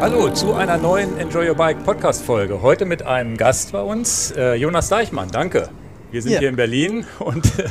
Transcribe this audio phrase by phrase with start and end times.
[0.00, 2.62] Hallo zu einer neuen Enjoy Your Bike Podcast Folge.
[2.62, 5.28] Heute mit einem Gast bei uns, äh, Jonas Deichmann.
[5.30, 5.68] Danke.
[6.10, 6.38] Wir sind Ja.
[6.38, 7.68] hier in Berlin und äh,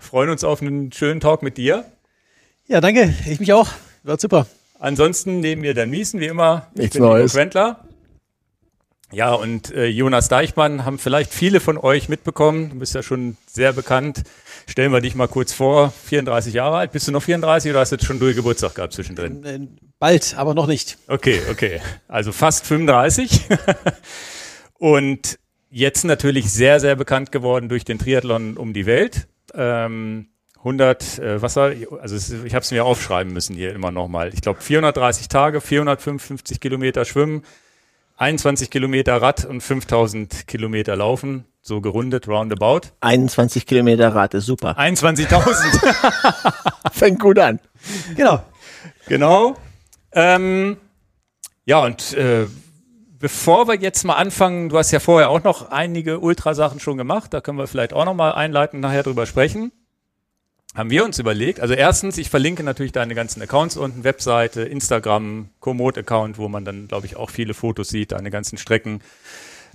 [0.00, 1.84] freuen uns auf einen schönen Talk mit dir.
[2.66, 3.14] Ja, danke.
[3.28, 3.68] Ich mich auch.
[4.02, 4.46] Wird super.
[4.78, 6.68] Ansonsten neben mir Dan Miesen, wie immer.
[6.74, 7.32] Ich Nichts bin Nico Neues.
[7.34, 7.85] Quentler.
[9.12, 12.70] Ja, und äh, Jonas Deichmann haben vielleicht viele von euch mitbekommen.
[12.70, 14.24] Du bist ja schon sehr bekannt.
[14.66, 15.92] Stellen wir dich mal kurz vor.
[16.06, 16.92] 34 Jahre alt.
[16.92, 19.78] Bist du noch 34 oder hast du jetzt schon durch Geburtstag gehabt zwischendrin?
[20.00, 20.98] Bald, aber noch nicht.
[21.06, 21.80] Okay, okay.
[22.08, 23.42] Also fast 35.
[24.78, 25.38] Und
[25.70, 29.28] jetzt natürlich sehr, sehr bekannt geworden durch den Triathlon um die Welt.
[29.54, 30.28] Ähm,
[30.58, 34.34] 100, äh, was war, also ich habe es mir aufschreiben müssen hier immer nochmal.
[34.34, 37.44] Ich glaube 430 Tage, 455 Kilometer Schwimmen,
[38.18, 42.80] 21 Kilometer Rad und 5000 Kilometer Laufen, so gerundet, roundabout.
[43.00, 44.78] 21 Kilometer Rad ist super.
[44.78, 46.52] 21.000,
[46.92, 47.60] Fängt gut an.
[48.16, 48.42] Genau.
[49.06, 49.56] genau.
[50.12, 50.78] Ähm,
[51.66, 52.46] ja, und äh,
[53.18, 57.34] bevor wir jetzt mal anfangen, du hast ja vorher auch noch einige Ultrasachen schon gemacht,
[57.34, 59.72] da können wir vielleicht auch noch mal einleitend nachher drüber sprechen.
[60.76, 65.48] Haben wir uns überlegt, also erstens, ich verlinke natürlich deine ganzen Accounts unten, Webseite, Instagram,
[65.60, 69.00] Komoot-Account, wo man dann, glaube ich, auch viele Fotos sieht, deine ganzen Strecken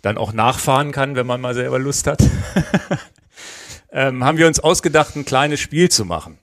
[0.03, 2.21] dann auch nachfahren kann, wenn man mal selber Lust hat.
[3.91, 6.37] ähm, haben wir uns ausgedacht, ein kleines Spiel zu machen.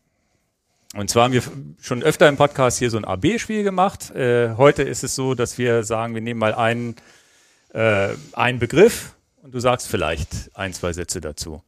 [0.96, 1.42] Und zwar haben wir
[1.80, 4.10] schon öfter im Podcast hier so ein AB-Spiel gemacht.
[4.10, 6.96] Äh, heute ist es so, dass wir sagen, wir nehmen mal einen,
[7.74, 11.62] äh, einen Begriff und du sagst vielleicht ein, zwei Sätze dazu.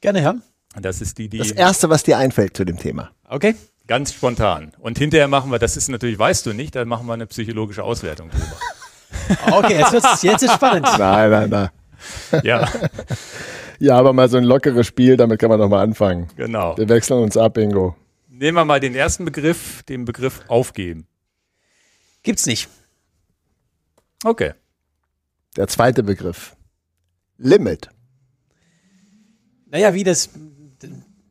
[0.00, 0.47] Gerne, Herr.
[0.80, 3.10] Das ist die, die Das erste, was dir einfällt zu dem Thema.
[3.28, 3.54] Okay.
[3.86, 4.72] ganz spontan.
[4.78, 7.82] Und hinterher machen wir, das ist natürlich, weißt du nicht, dann machen wir eine psychologische
[7.82, 8.44] Auswertung drüber.
[9.50, 10.86] Okay, jetzt wird's, jetzt ist spannend.
[10.98, 11.70] Nein, nein, nein.
[12.44, 12.70] ja,
[13.78, 16.28] Ja, aber mal so ein lockeres Spiel, damit kann man doch mal anfangen.
[16.36, 16.76] genau.
[16.76, 17.96] Wir wechseln uns ab, Ingo.
[18.28, 21.06] Nehmen wir mal den ersten Begriff, den Begriff aufgeben.
[22.22, 22.68] Gibt's nicht.
[24.24, 24.52] Okay.
[25.56, 26.54] Der zweite Begriff.
[27.38, 27.88] Limit.
[29.70, 30.28] Naja, wie das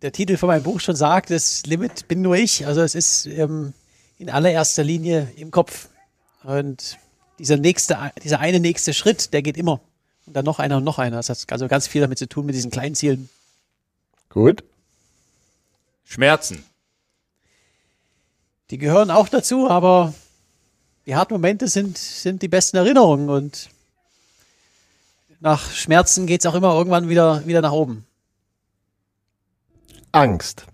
[0.02, 2.66] der Titel von meinem Buch schon sagt, das Limit bin nur ich.
[2.66, 3.74] Also es ist ähm,
[4.18, 5.90] in allererster Linie im Kopf.
[6.44, 6.98] Und
[7.40, 9.82] dieser nächste, dieser eine nächste Schritt, der geht immer.
[10.26, 11.18] Und dann noch einer und noch einer.
[11.18, 13.30] Das hat also ganz viel damit zu tun mit diesen kleinen Zielen.
[14.30, 14.64] Gut.
[16.06, 16.64] Schmerzen.
[18.70, 20.14] Die gehören auch dazu, aber
[21.06, 23.70] die harten Momente sind, sind die besten Erinnerungen und
[25.40, 28.07] nach Schmerzen geht es auch immer irgendwann wieder, wieder nach oben.
[30.12, 30.66] Angst.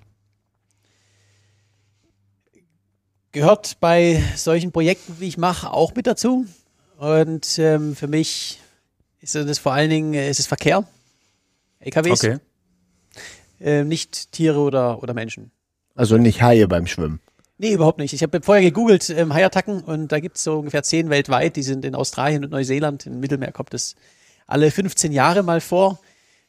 [3.32, 6.46] Gehört bei solchen Projekten, wie ich mache, auch mit dazu.
[6.98, 8.60] Und ähm, für mich
[9.20, 10.88] ist das vor allen Dingen äh, ist es Verkehr,
[11.80, 12.38] LKWs, Okay.
[13.60, 15.52] äh, nicht Tiere oder, oder Menschen.
[15.96, 17.20] Also nicht Haie beim Schwimmen.
[17.58, 18.14] Nee, überhaupt nicht.
[18.14, 21.56] Ich habe vorher gegoogelt, ähm, Haiattacken, und da gibt es so ungefähr zehn weltweit.
[21.56, 23.06] Die sind in Australien und Neuseeland.
[23.08, 23.96] Im Mittelmeer kommt es
[24.48, 26.00] alle 15 Jahre mal vor.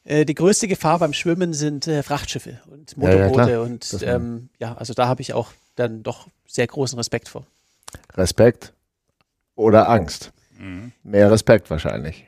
[0.05, 3.45] Äh, die größte Gefahr beim Schwimmen sind äh, Frachtschiffe und Ja, ja, Motorboote.
[3.51, 3.61] klar.
[3.63, 7.45] und ähm, ja, also da habe ich auch dann doch sehr großen Respekt vor.
[8.15, 8.73] Respekt
[9.55, 10.31] oder Angst.
[11.03, 12.25] Mehr Respekt wahrscheinlich.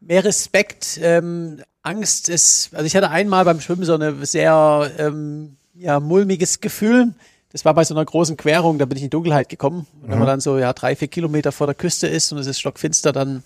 [0.00, 5.56] Mehr Respekt, ähm, Angst ist, also ich hatte einmal beim Schwimmen so eine sehr ähm,
[5.74, 7.14] ja, mulmiges Gefühl.
[7.50, 9.86] Das war bei so einer großen Querung, da bin ich in Dunkelheit gekommen.
[10.02, 12.46] Und wenn man dann so ja, drei, vier Kilometer vor der Küste ist und es
[12.46, 13.42] ist stockfinster, dann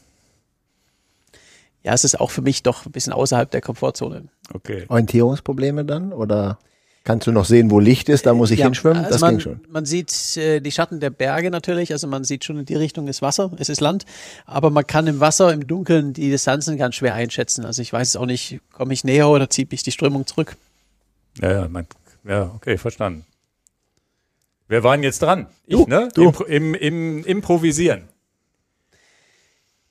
[1.85, 4.25] ja, es ist auch für mich doch ein bisschen außerhalb der Komfortzone.
[4.55, 4.85] Okay.
[4.89, 6.13] Orientierungsprobleme dann?
[6.13, 6.59] Oder
[7.05, 8.27] kannst du noch sehen, wo Licht ist?
[8.27, 8.99] Da muss ich Ja, hinschwimmen?
[8.99, 9.61] also das man, ging schon.
[9.69, 13.09] Man sieht äh, die Schatten der Berge natürlich, also man sieht schon in die Richtung
[13.09, 14.05] ist Wasser, es ist Land,
[14.47, 17.65] aber man kann im Wasser, im Dunkeln die Distanzen ganz schwer einschätzen.
[17.65, 20.57] Also ich weiß es auch nicht, komme ich näher oder zieht mich die Strömung zurück.
[21.41, 21.87] Ja, ja, man,
[22.25, 23.25] ja, okay, verstanden.
[24.69, 25.49] Wer war denn jetzt dran?
[25.67, 26.09] Ich, Du, ne?
[26.15, 26.25] du.
[26.27, 28.05] Impro im, im Improvisieren.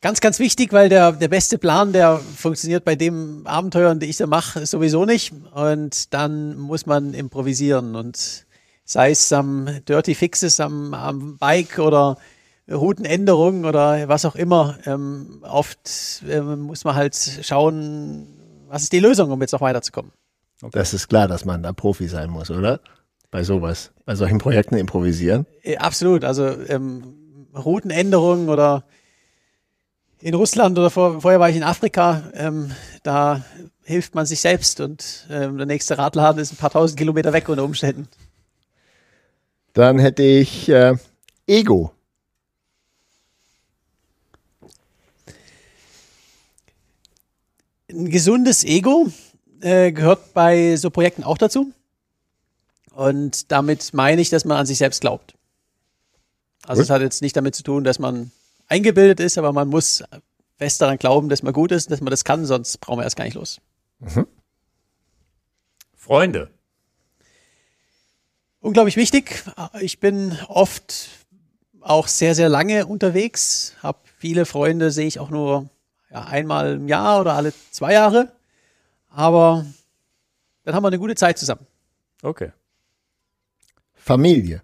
[0.01, 4.17] Ganz, ganz wichtig, weil der, der beste Plan, der funktioniert bei dem Abenteuern, die ich
[4.17, 5.31] da mache, sowieso nicht.
[5.53, 7.95] Und dann muss man improvisieren.
[7.95, 8.47] Und
[8.84, 12.17] sei es am Dirty Fixes, am, am Bike oder
[12.70, 14.79] Routenänderungen oder was auch immer.
[14.87, 18.28] Ähm, oft ähm, muss man halt schauen,
[18.70, 20.11] was ist die Lösung, um jetzt noch weiterzukommen.
[20.72, 22.79] Das ist klar, dass man da Profi sein muss, oder?
[23.29, 23.91] Bei sowas.
[24.05, 25.46] Bei solchen Projekten improvisieren.
[25.61, 26.23] Äh, absolut.
[26.23, 28.84] Also ähm, Routenänderungen oder
[30.22, 32.72] in Russland oder vor, vorher war ich in Afrika, ähm,
[33.03, 33.44] da
[33.84, 37.50] hilft man sich selbst und ähm, der nächste Radladen ist ein paar tausend Kilometer weg
[37.50, 38.08] unter Umständen.
[39.73, 40.96] Dann hätte ich äh,
[41.47, 41.91] Ego.
[47.90, 49.08] Ein gesundes Ego
[49.62, 51.72] äh, gehört bei so Projekten auch dazu.
[52.94, 55.34] Und damit meine ich, dass man an sich selbst glaubt.
[56.68, 58.32] Also es hat jetzt nicht damit zu tun, dass man
[58.72, 60.03] eingebildet ist, aber man muss
[60.58, 63.18] fest daran glauben, dass man gut ist, dass man das kann, sonst brauchen wir erst
[63.18, 63.59] gar nicht los.
[65.96, 66.50] Freunde.
[68.62, 69.44] Unglaublich wichtig.
[69.79, 71.09] Ich bin oft
[71.82, 75.70] auch sehr, sehr lange unterwegs, habe viele Freunde, sehe ich auch nur
[76.09, 78.32] ja, einmal im Jahr oder alle zwei Jahre.
[79.09, 79.66] Aber
[80.64, 81.66] dann haben wir eine gute Zeit zusammen.
[82.22, 82.52] Okay.
[83.96, 84.62] Familie.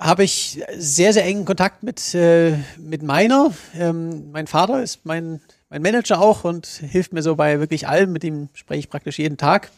[0.00, 3.52] Habe ich sehr, sehr engen Kontakt mit, äh, mit meiner.
[3.74, 8.12] Ähm, mein Vater ist mein, mein Manager auch und hilft mir so bei wirklich allem.
[8.12, 9.70] Mit ihm spreche ich praktisch jeden Tag.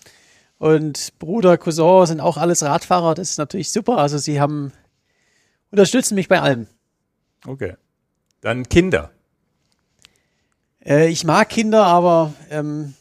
[0.59, 3.15] Und Bruder, Cousin sind auch alles Radfahrer.
[3.15, 3.99] Das ist natürlich super.
[3.99, 4.73] Also sie haben
[5.73, 6.69] unterstützen mich bei allem.
[7.45, 7.75] Okay.
[8.41, 9.11] Dann Kinder.
[10.85, 12.95] Äh, ich mag Kinder, aber ähm,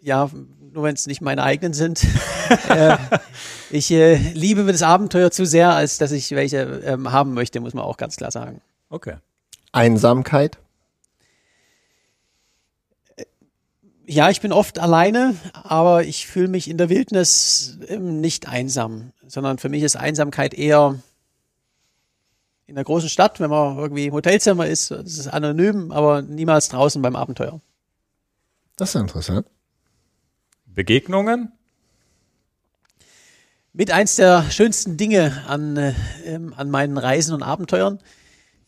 [0.00, 0.30] ja,
[0.78, 2.06] nur wenn es nicht meine eigenen sind.
[2.68, 2.96] äh,
[3.68, 7.74] ich äh, liebe das Abenteuer zu sehr, als dass ich welche ähm, haben möchte, muss
[7.74, 8.60] man auch ganz klar sagen.
[8.88, 9.16] Okay.
[9.72, 10.58] Einsamkeit.
[14.06, 19.10] Ja, ich bin oft alleine, aber ich fühle mich in der Wildnis ähm, nicht einsam,
[19.26, 20.94] sondern für mich ist Einsamkeit eher
[22.66, 26.68] in der großen Stadt, wenn man irgendwie im Hotelzimmer ist, das ist anonym, aber niemals
[26.68, 27.60] draußen beim Abenteuer.
[28.76, 29.48] Das ist interessant.
[30.78, 31.52] Begegnungen.
[33.72, 35.92] Mit eins der schönsten Dinge an, äh,
[36.24, 38.00] ähm, an meinen Reisen und Abenteuern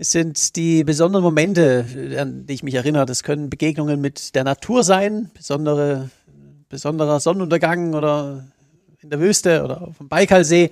[0.01, 1.85] es sind die besonderen Momente,
[2.19, 3.05] an die ich mich erinnere.
[3.05, 6.09] Das können Begegnungen mit der Natur sein, besondere,
[6.71, 8.47] besonderer Sonnenuntergang oder
[9.03, 10.71] in der Wüste oder auf dem Baikalsee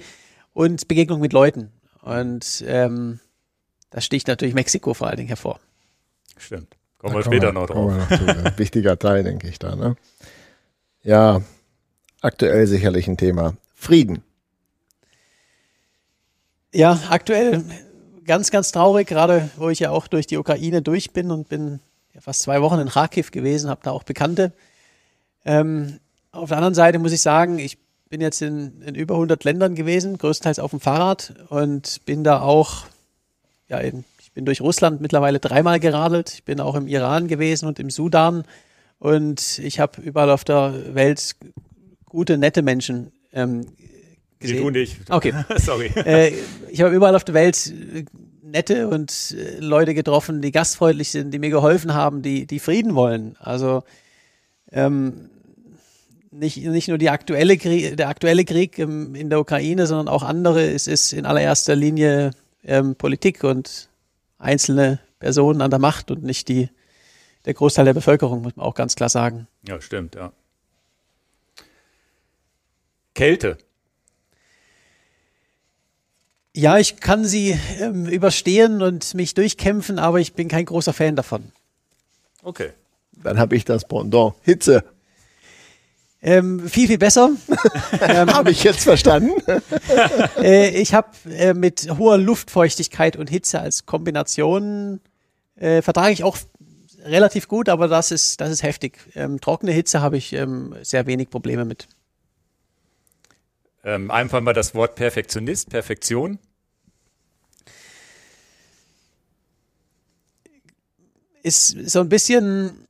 [0.54, 1.70] und Begegnungen mit Leuten.
[2.00, 3.20] Und ähm,
[3.90, 5.60] da sticht natürlich Mexiko vor allen Dingen hervor.
[6.38, 6.78] Stimmt.
[6.96, 8.10] Kommen Da wir später noch kommen drauf.
[8.10, 8.46] wir noch zu.
[8.46, 9.76] Ein wichtiger Teil, denke ich da.
[9.76, 9.94] Ne?
[11.02, 11.42] Ja,
[12.20, 13.54] aktuell sicherlich ein Thema.
[13.74, 14.22] Frieden.
[16.74, 17.64] Ja, aktuell
[18.26, 21.80] ganz, ganz traurig, gerade wo ich ja auch durch die Ukraine durch bin und bin
[22.14, 24.52] ja fast zwei Wochen in Kharkiv gewesen, habe da auch Bekannte.
[25.44, 25.98] Ähm,
[26.30, 27.78] auf der anderen Seite muss ich sagen, ich
[28.08, 32.40] bin jetzt in, in über 100 Ländern gewesen, größtenteils auf dem Fahrrad und bin da
[32.40, 32.84] auch,
[33.68, 36.32] ja, in, ich bin durch Russland mittlerweile dreimal geradelt.
[36.34, 38.44] Ich bin auch im Iran gewesen und im Sudan
[38.98, 41.36] und ich habe überall auf der Welt
[42.04, 43.66] gute, nette Menschen ähm,
[44.38, 44.62] gesehen.
[44.62, 44.96] tun dich.
[45.08, 45.32] Okay.
[45.56, 45.86] Sorry.
[45.94, 46.32] Äh,
[46.70, 48.04] ich habe überall auf der Welt äh,
[48.42, 52.94] nette und äh, Leute getroffen, die gastfreundlich sind, die mir geholfen haben, die, die Frieden
[52.94, 53.36] wollen.
[53.38, 53.84] Also
[54.72, 55.30] ähm,
[56.30, 60.22] nicht, nicht nur die aktuelle Krieg, der aktuelle Krieg im, in der Ukraine, sondern auch
[60.22, 60.62] andere.
[60.62, 62.32] Es ist in allererster Linie
[62.64, 63.88] ähm, Politik und
[64.38, 66.68] einzelne Personen an der Macht und nicht die,
[67.48, 69.48] der Großteil der Bevölkerung, muss man auch ganz klar sagen.
[69.66, 70.32] Ja, stimmt, ja.
[73.14, 73.56] Kälte.
[76.54, 81.16] Ja, ich kann sie ähm, überstehen und mich durchkämpfen, aber ich bin kein großer Fan
[81.16, 81.50] davon.
[82.42, 82.72] Okay.
[83.12, 84.34] Dann habe ich das Pendant.
[84.42, 84.84] Hitze.
[86.20, 87.30] Ähm, viel, viel besser.
[88.02, 89.40] ähm, Habe ich jetzt verstanden?
[90.42, 95.00] äh, ich habe äh, mit hoher Luftfeuchtigkeit und Hitze als Kombination
[95.56, 96.36] äh, vertrage ich auch
[97.04, 98.98] relativ gut, aber das ist, das ist heftig.
[99.14, 101.88] Ähm, trockene Hitze habe ich ähm, sehr wenig Probleme mit.
[103.84, 106.38] Ähm, einfach mal das Wort Perfektionist, Perfektion.
[111.42, 112.86] Ist so ein bisschen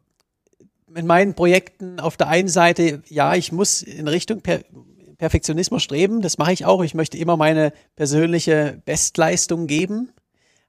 [0.95, 4.61] in meinen Projekten auf der einen Seite, ja, ich muss in Richtung per
[5.19, 6.83] Perfektionismus streben, das mache ich auch.
[6.83, 10.13] Ich möchte immer meine persönliche Bestleistung geben.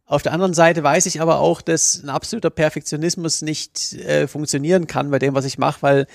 [0.09, 4.87] Auf der anderen Seite weiß ich aber auch, dass ein absoluter Perfektionismus nicht äh, funktionieren
[4.87, 6.07] kann bei dem, was ich mache, weil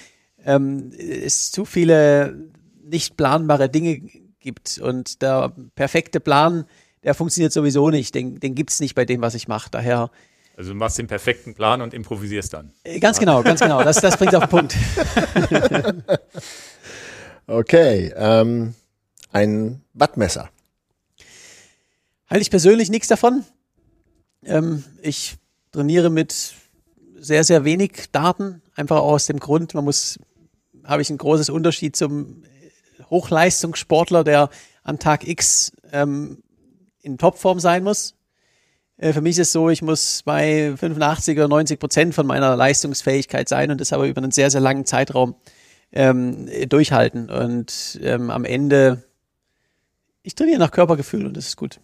[0.44, 2.34] ähm, es zu viele
[2.82, 4.00] nicht planbare Dinge
[4.40, 4.78] gibt.
[4.78, 6.64] Und der perfekte Plan,
[7.04, 8.16] der funktioniert sowieso nicht.
[8.16, 9.70] Den, den gibt es nicht bei dem, was ich mache.
[9.70, 10.10] Daher
[10.56, 12.72] Also du machst den perfekten Plan und improvisierst dann.
[12.82, 13.84] äh, ganz genau, ganz genau.
[13.84, 14.76] Das, das bringt auf den Punkt.
[17.46, 18.10] Okay.
[18.16, 18.74] Ähm,
[19.30, 20.48] ein Wattmesser.
[22.30, 23.44] Halte ich persönlich nichts davon.
[24.46, 25.36] Ähm, ich
[25.72, 26.54] trainiere mit
[27.16, 30.18] sehr, sehr wenig Daten, einfach aus dem Grund, man muss,
[30.84, 32.42] habe ich einen großes Unterschied zum
[33.10, 34.50] Hochleistungssportler, der
[34.82, 36.42] an Tag X ähm,
[37.00, 38.14] in Topform sein muss.
[38.96, 42.56] Äh, für mich ist es so, ich muss bei 85 oder 90 Prozent von meiner
[42.56, 45.34] Leistungsfähigkeit sein und das aber über einen sehr, sehr langen Zeitraum
[45.92, 47.30] ähm, durchhalten.
[47.30, 49.04] Und ähm, am Ende,
[50.22, 51.80] ich trainiere nach Körpergefühl und das ist gut.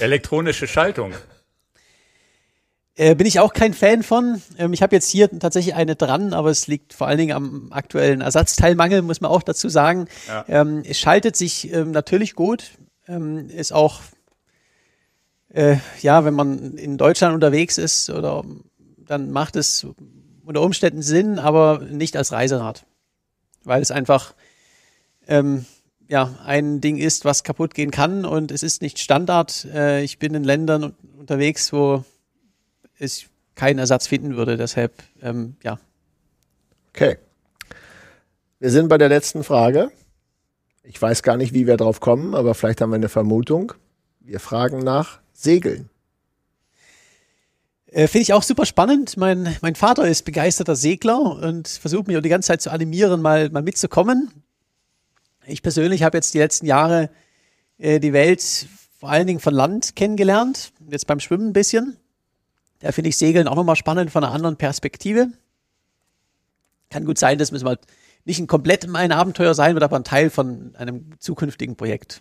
[0.00, 1.12] Elektronische Schaltung.
[2.98, 4.42] Äh, bin ich auch kein Fan von.
[4.58, 7.72] Ähm, ich habe jetzt hier tatsächlich eine dran, aber es liegt vor allen Dingen am
[7.72, 10.08] aktuellen Ersatzteilmangel, muss man auch dazu sagen.
[10.26, 10.44] Ja.
[10.48, 12.72] Ähm, es schaltet sich ähm, natürlich gut,
[13.06, 14.00] ähm, ist auch,
[15.50, 18.44] äh, ja, wenn man in Deutschland unterwegs ist oder
[18.96, 19.86] dann macht es
[20.44, 22.84] unter Umständen Sinn, aber nicht als Reiserad,
[23.62, 24.34] weil es einfach
[25.28, 25.66] ähm,
[26.08, 29.66] ja, ein Ding ist, was kaputt gehen kann und es ist nicht Standard.
[29.66, 32.04] Äh, ich bin in Ländern un- unterwegs, wo
[32.98, 34.56] ich keinen Ersatz finden würde.
[34.56, 35.78] Deshalb, ähm, ja.
[36.90, 37.18] Okay.
[38.58, 39.90] Wir sind bei der letzten Frage.
[40.82, 43.74] Ich weiß gar nicht, wie wir drauf kommen, aber vielleicht haben wir eine Vermutung.
[44.20, 45.90] Wir fragen nach Segeln.
[47.86, 49.16] Äh, Finde ich auch super spannend.
[49.16, 53.20] Mein, mein Vater ist begeisterter Segler und versucht mich auch die ganze Zeit zu animieren,
[53.20, 54.30] mal, mal mitzukommen.
[55.48, 57.10] Ich persönlich habe jetzt die letzten Jahre
[57.78, 58.42] äh, die Welt
[59.00, 60.72] vor allen Dingen von Land kennengelernt.
[60.90, 61.96] Jetzt beim Schwimmen ein bisschen.
[62.80, 65.28] Da finde ich Segeln auch nochmal spannend von einer anderen Perspektive.
[66.90, 67.78] Kann gut sein, dass es mal
[68.24, 72.20] nicht ein komplett mein Abenteuer sein wird, aber ein Teil von einem zukünftigen Projekt.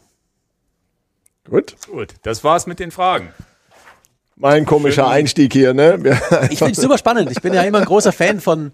[1.50, 1.75] Gut.
[1.88, 3.29] Gut, das war's mit den Fragen.
[4.36, 5.12] Mein komischer Schön.
[5.12, 6.03] Einstieg hier, ne?
[6.03, 6.19] Wir-
[6.51, 7.31] Ich finde es super spannend.
[7.31, 8.72] Ich bin ja immer ein großer Fan von,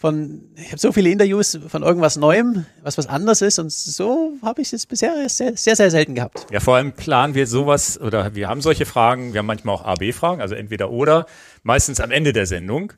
[0.00, 4.32] von ich habe so viele Interviews von irgendwas Neuem, was was anderes ist und so
[4.42, 6.46] habe ich es bisher sehr, sehr, sehr selten gehabt.
[6.50, 9.84] Ja, vor allem planen wir sowas oder wir haben solche Fragen, wir haben manchmal auch
[9.84, 11.26] AB-Fragen, also entweder oder,
[11.64, 12.94] meistens am Ende der Sendung.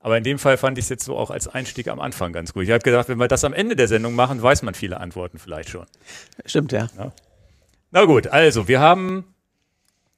[0.00, 2.54] Aber in dem Fall fand ich es jetzt so auch als Einstieg am Anfang ganz
[2.54, 2.62] gut.
[2.62, 5.38] Ich habe gedacht, wenn wir das am Ende der Sendung machen, weiß man viele Antworten
[5.38, 5.84] vielleicht schon.
[6.46, 6.86] Stimmt, ja.
[7.90, 9.34] Na gut, also wir haben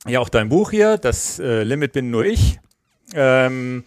[0.06, 2.60] ja auch dein Buch hier, das äh, Limit bin nur ich.
[3.14, 3.82] Ähm,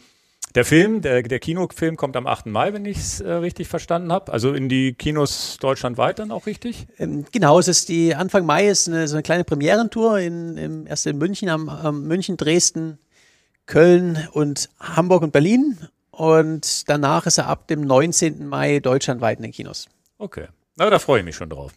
[0.56, 2.46] der Film, der, der Kinofilm kommt am 8.
[2.48, 4.32] Mai, wenn ich es äh, richtig verstanden habe.
[4.32, 6.88] Also in die Kinos deutschlandweit dann auch richtig?
[7.00, 10.88] Ähm, genau, es ist die Anfang Mai ist eine, so eine kleine Premierentour in, im,
[10.88, 13.00] erst in München, am, am München, Dresden,
[13.66, 15.78] Köln und Hamburg und Berlin.
[16.12, 18.48] Und danach ist er ab dem 19.
[18.48, 19.88] Mai deutschlandweit in den Kinos.
[20.20, 20.48] Okay.
[20.76, 21.74] Na, da freue ich mich schon drauf.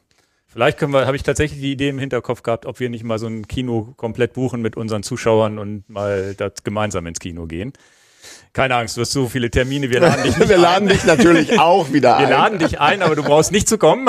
[0.46, 3.18] Vielleicht können wir, habe ich tatsächlich die Idee im Hinterkopf gehabt, ob wir nicht mal
[3.18, 7.72] so ein Kino komplett buchen mit unseren Zuschauern und mal das gemeinsam ins Kino gehen.
[8.56, 10.62] Keine Angst, du hast so viele Termine, wir laden dich Wir ein.
[10.62, 12.30] laden dich natürlich auch wieder Wir ein.
[12.30, 14.08] laden dich ein, aber du brauchst nicht zu kommen.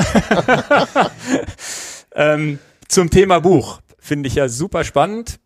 [2.16, 5.42] ähm, zum Thema Buch finde ich ja super spannend.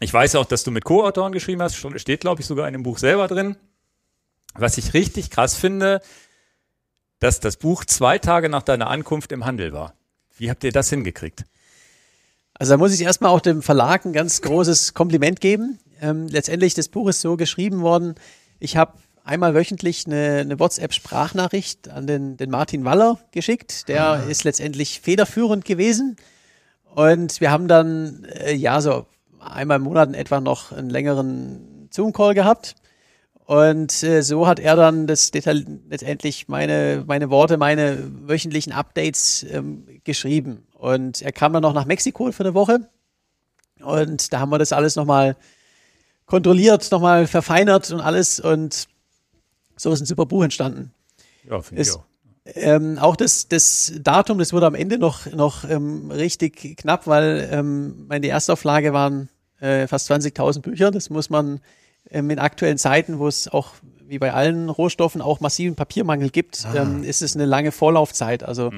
[0.00, 2.82] Ich weiß auch, dass du mit Co-Autoren geschrieben hast, steht glaube ich sogar in dem
[2.82, 3.56] Buch selber drin.
[4.52, 6.02] Was ich richtig krass finde,
[7.20, 9.94] dass das Buch zwei Tage nach deiner Ankunft im Handel war.
[10.36, 11.46] Wie habt ihr das hingekriegt?
[12.52, 15.78] Also da muss ich erstmal auch dem Verlag ein ganz großes Kompliment geben.
[16.00, 18.14] Ähm, letztendlich, das Buch ist so geschrieben worden,
[18.60, 23.88] ich habe einmal wöchentlich eine, eine WhatsApp-Sprachnachricht an den, den Martin Waller geschickt.
[23.88, 26.16] Der ist letztendlich federführend gewesen.
[26.94, 29.06] Und wir haben dann, äh, ja, so
[29.38, 32.74] einmal im Monat in etwa noch einen längeren Zoom-Call gehabt.
[33.44, 39.46] Und äh, so hat er dann das Detail letztendlich meine, meine Worte, meine wöchentlichen Updates
[39.50, 40.66] ähm, geschrieben.
[40.74, 42.88] Und er kam dann noch nach Mexiko für eine Woche.
[43.80, 45.36] Und da haben wir das alles nochmal
[46.28, 48.38] kontrolliert, nochmal verfeinert und alles.
[48.38, 48.86] Und
[49.76, 50.92] so ist ein super Buch entstanden.
[51.48, 52.04] Ja, finde ich auch.
[52.54, 57.46] Ähm, auch das, das Datum, das wurde am Ende noch, noch ähm, richtig knapp, weil
[57.52, 59.28] ähm, meine Erstauflage waren
[59.60, 60.90] äh, fast 20.000 Bücher.
[60.90, 61.60] Das muss man
[62.10, 63.72] ähm, in aktuellen Zeiten, wo es auch
[64.08, 68.42] wie bei allen Rohstoffen auch massiven Papiermangel gibt, ähm, ist es eine lange Vorlaufzeit.
[68.42, 68.72] Also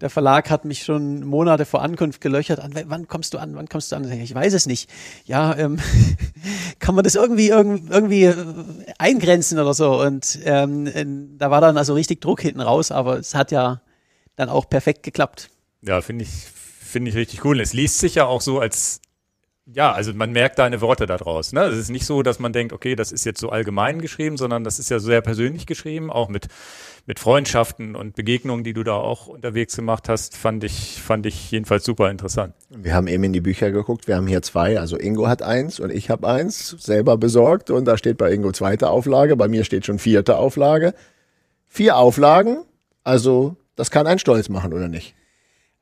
[0.00, 2.60] der Verlag hat mich schon Monate vor Ankunft gelöchert.
[2.60, 3.56] An, wann kommst du an?
[3.56, 4.10] Wann kommst du an?
[4.10, 4.88] Ich weiß es nicht.
[5.24, 5.78] Ja, ähm,
[6.78, 8.34] kann man das irgendwie irgendwie, äh,
[8.98, 10.00] eingrenzen oder so?
[10.00, 13.80] Und ähm, da war dann also richtig Druck hinten raus, aber es hat ja
[14.36, 15.50] dann auch perfekt geklappt.
[15.82, 17.60] Ja, finde ich, finde ich richtig cool.
[17.60, 19.00] Es liest sich ja auch so als,
[19.72, 21.52] ja, also man merkt deine Worte da draus.
[21.52, 21.62] Ne?
[21.62, 24.62] Es ist nicht so, dass man denkt, okay, das ist jetzt so allgemein geschrieben, sondern
[24.62, 26.46] das ist ja sehr persönlich geschrieben, auch mit,
[27.06, 31.50] mit Freundschaften und Begegnungen, die du da auch unterwegs gemacht hast, fand ich, fand ich
[31.50, 32.54] jedenfalls super interessant.
[32.70, 34.06] Wir haben eben in die Bücher geguckt.
[34.06, 34.78] Wir haben hier zwei.
[34.78, 37.70] Also Ingo hat eins und ich habe eins selber besorgt.
[37.70, 39.34] Und da steht bei Ingo zweite Auflage.
[39.34, 40.94] Bei mir steht schon vierte Auflage.
[41.66, 42.58] Vier Auflagen.
[43.02, 45.15] Also das kann einen stolz machen, oder nicht?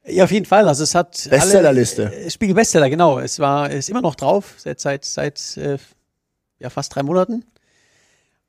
[0.06, 0.68] Ja, auf jeden Fall.
[0.68, 2.06] Also es hat Bestsellerliste.
[2.08, 3.18] alle- äh, Spiegel Bestseller, genau.
[3.18, 5.78] Es war ist immer noch drauf seit seit seit äh,
[6.58, 7.44] ja fast drei Monaten.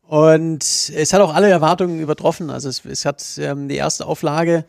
[0.02, 2.50] Und es hat auch alle Erwartungen übertroffen.
[2.50, 4.66] Also es, es hat ähm, die erste Auflage,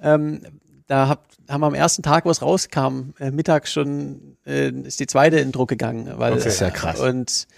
[0.00, 0.42] ähm,
[0.86, 5.00] da hab, haben wir am ersten Tag, wo es rauskam, äh, mittags schon äh, ist
[5.00, 6.12] die zweite in Druck gegangen.
[6.18, 7.00] Weil, Das ist ja krass.
[7.00, 7.48] Und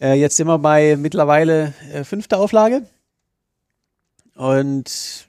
[0.00, 2.82] äh, jetzt sind wir bei mittlerweile äh, fünfter Auflage.
[4.34, 5.26] Und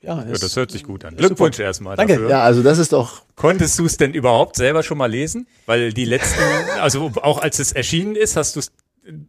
[0.00, 1.16] ja, Ja, das hört sich gut an.
[1.16, 2.14] Glückwunsch erstmal Danke.
[2.14, 2.30] dafür.
[2.30, 5.46] Ja, also das ist doch Konntest du es denn überhaupt selber schon mal lesen?
[5.66, 6.40] Weil die letzten,
[6.80, 8.72] also auch als es erschienen ist, hast du es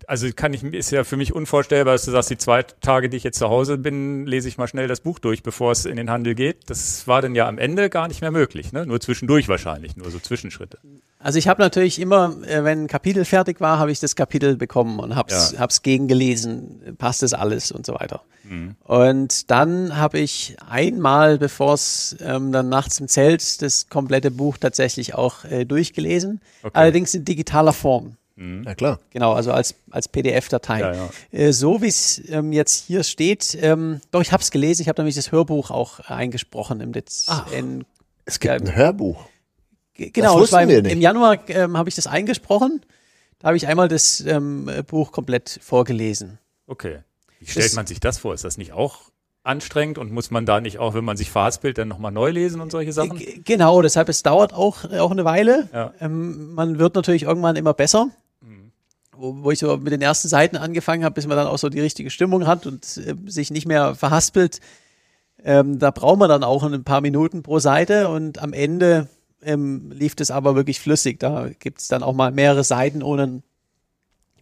[0.07, 3.17] also kann ich, ist ja für mich unvorstellbar, dass du sagst, die zwei Tage, die
[3.17, 5.95] ich jetzt zu Hause bin, lese ich mal schnell das Buch durch, bevor es in
[5.95, 6.69] den Handel geht.
[6.69, 8.85] Das war dann ja am Ende gar nicht mehr möglich, ne?
[8.85, 10.79] Nur zwischendurch wahrscheinlich, nur so Zwischenschritte.
[11.19, 14.55] Also ich habe natürlich immer, äh, wenn ein Kapitel fertig war, habe ich das Kapitel
[14.55, 15.59] bekommen und hab's, ja.
[15.59, 18.21] hab's gegengelesen, passt das alles und so weiter.
[18.43, 18.75] Mhm.
[18.83, 24.57] Und dann habe ich einmal, bevor es ähm, dann nachts im Zelt, das komplette Buch
[24.57, 26.41] tatsächlich auch äh, durchgelesen.
[26.63, 26.71] Okay.
[26.73, 28.15] Allerdings in digitaler Form.
[28.39, 28.63] Mhm.
[28.63, 28.99] Ja, klar.
[29.09, 30.79] Genau, also als, als PDF-Datei.
[30.79, 31.09] Ja, ja.
[31.31, 34.87] Äh, so wie es ähm, jetzt hier steht, ähm, doch, ich habe es gelesen, ich
[34.87, 37.45] habe nämlich das Hörbuch auch eingesprochen im Dezember.
[38.25, 39.25] Es gibt ein Hörbuch.
[39.95, 42.81] Genau, das war im, im Januar ähm, habe ich das eingesprochen.
[43.39, 46.39] Da habe ich einmal das ähm, Buch komplett vorgelesen.
[46.67, 46.99] Okay.
[47.39, 48.33] Wie stellt das, man sich das vor?
[48.33, 49.11] Ist das nicht auch
[49.43, 52.61] anstrengend und muss man da nicht auch, wenn man sich verhaspelt, dann nochmal neu lesen
[52.61, 53.21] und solche Sachen?
[53.43, 55.67] Genau, deshalb es dauert auch, auch eine Weile.
[55.73, 55.93] Ja.
[55.99, 58.09] Ähm, man wird natürlich irgendwann immer besser
[59.19, 61.69] wo, wo ich so mit den ersten Seiten angefangen habe, bis man dann auch so
[61.69, 64.59] die richtige Stimmung hat und äh, sich nicht mehr verhaspelt.
[65.43, 69.07] Ähm, da braucht man dann auch ein paar Minuten pro Seite und am Ende
[69.41, 71.19] ähm, lief das aber wirklich flüssig.
[71.19, 73.41] Da gibt es dann auch mal mehrere Seiten, ohne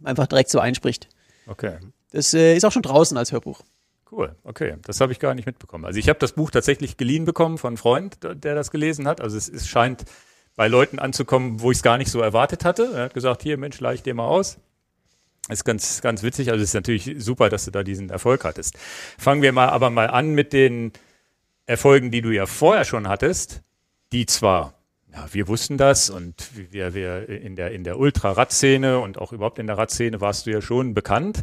[0.02, 1.08] einfach direkt so einspricht.
[1.46, 1.78] Okay.
[2.10, 3.62] Das äh, ist auch schon draußen als Hörbuch.
[4.10, 4.76] Cool, okay.
[4.84, 5.84] Das habe ich gar nicht mitbekommen.
[5.84, 9.20] Also ich habe das Buch tatsächlich geliehen bekommen von einem Freund, der das gelesen hat.
[9.20, 10.04] Also es, es scheint
[10.56, 12.90] bei Leuten anzukommen, wo ich es gar nicht so erwartet hatte.
[12.94, 14.58] Er hat gesagt, hier Mensch, leih ich dir mal aus.
[15.48, 16.50] Ist ganz, ganz witzig.
[16.50, 18.76] Also es ist natürlich super, dass du da diesen Erfolg hattest.
[19.18, 20.92] Fangen wir mal aber mal an mit den
[21.64, 23.62] Erfolgen, die du ja vorher schon hattest,
[24.12, 24.74] die zwar,
[25.12, 29.58] ja, wir wussten das und wir, wir in der, in der Ultra-Rad-Szene und auch überhaupt
[29.58, 31.42] in der Radszene warst du ja schon bekannt,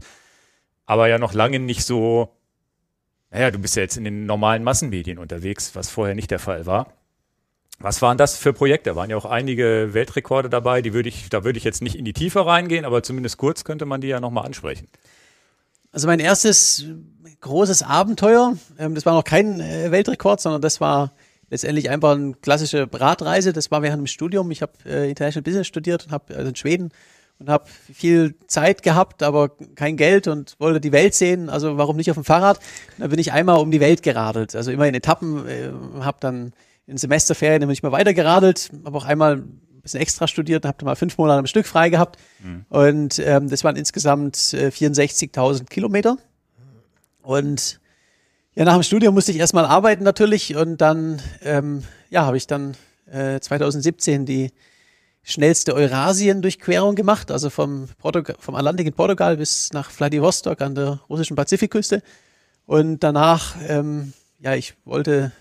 [0.86, 2.36] aber ja noch lange nicht so,
[3.30, 6.66] naja, du bist ja jetzt in den normalen Massenmedien unterwegs, was vorher nicht der Fall
[6.66, 6.94] war.
[7.80, 8.92] Was waren das für Projekte?
[8.92, 11.96] Da waren ja auch einige Weltrekorde dabei, die würde ich, da würde ich jetzt nicht
[11.96, 14.88] in die Tiefe reingehen, aber zumindest kurz könnte man die ja nochmal ansprechen.
[15.92, 16.86] Also mein erstes
[17.42, 21.14] großes Abenteuer, ähm, das war noch kein äh, Weltrekord, sondern das war
[21.50, 23.54] letztendlich einfach eine klassische Radreise.
[23.54, 24.52] Das war während dem Studium.
[24.52, 26.92] Ich habe äh, International Business studiert und habe also in Schweden
[27.40, 31.50] und habe viel Zeit gehabt, aber kein Geld und wollte die Welt sehen.
[31.50, 32.60] Also warum nicht auf dem Fahrrad?
[32.98, 34.56] Da bin ich einmal um die Welt geradelt.
[34.56, 36.54] Also immer in Etappen, äh, habe dann
[36.88, 40.86] in Semesterferien bin ich mal weitergeradelt, habe auch einmal ein bisschen extra studiert und habe
[40.86, 42.20] mal fünf Monate am Stück frei gehabt.
[42.44, 42.66] Mhm.
[42.70, 46.18] Und ähm, das waren insgesamt äh, 64.000 Kilometer.
[47.22, 47.80] Und
[48.54, 52.48] ja, nach dem Studium musste ich erstmal arbeiten natürlich und dann, ähm, ja, habe ich
[52.48, 52.76] dann
[53.12, 54.52] äh, 2017 die
[55.24, 61.02] schnellste Eurasien-Durchquerung gemacht, also vom, Portug vom Atlantik in Portugal bis nach Vladivostok an der
[61.10, 62.04] russischen Pazifikküste.
[62.66, 65.32] Und danach, ähm, ja, ich wollte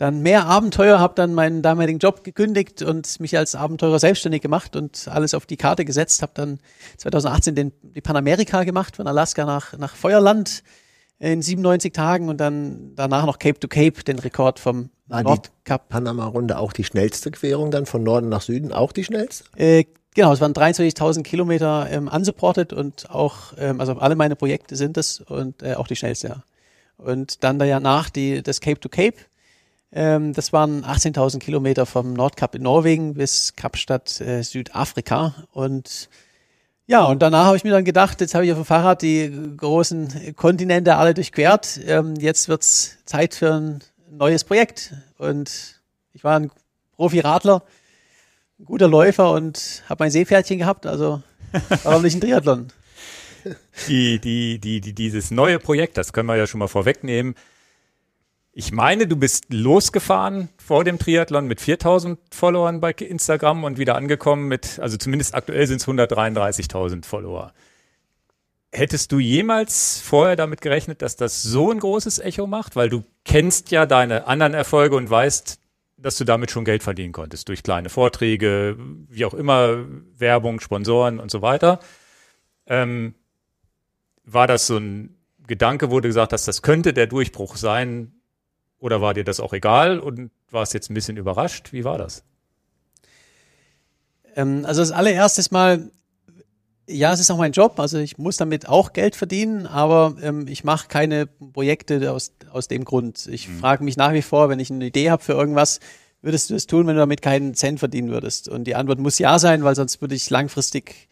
[0.00, 4.74] dann mehr Abenteuer, habe dann meinen damaligen Job gekündigt und mich als Abenteurer selbstständig gemacht
[4.74, 6.22] und alles auf die Karte gesetzt.
[6.22, 6.58] Habe dann
[6.96, 10.62] 2018 den, die Panamerika gemacht, von Alaska nach, nach Feuerland
[11.18, 15.90] in 97 Tagen und dann danach noch Cape to Cape, den Rekord vom War Nordkap.
[15.90, 19.44] Panama-Runde auch die schnellste Querung dann von Norden nach Süden, auch die schnellste?
[19.58, 19.84] Äh,
[20.14, 24.96] genau, es waren 23.000 Kilometer ähm, unsupported und auch, ähm, also alle meine Projekte sind
[24.96, 26.42] es und äh, auch die schnellste, ja.
[26.96, 29.16] Und dann danach die, das Cape to Cape
[29.92, 35.34] ähm, das waren 18.000 Kilometer vom Nordkap in Norwegen bis Kapstadt äh, Südafrika.
[35.52, 36.08] Und
[36.86, 39.32] ja, und danach habe ich mir dann gedacht, jetzt habe ich auf dem Fahrrad die
[39.56, 41.80] großen Kontinente alle durchquert.
[41.86, 44.94] Ähm, jetzt wird's Zeit für ein neues Projekt.
[45.18, 45.80] Und
[46.12, 46.50] ich war ein
[46.96, 47.62] Profi-Radler,
[48.58, 50.86] ein guter Läufer und habe mein Seepferdchen gehabt.
[50.86, 51.22] Also
[51.82, 52.72] warum nicht ein Triathlon?
[53.88, 57.34] Die, die, die, die, dieses neue Projekt, das können wir ja schon mal vorwegnehmen,
[58.52, 63.94] ich meine, du bist losgefahren vor dem Triathlon mit 4000 Followern bei Instagram und wieder
[63.94, 67.52] angekommen mit, also zumindest aktuell sind es 133.000 Follower.
[68.72, 72.76] Hättest du jemals vorher damit gerechnet, dass das so ein großes Echo macht?
[72.76, 75.60] Weil du kennst ja deine anderen Erfolge und weißt,
[75.96, 77.48] dass du damit schon Geld verdienen konntest.
[77.48, 78.76] Durch kleine Vorträge,
[79.08, 79.84] wie auch immer,
[80.16, 81.80] Werbung, Sponsoren und so weiter.
[82.66, 83.14] Ähm,
[84.24, 88.19] war das so ein Gedanke, wo du gesagt hast, das könnte der Durchbruch sein,
[88.80, 91.72] oder war dir das auch egal und warst jetzt ein bisschen überrascht?
[91.72, 92.24] Wie war das?
[94.34, 95.90] Ähm, also das allererstes Mal,
[96.88, 100.48] ja, es ist auch mein Job, also ich muss damit auch Geld verdienen, aber ähm,
[100.48, 103.28] ich mache keine Projekte aus, aus dem Grund.
[103.30, 103.58] Ich mhm.
[103.58, 105.78] frage mich nach wie vor, wenn ich eine Idee habe für irgendwas,
[106.22, 108.48] würdest du es tun, wenn du damit keinen Cent verdienen würdest?
[108.48, 111.08] Und die Antwort muss ja sein, weil sonst würde ich langfristig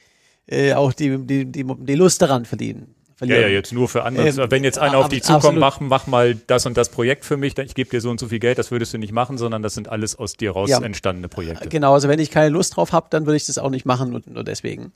[0.46, 3.42] äh, auch die, die, die, die Lust daran verdienen verlieren.
[3.42, 4.28] Ja, ja, jetzt nur für andere.
[4.28, 7.36] Ähm, Wenn jetzt einer auf dich zukommt, mach, mach mal das und das Projekt für
[7.36, 9.62] mich, ich gebe dir so und so viel Geld, das würdest du nicht machen, sondern
[9.62, 10.80] das sind alles aus dir raus ja.
[10.80, 11.68] entstandene Projekte.
[11.68, 14.10] Genau, also wenn ich keine Lust drauf habe, dann würde ich das auch nicht machen,
[14.10, 14.92] nur, nur deswegen.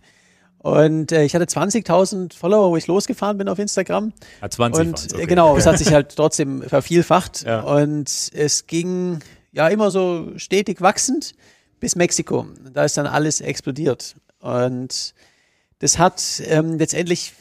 [0.58, 4.12] Und äh, ich hatte 20.000 Follower, wo ich losgefahren bin auf Instagram.
[4.40, 5.26] Ja, 20 Und okay.
[5.26, 7.42] genau, es hat sich halt trotzdem vervielfacht.
[7.44, 7.60] Ja.
[7.62, 9.18] Und es ging
[9.50, 11.34] ja immer so stetig wachsend
[11.80, 12.46] bis Mexiko.
[12.72, 14.14] Da ist dann alles explodiert.
[14.38, 15.14] Und
[15.80, 17.32] das hat ähm, letztendlich,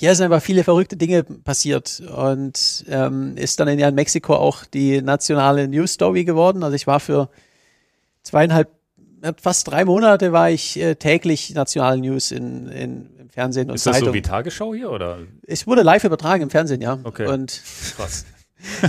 [0.00, 3.94] ja, es sind einfach viele verrückte Dinge passiert und ähm, ist dann in, ja, in
[3.94, 6.62] Mexiko auch die nationale News Story geworden.
[6.62, 7.30] Also ich war für
[8.22, 8.68] zweieinhalb
[9.40, 13.86] fast drei Monate war ich äh, täglich National News in, in, im Fernsehen und Ist
[13.86, 14.08] das Zeitung.
[14.08, 15.18] so wie Tagesschau hier oder?
[15.46, 16.98] Es wurde live übertragen im Fernsehen, ja.
[17.04, 17.26] Okay.
[17.26, 17.62] Und
[17.96, 18.24] krass.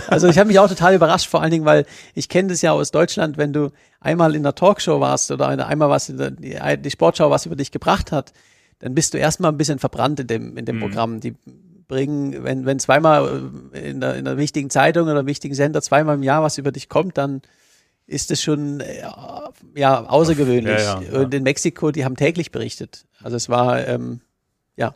[0.07, 2.73] Also ich habe mich auch total überrascht, vor allen Dingen, weil ich kenne das ja
[2.73, 3.71] aus Deutschland, wenn du
[4.01, 7.55] einmal in der Talkshow warst oder einmal was in der, die, die Sportschau was über
[7.55, 8.33] dich gebracht hat,
[8.81, 10.81] dann bist du erstmal ein bisschen verbrannt in dem, in dem mhm.
[10.81, 11.19] Programm.
[11.19, 11.35] Die
[11.87, 16.23] bringen, wenn, wenn zweimal in der, in der wichtigen Zeitung oder wichtigen Sender zweimal im
[16.23, 17.41] Jahr was über dich kommt, dann
[18.07, 19.03] ist es schon äh,
[19.75, 20.81] ja, außergewöhnlich.
[20.81, 23.05] Ja, ja, Und in Mexiko, die haben täglich berichtet.
[23.21, 24.21] Also es war ähm,
[24.75, 24.95] ja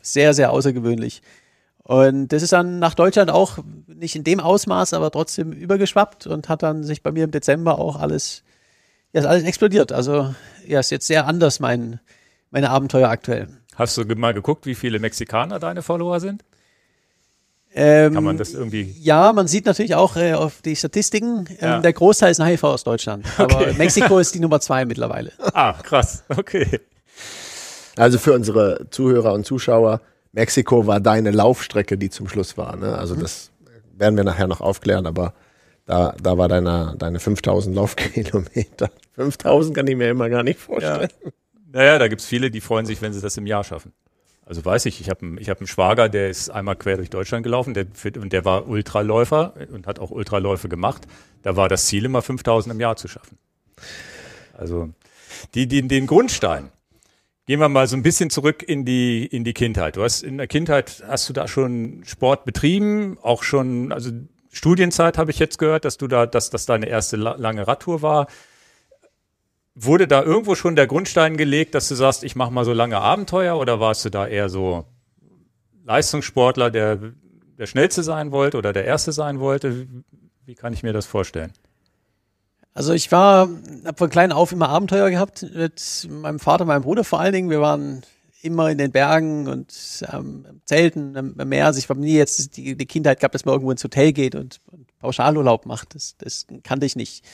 [0.00, 1.22] sehr, sehr außergewöhnlich.
[1.82, 6.48] Und das ist dann nach Deutschland auch nicht in dem Ausmaß, aber trotzdem übergeschwappt und
[6.48, 8.42] hat dann sich bei mir im Dezember auch alles,
[9.12, 9.92] ja, ist alles explodiert.
[9.92, 10.34] Also
[10.66, 12.00] ja, ist jetzt sehr anders mein,
[12.50, 13.48] meine Abenteuer aktuell.
[13.74, 16.44] Hast du mal geguckt, wie viele Mexikaner deine Follower sind?
[17.78, 18.94] Ähm, Kann man das irgendwie?
[19.00, 21.80] Ja, man sieht natürlich auch äh, auf die Statistiken, ähm, ja.
[21.80, 23.26] der Großteil ist nach wie vor aus Deutschland.
[23.36, 23.74] Aber okay.
[23.76, 25.32] Mexiko ist die Nummer zwei mittlerweile.
[25.52, 26.24] Ah, krass.
[26.28, 26.80] Okay.
[27.96, 30.00] Also für unsere Zuhörer und Zuschauer,
[30.32, 32.76] Mexiko war deine Laufstrecke, die zum Schluss war.
[32.76, 32.96] Ne?
[32.96, 33.20] Also mhm.
[33.20, 33.50] das
[33.94, 35.34] werden wir nachher noch aufklären, aber
[35.84, 38.90] da, da war deine, deine 5000 Laufkilometer.
[39.16, 41.10] 5000 kann ich mir immer gar nicht vorstellen.
[41.24, 41.30] Ja.
[41.72, 43.92] Naja, da gibt es viele, die freuen sich, wenn sie das im Jahr schaffen.
[44.44, 47.10] Also weiß ich, ich habe einen, ich hab einen Schwager, der ist einmal quer durch
[47.10, 51.02] Deutschland gelaufen der, und der war Ultraläufer und hat auch Ultraläufe gemacht.
[51.42, 53.38] Da war das Ziel immer 5000 im Jahr zu schaffen.
[54.56, 54.90] Also
[55.54, 56.70] die, die, den Grundstein.
[57.46, 59.96] Gehen wir mal so ein bisschen zurück in die, in die Kindheit.
[59.96, 63.18] Du hast in der Kindheit, hast du da schon Sport betrieben?
[63.22, 64.10] Auch schon, also
[64.50, 68.26] Studienzeit habe ich jetzt gehört, dass du da, dass das deine erste lange Radtour war.
[69.78, 72.98] Wurde da irgendwo schon der Grundstein gelegt, dass du sagst, ich mache mal so lange
[72.98, 74.86] Abenteuer oder warst du da eher so
[75.84, 77.12] Leistungssportler, der
[77.58, 79.86] der Schnellste sein wollte oder der Erste sein wollte?
[80.44, 81.52] Wie kann ich mir das vorstellen?
[82.74, 83.48] Also ich war,
[83.84, 87.50] habe von klein auf immer Abenteuer gehabt mit meinem Vater, meinem Bruder vor allen Dingen.
[87.50, 88.02] Wir waren
[88.42, 91.66] immer in den Bergen und ähm, Zelten am Meer.
[91.66, 94.34] Also ich habe nie jetzt die, die Kindheit gehabt, dass man irgendwo ins Hotel geht
[94.34, 95.94] und, und Pauschalurlaub macht.
[95.94, 97.24] Das, das kannte ich nicht.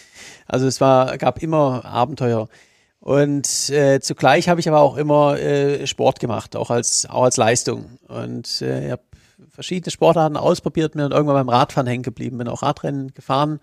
[0.47, 2.49] Also es war, gab immer Abenteuer.
[3.01, 7.39] Und äh, zugleich habe ich aber auch immer äh, Sport gemacht, auch als, auch als
[7.39, 7.99] Leistung.
[8.09, 9.03] Und äh, ich habe
[9.49, 13.59] verschiedene Sportarten ausprobiert, bin dann irgendwann beim Radfahren hängen geblieben, bin auch Radrennen gefahren,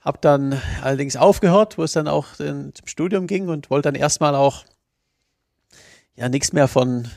[0.00, 4.00] habe dann allerdings aufgehört, wo es dann auch in, zum Studium ging und wollte dann
[4.00, 4.64] erstmal auch
[6.16, 7.08] ja nichts mehr von,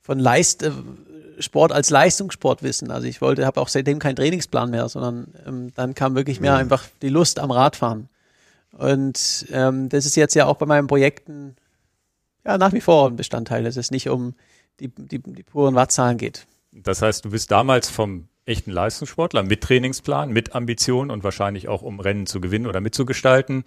[0.00, 0.70] von Leist, äh,
[1.38, 2.90] Sport als Leistungssport wissen.
[2.90, 6.52] Also ich wollte, habe auch seitdem keinen Trainingsplan mehr, sondern ähm, dann kam wirklich mehr
[6.52, 6.60] mhm.
[6.60, 8.08] einfach die Lust am Radfahren.
[8.72, 11.56] Und ähm, das ist jetzt ja auch bei meinen Projekten
[12.44, 14.34] ja nach wie vor ein Bestandteil, dass es nicht um
[14.80, 16.46] die, die, die puren Wattzahlen geht.
[16.72, 21.82] Das heißt, du bist damals vom echten Leistungssportler mit Trainingsplan, mit Ambition und wahrscheinlich auch
[21.82, 23.64] um Rennen zu gewinnen oder mitzugestalten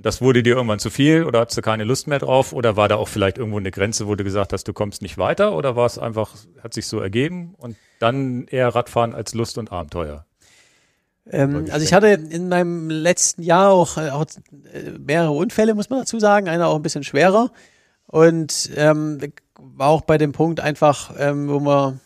[0.00, 2.52] das wurde dir irgendwann zu viel oder hattest du keine Lust mehr drauf?
[2.52, 5.18] Oder war da auch vielleicht irgendwo eine Grenze, wo du gesagt hast, du kommst nicht
[5.18, 5.54] weiter?
[5.56, 9.72] Oder war es einfach, hat sich so ergeben und dann eher Radfahren als Lust und
[9.72, 10.24] Abenteuer?
[11.30, 14.24] Ähm, also ich hatte in meinem letzten Jahr auch, äh, auch,
[14.98, 17.50] mehrere Unfälle, muss man dazu sagen, einer auch ein bisschen schwerer.
[18.06, 19.18] Und ähm,
[19.58, 22.00] war auch bei dem Punkt einfach, ähm, wo man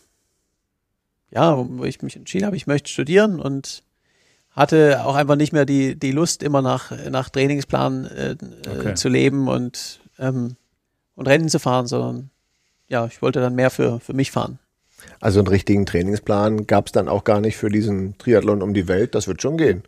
[1.33, 3.83] ja, wo ich mich entschieden habe, ich möchte studieren und
[4.53, 8.37] hatte auch einfach nicht mehr die, die Lust, immer nach, nach Trainingsplan äh, äh,
[8.69, 8.93] okay.
[8.93, 10.55] zu leben und, ähm,
[11.15, 12.29] und Rennen zu fahren, sondern
[12.87, 14.59] ja, ich wollte dann mehr für, für mich fahren.
[15.19, 18.87] Also einen richtigen Trainingsplan gab es dann auch gar nicht für diesen Triathlon um die
[18.87, 19.83] Welt, das wird schon gehen.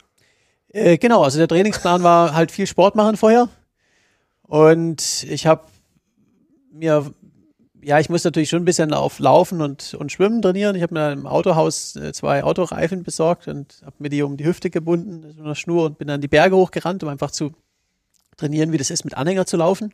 [0.69, 3.47] Äh, genau, also der Trainingsplan war halt viel Sport machen vorher.
[4.41, 5.65] Und ich habe
[6.71, 7.11] mir
[7.85, 10.75] ja, ich muss natürlich schon ein bisschen auf Laufen und, und Schwimmen trainieren.
[10.75, 14.45] Ich habe mir im Autohaus äh, zwei Autoreifen besorgt und habe mir die um die
[14.45, 17.53] Hüfte gebunden, mit einer Schnur und bin dann die Berge hochgerannt, um einfach zu
[18.37, 19.93] trainieren, wie das ist, mit Anhänger zu laufen.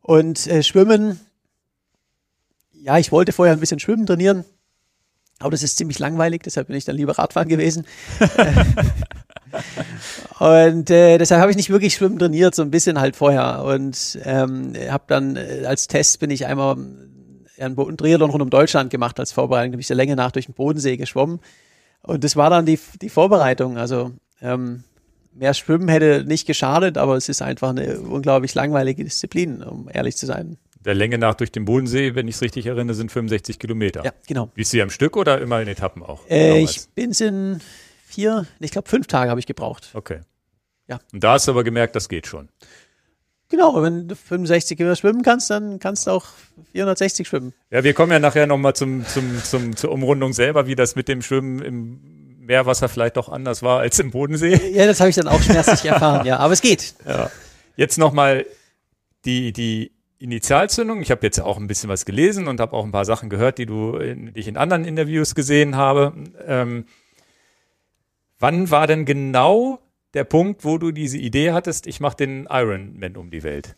[0.00, 1.20] Und äh, Schwimmen,
[2.72, 4.46] ja, ich wollte vorher ein bisschen Schwimmen trainieren,
[5.44, 7.86] aber das ist ziemlich langweilig, deshalb bin ich dann lieber Radfahren gewesen.
[10.38, 13.62] Und äh, deshalb habe ich nicht wirklich Schwimmen trainiert, so ein bisschen halt vorher.
[13.64, 16.76] Und ähm, habe dann äh, als Test bin ich einmal
[17.58, 19.70] einen Bo- einen Triathlon rund um Deutschland gemacht als Vorbereitung.
[19.72, 21.40] Da bin ich der Länge nach durch den Bodensee geschwommen.
[22.02, 23.78] Und das war dann die, die Vorbereitung.
[23.78, 24.10] Also
[24.42, 24.82] ähm,
[25.32, 30.16] mehr Schwimmen hätte nicht geschadet, aber es ist einfach eine unglaublich langweilige Disziplin, um ehrlich
[30.16, 30.56] zu sein.
[30.84, 34.04] Der Länge nach durch den Bodensee, wenn ich es richtig erinnere, sind 65 Kilometer.
[34.04, 34.46] Ja, genau.
[34.54, 36.28] Bist du am Stück oder immer in Etappen auch?
[36.28, 37.60] Äh, ich bin es in
[38.06, 39.90] vier, ich glaube fünf Tage habe ich gebraucht.
[39.94, 40.20] Okay.
[40.86, 41.00] Ja.
[41.12, 42.48] Und da hast du aber gemerkt, das geht schon.
[43.48, 46.26] Genau, wenn du 65 Kilometer schwimmen kannst, dann kannst du auch
[46.72, 47.54] 460 schwimmen.
[47.70, 51.08] Ja, wir kommen ja nachher nochmal zum, zum, zum, zur Umrundung selber, wie das mit
[51.08, 52.00] dem Schwimmen im
[52.40, 54.60] Meerwasser vielleicht doch anders war als im Bodensee.
[54.72, 56.38] Ja, das habe ich dann auch schmerzlich erfahren, ja.
[56.38, 56.94] Aber es geht.
[57.06, 57.30] Ja.
[57.76, 58.44] Jetzt nochmal
[59.24, 59.93] die, die
[60.24, 61.02] Initialzündung.
[61.02, 63.58] Ich habe jetzt auch ein bisschen was gelesen und habe auch ein paar Sachen gehört,
[63.58, 66.14] die du in, die ich in anderen Interviews gesehen habe.
[66.46, 66.86] Ähm,
[68.38, 69.80] wann war denn genau
[70.14, 73.76] der Punkt, wo du diese Idee hattest, ich mache den Ironman um die Welt?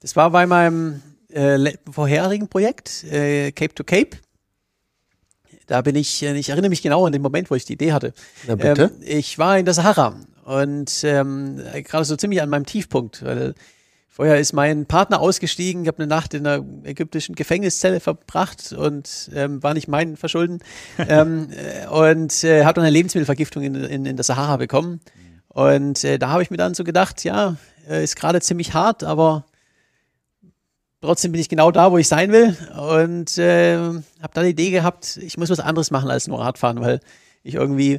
[0.00, 4.16] Das war bei meinem äh, vorherigen Projekt, äh, Cape to Cape.
[5.66, 7.92] Da bin ich, äh, ich erinnere mich genau an den Moment, wo ich die Idee
[7.92, 8.14] hatte.
[8.46, 8.92] Na bitte.
[8.94, 13.54] Ähm, ich war in der Sahara und ähm, gerade so ziemlich an meinem Tiefpunkt, weil
[14.14, 19.28] vorher ist mein Partner ausgestiegen, ich habe eine Nacht in einer ägyptischen Gefängniszelle verbracht und
[19.34, 20.60] ähm, war nicht mein Verschulden
[20.98, 25.00] ähm, äh, und äh, habe dann eine Lebensmittelvergiftung in, in, in der Sahara bekommen.
[25.48, 27.56] Und äh, da habe ich mir dann so gedacht, ja,
[27.88, 29.46] äh, ist gerade ziemlich hart, aber
[31.00, 32.56] trotzdem bin ich genau da, wo ich sein will.
[32.76, 36.80] Und äh, habe dann die Idee gehabt, ich muss was anderes machen als nur Radfahren,
[36.80, 37.00] weil
[37.42, 37.98] ich irgendwie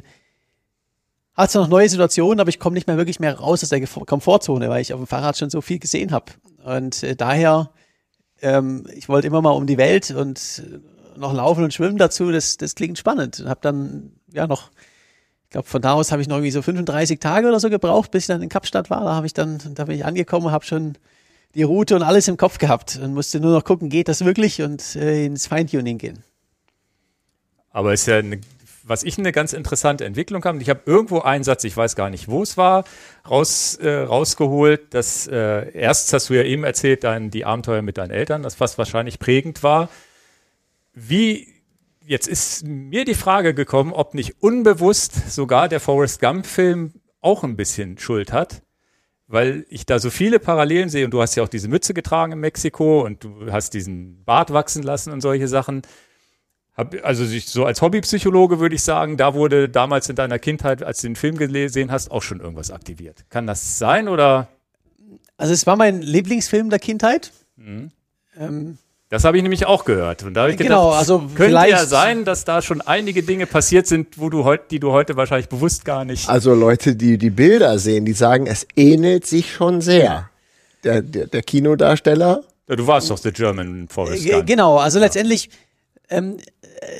[1.36, 3.86] hatte zwar noch neue Situationen, aber ich komme nicht mehr wirklich mehr raus aus der
[3.86, 6.32] Komfortzone, weil ich auf dem Fahrrad schon so viel gesehen habe.
[6.64, 7.70] Und äh, daher,
[8.40, 12.30] ähm, ich wollte immer mal um die Welt und äh, noch laufen und schwimmen dazu.
[12.30, 13.40] Das, das klingt spannend.
[13.40, 14.70] Und habe dann ja noch,
[15.44, 18.10] ich glaube, von da aus habe ich noch irgendwie so 35 Tage oder so gebraucht,
[18.10, 19.04] bis ich dann in Kapstadt war.
[19.04, 20.96] Da habe ich dann, da bin ich angekommen und habe schon
[21.54, 24.62] die Route und alles im Kopf gehabt und musste nur noch gucken, geht das wirklich
[24.62, 26.22] und äh, ins Feintuning gehen.
[27.70, 28.40] Aber ist ja eine,
[28.88, 30.62] was ich eine ganz interessante Entwicklung habe.
[30.62, 32.84] Ich habe irgendwo einen Satz, ich weiß gar nicht, wo es war,
[33.28, 34.94] raus, äh, rausgeholt.
[34.94, 38.60] Dass äh, erst hast du ja eben erzählt, dein, die Abenteuer mit deinen Eltern, das
[38.60, 39.88] was wahrscheinlich prägend war.
[40.94, 41.48] Wie
[42.06, 47.56] jetzt ist mir die Frage gekommen, ob nicht unbewusst sogar der Forrest Gump-Film auch ein
[47.56, 48.62] bisschen Schuld hat.
[49.26, 52.30] Weil ich da so viele Parallelen sehe und du hast ja auch diese Mütze getragen
[52.30, 55.82] in Mexiko und du hast diesen Bart wachsen lassen und solche Sachen.
[56.76, 60.82] Hab, also sich so als Hobbypsychologe würde ich sagen, da wurde damals in deiner Kindheit,
[60.82, 63.24] als du den Film gesehen hast, auch schon irgendwas aktiviert.
[63.30, 64.48] Kann das sein oder?
[65.38, 67.32] Also es war mein Lieblingsfilm der Kindheit.
[67.56, 67.90] Mhm.
[68.38, 70.22] Ähm, Das habe ich nämlich auch gehört.
[70.24, 73.46] Und da habe ich gedacht, Genau, also könnte ja sein, dass da schon einige Dinge
[73.46, 76.28] passiert sind, wo du heute, die du heute wahrscheinlich bewusst gar nicht.
[76.28, 80.28] Also Leute, die die Bilder sehen, die sagen, es ähnelt sich schon sehr.
[80.84, 84.46] Der, der, der Kinodarsteller, Ja, du warst doch der German Forrest Ge- Gump.
[84.46, 85.48] Genau, also letztendlich
[86.08, 86.42] ähm, äh,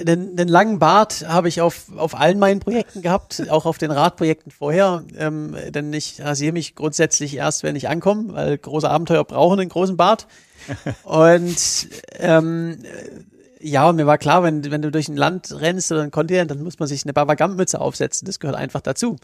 [0.03, 3.91] den, den langen Bart habe ich auf, auf allen meinen Projekten gehabt, auch auf den
[3.91, 9.25] Radprojekten vorher, ähm, denn ich rasiere mich grundsätzlich erst, wenn ich ankomme, weil große Abenteuer
[9.25, 10.27] brauchen einen großen Bart.
[11.05, 15.91] Und ähm, äh, ja, und mir war klar, wenn, wenn du durch ein Land rennst
[15.91, 18.27] oder ein Kontinent, dann muss man sich eine Baba-Gump-Mütze aufsetzen.
[18.27, 19.17] Das gehört einfach dazu.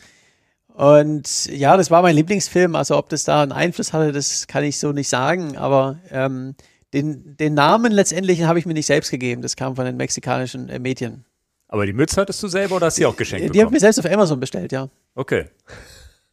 [0.75, 2.75] Und ja, das war mein Lieblingsfilm.
[2.75, 5.57] Also ob das da einen Einfluss hatte, das kann ich so nicht sagen.
[5.57, 6.57] Aber ähm,
[6.93, 9.43] den, den Namen letztendlich habe ich mir nicht selbst gegeben.
[9.43, 11.25] Das kam von den mexikanischen äh, Medien.
[11.69, 13.73] Aber die Mütze hattest du selber oder hast du die auch geschenkt Die habe ich
[13.73, 14.91] mir selbst auf Amazon bestellt, ja.
[15.15, 15.47] Okay.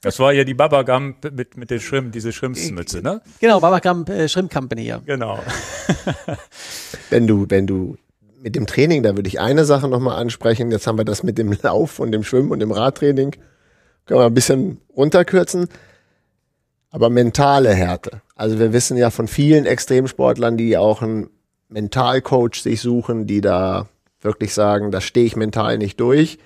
[0.02, 3.22] Das war ja die Baba Gump mit, mit den Schrimp, diese Schrimpsmütze, ne?
[3.40, 5.02] Genau, Babakam äh, Shrimp Company, ja.
[5.06, 5.40] Genau.
[7.10, 7.98] wenn du, wenn du
[8.42, 10.72] mit dem Training, da würde ich eine Sache nochmal ansprechen.
[10.72, 13.32] Jetzt haben wir das mit dem Lauf und dem Schwimmen und dem Radtraining.
[14.06, 15.68] Können wir ein bisschen runterkürzen.
[16.92, 18.22] Aber mentale Härte.
[18.36, 21.30] Also wir wissen ja von vielen Extremsportlern, die auch einen
[21.70, 23.88] Mentalcoach sich suchen, die da
[24.22, 26.40] wirklich sagen, da stehe ich mental nicht durch.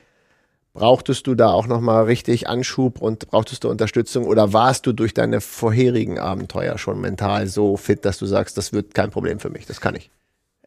[0.74, 5.14] Brauchtest du da auch nochmal richtig Anschub und brauchtest du Unterstützung oder warst du durch
[5.14, 9.52] deine vorherigen Abenteuer schon mental so fit, dass du sagst, das wird kein Problem für
[9.52, 10.10] mich, das kann ich?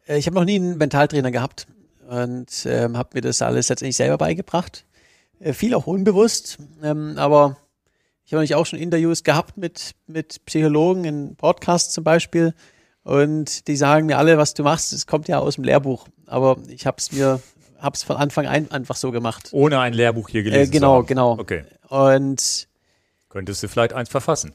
[0.07, 1.67] Äh, Ich habe noch nie einen Mentaltrainer gehabt
[2.09, 4.85] und ähm, habe mir das alles letztendlich selber beigebracht.
[5.41, 7.57] Äh, viel auch unbewusst, ähm, aber
[8.27, 12.53] ich habe natürlich auch schon Interviews gehabt mit, mit Psychologen in Podcasts zum Beispiel
[13.03, 16.57] und die sagen mir alle, was du machst, es kommt ja aus dem Lehrbuch, aber
[16.67, 17.39] ich habe es mir
[17.79, 19.49] hab's von Anfang an einfach so gemacht.
[19.53, 21.39] Ohne ein Lehrbuch hier gelesen Äh, genau, genau.
[21.39, 21.63] Okay.
[21.87, 22.67] Und
[23.29, 24.53] Könntest du vielleicht eins verfassen?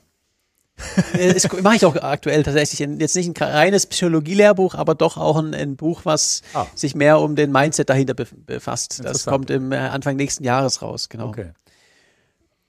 [1.14, 2.80] Äh, Das mache ich auch aktuell tatsächlich.
[2.80, 6.66] Jetzt nicht ein reines Psychologie-Lehrbuch, aber doch auch ein, ein Buch, was Ah.
[6.74, 9.02] sich mehr um den Mindset dahinter bef- befasst.
[9.04, 11.28] Das kommt im äh, Anfang nächsten Jahres raus, genau.
[11.28, 11.52] Okay.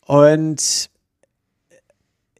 [0.06, 0.89] Und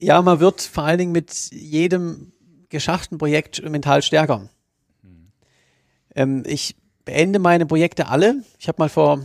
[0.04, 2.32] ja, man wird vor allen Dingen mit jedem
[2.70, 4.50] geschafften Projekt mental stärker.
[6.16, 8.44] Ähm, ich beende meine Projekte alle.
[8.60, 9.20] Ich habe mal vor,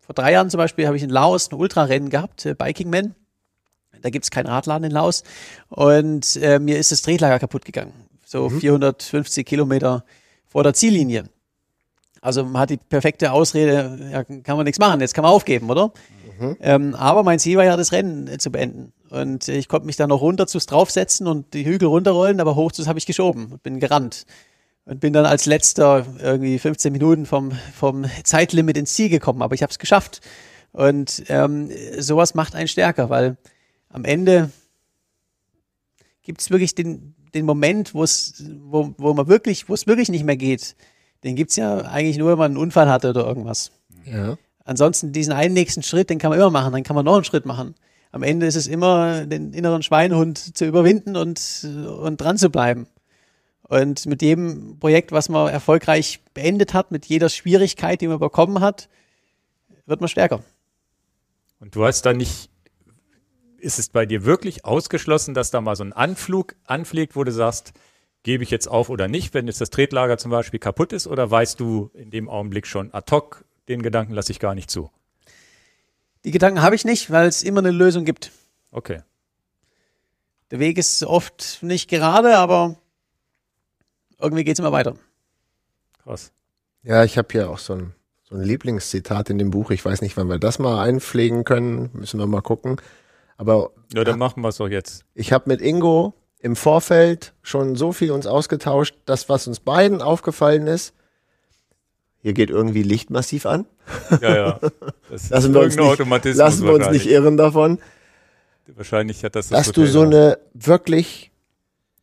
[0.00, 3.14] vor drei Jahren zum Beispiel, habe ich in Laos ein Ultrarennen gehabt, äh, Biking Man.
[4.00, 5.22] Da gibt es keinen Radladen in Laos.
[5.68, 7.92] Und äh, mir ist das Drehlager kaputt gegangen.
[8.24, 10.04] So 450 Kilometer
[10.48, 11.24] vor der Ziellinie.
[12.20, 15.68] Also man hat die perfekte Ausrede, ja, kann man nichts machen, jetzt kann man aufgeben,
[15.68, 15.92] oder?
[16.60, 18.92] Ähm, aber mein Ziel war ja, das Rennen äh, zu beenden.
[19.10, 22.56] Und äh, ich konnte mich dann noch runter zu draufsetzen und die Hügel runterrollen, aber
[22.56, 24.26] hoch zu habe ich geschoben und bin gerannt.
[24.84, 29.54] Und bin dann als letzter irgendwie 15 Minuten vom, vom Zeitlimit ins Ziel gekommen, aber
[29.54, 30.20] ich habe es geschafft.
[30.72, 33.36] Und ähm, sowas macht einen stärker, weil
[33.90, 34.50] am Ende
[36.22, 40.08] gibt es wirklich den, den Moment, wo es, wo, wo man wirklich, wo es wirklich
[40.08, 40.74] nicht mehr geht.
[41.24, 43.70] Den gibt's ja eigentlich nur, wenn man einen Unfall hatte oder irgendwas.
[44.04, 44.36] Ja.
[44.64, 47.24] Ansonsten diesen einen nächsten Schritt, den kann man immer machen, dann kann man noch einen
[47.24, 47.74] Schritt machen.
[48.12, 51.66] Am Ende ist es immer, den inneren Schweinehund zu überwinden und,
[52.00, 52.86] und dran zu bleiben.
[53.62, 58.60] Und mit jedem Projekt, was man erfolgreich beendet hat, mit jeder Schwierigkeit, die man bekommen
[58.60, 58.88] hat,
[59.86, 60.42] wird man stärker.
[61.58, 62.50] Und du hast da nicht,
[63.58, 67.32] ist es bei dir wirklich ausgeschlossen, dass da mal so ein Anflug anfliegt, wo du
[67.32, 67.72] sagst,
[68.24, 71.30] gebe ich jetzt auf oder nicht, wenn jetzt das Tretlager zum Beispiel kaputt ist, oder
[71.30, 74.90] weißt du in dem Augenblick schon ad hoc, den Gedanken lasse ich gar nicht zu?
[76.24, 78.30] Die Gedanken habe ich nicht, weil es immer eine Lösung gibt.
[78.70, 79.02] Okay.
[80.50, 82.76] Der Weg ist oft nicht gerade, aber
[84.18, 84.94] irgendwie geht es immer weiter.
[86.04, 86.32] Krass.
[86.82, 89.70] Ja, ich habe hier auch so ein, so ein Lieblingszitat in dem Buch.
[89.70, 91.90] Ich weiß nicht, wann wir das mal einpflegen können.
[91.92, 92.80] Müssen wir mal gucken.
[93.36, 95.04] Aber Ja, dann machen wir es doch jetzt.
[95.14, 100.02] ich habe mit Ingo im Vorfeld schon so viel uns ausgetauscht, dass was uns beiden
[100.02, 100.92] aufgefallen ist,
[102.22, 103.66] hier geht irgendwie Licht massiv an.
[104.20, 104.60] Ja, ja.
[105.10, 107.78] Das Lassen wir uns nicht, lassen wir uns nicht irren davon,
[108.76, 110.06] Wahrscheinlich hat das das dass du Hotel so auch.
[110.06, 111.30] eine wirklich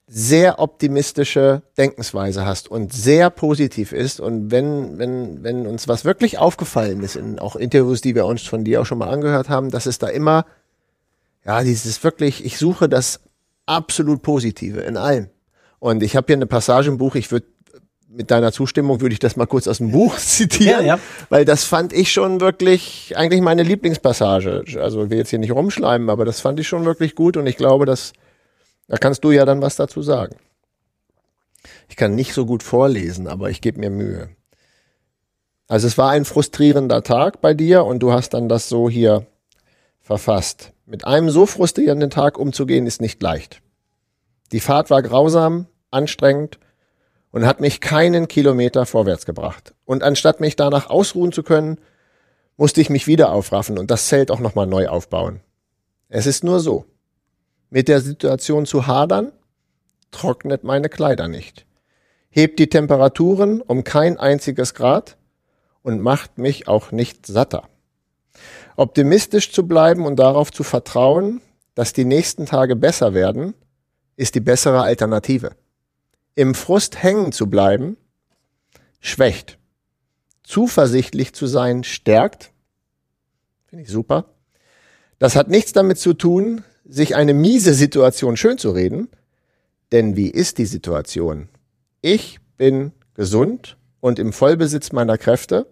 [0.07, 4.19] sehr optimistische Denkensweise hast und sehr positiv ist.
[4.19, 8.41] Und wenn, wenn, wenn uns was wirklich aufgefallen ist, in auch Interviews, die wir uns
[8.41, 10.45] von dir auch schon mal angehört haben, dass es da immer,
[11.45, 13.21] ja, dieses wirklich, ich suche das
[13.67, 15.29] absolut Positive in allem.
[15.77, 17.45] Und ich habe hier eine Passage im Buch, ich würde
[18.11, 20.99] mit deiner Zustimmung würde ich das mal kurz aus dem Buch zitieren, Ja, ja.
[21.29, 24.63] weil das fand ich schon wirklich eigentlich meine Lieblingspassage.
[24.79, 27.45] Also ich will jetzt hier nicht rumschleimen, aber das fand ich schon wirklich gut und
[27.47, 28.13] ich glaube, dass
[28.87, 30.35] da kannst du ja dann was dazu sagen.
[31.87, 34.29] Ich kann nicht so gut vorlesen, aber ich gebe mir Mühe.
[35.67, 39.27] Also es war ein frustrierender Tag bei dir und du hast dann das so hier
[40.01, 40.71] verfasst.
[40.87, 43.61] Mit einem so frustrierenden Tag umzugehen ist nicht leicht.
[44.51, 46.57] Die Fahrt war grausam, anstrengend
[47.31, 49.73] und hat mich keinen Kilometer vorwärts gebracht.
[49.85, 51.79] Und anstatt mich danach ausruhen zu können,
[52.57, 55.41] musste ich mich wieder aufraffen und das Zelt auch nochmal neu aufbauen.
[56.09, 56.85] Es ist nur so.
[57.69, 59.31] Mit der Situation zu hadern,
[60.11, 61.65] trocknet meine Kleider nicht.
[62.29, 65.17] Hebt die Temperaturen um kein einziges Grad
[65.83, 67.69] und macht mich auch nicht satter.
[68.75, 71.41] Optimistisch zu bleiben und darauf zu vertrauen,
[71.75, 73.53] dass die nächsten Tage besser werden,
[74.15, 75.51] ist die bessere Alternative.
[76.35, 77.97] Im Frust hängen zu bleiben,
[78.99, 79.57] schwächt.
[80.43, 82.51] Zuversichtlich zu sein, stärkt.
[83.67, 84.25] Finde ich super.
[85.19, 89.09] Das hat nichts damit zu tun, sich eine miese Situation schön zu reden.
[89.91, 91.49] Denn wie ist die Situation?
[92.01, 95.67] Ich bin gesund und im Vollbesitz meiner Kräfte.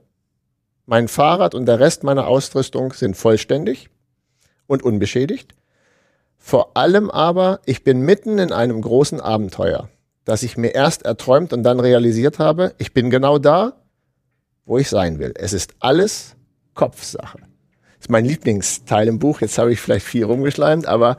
[0.86, 3.90] Mein Fahrrad und der Rest meiner Ausrüstung sind vollständig
[4.68, 5.54] und unbeschädigt.
[6.38, 9.90] Vor allem aber, ich bin mitten in einem großen Abenteuer,
[10.28, 12.76] das ich mir erst erträumt und dann realisiert habe.
[12.78, 13.82] Ich bin genau da,
[14.66, 15.34] wo ich sein will.
[15.38, 16.36] Es ist alles
[16.74, 17.40] Kopfsache.
[17.40, 19.40] Das ist mein Lieblingsteil im Buch.
[19.40, 21.16] Jetzt habe ich vielleicht viel rumgeschleimt, aber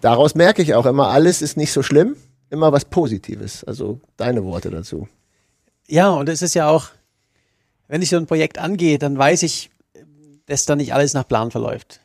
[0.00, 2.16] daraus merke ich auch immer, alles ist nicht so schlimm.
[2.50, 3.62] Immer was Positives.
[3.62, 5.06] Also deine Worte dazu.
[5.86, 6.88] Ja, und es ist ja auch,
[7.86, 9.70] wenn ich so ein Projekt angehe, dann weiß ich,
[10.46, 12.00] dass da nicht alles nach Plan verläuft.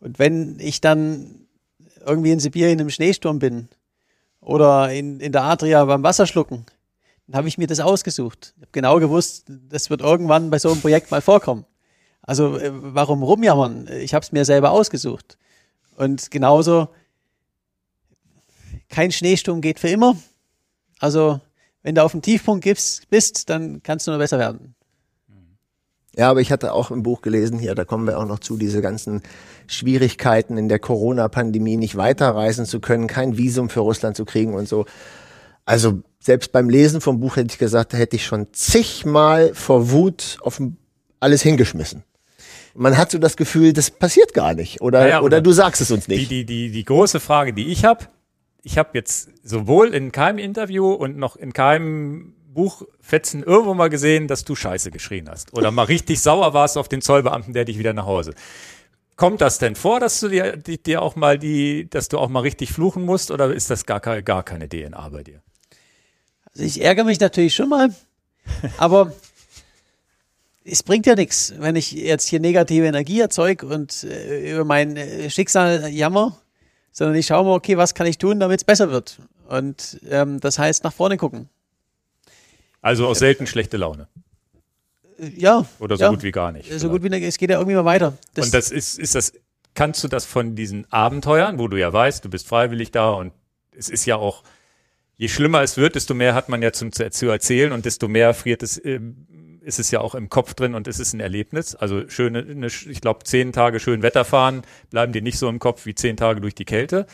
[0.00, 1.46] Und wenn ich dann
[2.04, 3.68] irgendwie in Sibirien im Schneesturm bin
[4.44, 6.66] oder in, in der Adria beim Wasserschlucken,
[7.26, 8.54] dann habe ich mir das ausgesucht.
[8.56, 11.64] Ich habe genau gewusst, das wird irgendwann bei so einem Projekt mal vorkommen.
[12.22, 13.88] Also äh, warum rumjammern?
[13.88, 15.38] Ich habe es mir selber ausgesucht.
[15.96, 16.88] Und genauso,
[18.88, 20.16] kein Schneesturm geht für immer.
[20.98, 21.40] Also
[21.82, 22.66] wenn du auf dem Tiefpunkt
[23.10, 24.74] bist, dann kannst du nur besser werden.
[26.16, 28.56] Ja, aber ich hatte auch im Buch gelesen, hier, da kommen wir auch noch zu,
[28.56, 29.22] diese ganzen
[29.66, 34.68] Schwierigkeiten in der Corona-Pandemie nicht weiterreisen zu können, kein Visum für Russland zu kriegen und
[34.68, 34.86] so.
[35.64, 39.90] Also selbst beim Lesen vom Buch hätte ich gesagt, da hätte ich schon zigmal vor
[39.90, 40.60] Wut auf
[41.20, 42.04] alles hingeschmissen.
[42.74, 44.80] Man hat so das Gefühl, das passiert gar nicht.
[44.80, 46.30] Oder, Ja, ja, oder oder du sagst es uns Die, nicht.
[46.30, 48.06] die, die, die große Frage, die ich habe,
[48.62, 54.28] ich habe jetzt sowohl in keinem Interview und noch in keinem Buchfetzen irgendwo mal gesehen,
[54.28, 57.78] dass du Scheiße geschrien hast oder mal richtig sauer warst auf den Zollbeamten, der dich
[57.78, 58.34] wieder nach Hause.
[59.16, 62.40] Kommt das denn vor, dass du dir, dir auch mal die, dass du auch mal
[62.40, 65.40] richtig fluchen musst oder ist das gar, keine- gar keine DNA bei dir?
[66.52, 67.94] Also ich ärgere mich natürlich schon mal,
[68.78, 69.12] aber
[70.64, 74.96] es bringt ja nichts, wenn ich jetzt hier negative Energie erzeuge und äh, über mein
[74.96, 76.38] äh, Schicksal jammer,
[76.90, 79.18] sondern ich schaue mal, okay, was kann ich tun, damit es besser wird.
[79.48, 81.48] Und ähm, das heißt, nach vorne gucken.
[82.84, 84.08] Also auch selten schlechte Laune
[85.18, 85.64] Ja.
[85.78, 86.70] oder so ja, gut wie gar nicht.
[86.70, 88.18] So gut wie es geht ja irgendwie mal weiter.
[88.34, 89.32] Das, und das ist, ist das,
[89.72, 93.32] kannst du das von diesen Abenteuern, wo du ja weißt, du bist freiwillig da und
[93.74, 94.42] es ist ja auch,
[95.16, 98.06] je schlimmer es wird, desto mehr hat man ja zum, zu, zu erzählen und desto
[98.06, 99.26] mehr friert es, ähm,
[99.62, 101.74] ist es ja auch im Kopf drin und es ist ein Erlebnis.
[101.74, 104.60] Also schöne, eine, ich glaube, zehn Tage schön Wetter fahren
[104.90, 107.06] bleiben dir nicht so im Kopf wie zehn Tage durch die Kälte.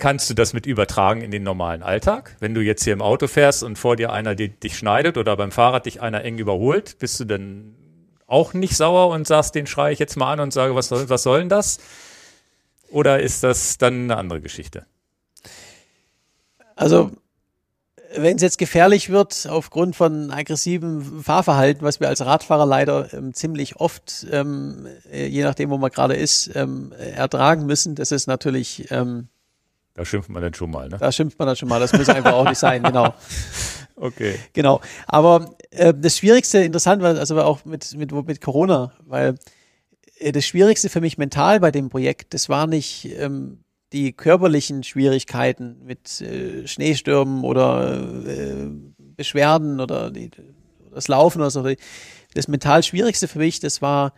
[0.00, 2.34] Kannst du das mit übertragen in den normalen Alltag?
[2.40, 5.52] Wenn du jetzt hier im Auto fährst und vor dir einer dich schneidet oder beim
[5.52, 7.76] Fahrrad dich einer eng überholt, bist du dann
[8.26, 11.08] auch nicht sauer und sagst, den schreie ich jetzt mal an und sage, was soll,
[11.10, 11.80] was soll denn das?
[12.90, 14.86] Oder ist das dann eine andere Geschichte?
[16.76, 17.10] Also,
[18.16, 23.34] wenn es jetzt gefährlich wird, aufgrund von aggressivem Fahrverhalten, was wir als Radfahrer leider ähm,
[23.34, 28.12] ziemlich oft, ähm, äh, je nachdem, wo man gerade ist, ähm, äh, ertragen müssen, das
[28.12, 29.28] ist natürlich, ähm,
[29.94, 30.98] Da schimpft man dann schon mal, ne?
[30.98, 33.14] da schimpft man dann schon mal, das muss einfach auch nicht sein, genau.
[34.00, 34.36] Okay.
[34.54, 34.80] Genau.
[35.06, 39.34] Aber äh, das Schwierigste, interessant war, also auch mit, mit, mit Corona, weil
[40.18, 43.62] äh, das Schwierigste für mich mental bei dem Projekt, das war nicht ähm,
[43.92, 48.68] die körperlichen Schwierigkeiten mit äh, Schneestürmen oder äh,
[48.98, 50.30] Beschwerden oder die,
[50.92, 51.68] das Laufen oder so.
[52.34, 54.14] Das mental Schwierigste für mich, das war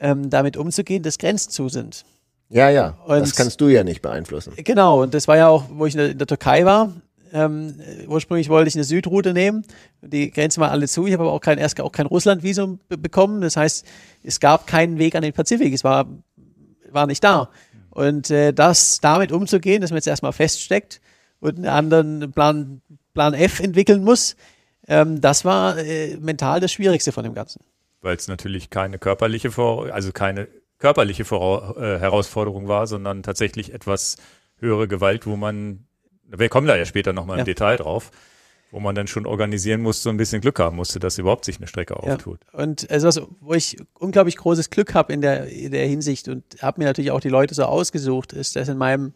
[0.00, 2.04] ähm, damit umzugehen, dass Grenzen zu sind.
[2.50, 2.96] Ja, ja.
[3.04, 4.54] Und- das kannst du ja nicht beeinflussen.
[4.56, 6.92] Genau, und das war ja auch, wo ich in der, in der Türkei war.
[7.32, 9.64] Ähm, äh, ursprünglich wollte ich eine Südroute nehmen.
[10.00, 11.06] Die Grenzen waren alle zu.
[11.06, 13.42] Ich habe aber auch kein, erst auch kein Russlandvisum be bekommen.
[13.42, 13.86] Das heißt,
[14.22, 15.74] es gab keinen Weg an den Pazifik.
[15.74, 16.06] Es war,
[16.90, 17.50] war nicht da.
[17.90, 21.02] Und äh, das damit umzugehen, dass man jetzt erstmal feststeckt
[21.40, 22.80] und einen anderen Plan,
[23.12, 24.36] Plan F entwickeln muss,
[24.86, 27.60] ähm, das war äh, mental das Schwierigste von dem Ganzen.
[28.00, 30.48] Weil es natürlich keine körperliche, Vor also keine
[30.78, 34.16] körperliche Vora äh, Herausforderung war, sondern tatsächlich etwas
[34.58, 35.86] höhere Gewalt, wo man,
[36.24, 37.44] wir kommen da ja später nochmal im Ja.
[37.44, 38.10] Detail drauf,
[38.70, 41.56] wo man dann schon organisieren musste, so ein bisschen Glück haben musste, dass überhaupt sich
[41.56, 42.14] eine Strecke Ja.
[42.14, 42.40] auftut.
[42.52, 46.44] Und also, was, wo ich unglaublich großes Glück habe in der, in der Hinsicht und
[46.60, 49.14] habe mir natürlich auch die Leute so ausgesucht, ist, dass in meinem,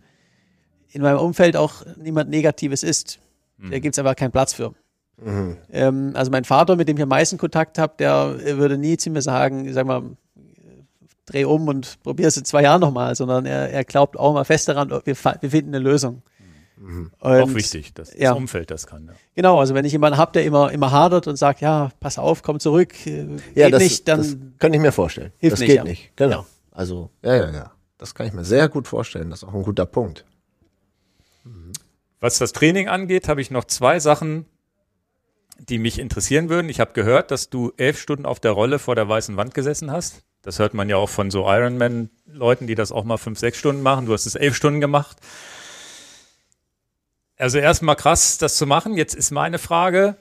[0.91, 3.19] in meinem Umfeld auch niemand Negatives ist.
[3.59, 4.75] Da gibt es einfach keinen Platz für.
[5.71, 9.11] Ähm, also mein Vater, mit dem ich am meisten Kontakt habe, der würde nie zu
[9.11, 10.03] mir sagen, sag mal,
[11.33, 14.45] dreh um und probier es in zwei Jahren nochmal, sondern er, er glaubt auch mal
[14.45, 16.23] fest daran, wir, wir finden eine Lösung.
[17.21, 18.31] Auch Und- wichtig, dass ja.
[18.31, 19.07] das Umfeld das kann.
[19.07, 19.13] Ja.
[19.37, 22.43] Genau, also wenn ich jemanden habe, der immer, immer hadert und sagt, ja, pass auf,
[22.43, 25.33] komm zurück, äh, Ja, geht das, nicht, dann das kann ich mir vorstellen.
[25.39, 25.85] hilft das nicht, geht ja.
[25.85, 26.11] nicht.
[26.17, 26.41] Genau.
[26.41, 26.47] Ja.
[26.73, 27.73] Also, ja, ja, ja.
[27.99, 29.31] Das kann ich mir sehr gut vorstellen.
[29.31, 30.25] Das ist auch ein guter Punkt.
[32.19, 34.47] Was das Training angeht, habe ich noch zwei Sachen,
[35.59, 36.69] die mich interessieren würden.
[36.69, 39.91] Ich habe gehört, dass du elf Stunden auf der Rolle vor der weißen Wand gesessen
[39.93, 40.23] hast.
[40.43, 43.83] Das hört man ja auch von so Ironman-Leuten, die das auch mal fünf, sechs Stunden
[43.83, 44.07] machen.
[44.07, 45.19] Du hast es elf Stunden gemacht.
[47.37, 48.97] Also erstmal krass, das zu machen.
[48.97, 50.17] Jetzt ist meine Frage,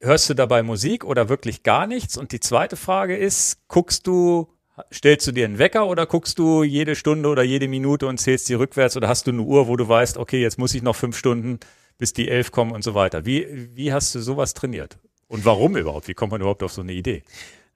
[0.00, 2.16] hörst du dabei Musik oder wirklich gar nichts?
[2.16, 4.48] Und die zweite Frage ist, guckst du,
[4.92, 8.48] stellst du dir einen Wecker oder guckst du jede Stunde oder jede Minute und zählst
[8.48, 10.96] die rückwärts oder hast du eine Uhr, wo du weißt, okay, jetzt muss ich noch
[10.96, 11.60] fünf Stunden,
[11.98, 13.26] bis die elf kommen und so weiter.
[13.26, 14.98] Wie, wie hast du sowas trainiert?
[15.28, 16.08] Und warum überhaupt?
[16.08, 17.22] Wie kommt man überhaupt auf so eine Idee?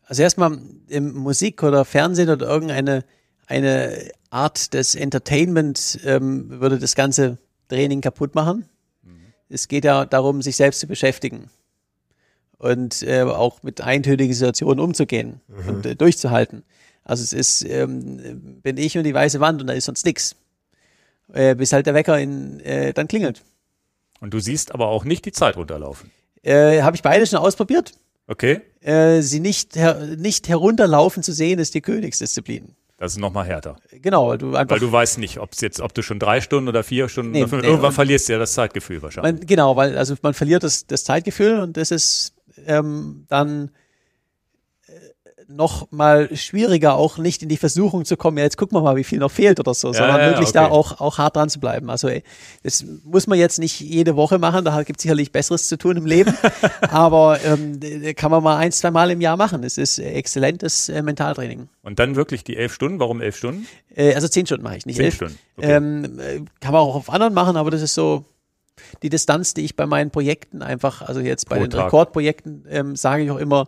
[0.07, 3.05] Also erstmal im Musik oder Fernsehen oder irgendeine
[3.47, 7.39] eine Art des Entertainment ähm, würde das ganze
[7.69, 8.69] Training kaputt machen.
[9.49, 11.51] Es geht ja darum, sich selbst zu beschäftigen
[12.59, 16.65] und äh, auch mit eintönigen Situationen umzugehen und äh, durchzuhalten.
[17.05, 20.37] Also es ist, ähm, bin ich und die weiße Wand und da ist sonst nichts.
[21.33, 23.43] Äh, bis halt der Wecker in, äh, dann klingelt.
[24.21, 26.11] Und du siehst aber auch nicht die Zeit runterlaufen.
[26.43, 27.93] Äh, Habe ich beide schon ausprobiert.
[28.27, 28.61] Okay?
[28.81, 32.75] Äh, sie nicht, her nicht herunterlaufen zu sehen, ist die Königsdisziplin.
[32.97, 33.77] Das ist nochmal härter.
[33.91, 34.75] Genau, weil du einfach.
[34.75, 37.41] Weil du weißt nicht, ob jetzt, ob du schon drei Stunden oder vier Stunden Nee,
[37.41, 39.41] oder fünf, nee, irgendwann verlierst du ja das Zeitgefühl wahrscheinlich.
[39.41, 42.35] man, genau, weil also man verliert das, das Zeitgefühl und das ist
[42.67, 43.71] ähm, dann
[45.57, 48.97] noch mal schwieriger, auch nicht in die Versuchung zu kommen, ja, jetzt gucken wir mal,
[48.97, 50.75] wie viel noch fehlt oder so, sondern ja, wirklich da okay.
[50.75, 51.91] auch, auch hart dran zu bleiben.
[51.91, 52.23] Also ey,
[52.63, 55.97] das muss man jetzt nicht jede Woche machen, da gibt es sicherlich Besseres zu tun
[55.97, 56.35] im Leben,
[56.91, 57.81] aber ähm,
[58.17, 59.63] kann man mal ein, zwei Mal im Jahr machen.
[59.65, 61.69] Es ist exzellentes äh, Mentaltraining.
[61.83, 62.99] Und dann wirklich die elf Stunden.
[62.99, 63.67] Warum elf Stunden?
[63.95, 65.15] Äh, also zehn Stunden mache ich, nicht Zehn elf.
[65.15, 65.39] Stunden.
[65.57, 65.73] Okay.
[65.73, 68.25] Ähm, äh, kann man auch auf anderen machen, aber das ist so,
[69.03, 71.87] die Distanz, die ich bei meinen Projekten einfach, also jetzt bei Pro den Tag.
[71.87, 73.67] Rekordprojekten, ähm, sage ich auch immer,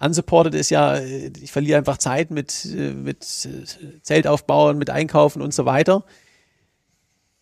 [0.00, 4.90] unsupported ist ja, äh, ich verliere einfach Zeit mit, äh, mit äh, Zelt aufbauen, mit
[4.90, 6.04] Einkaufen und so weiter.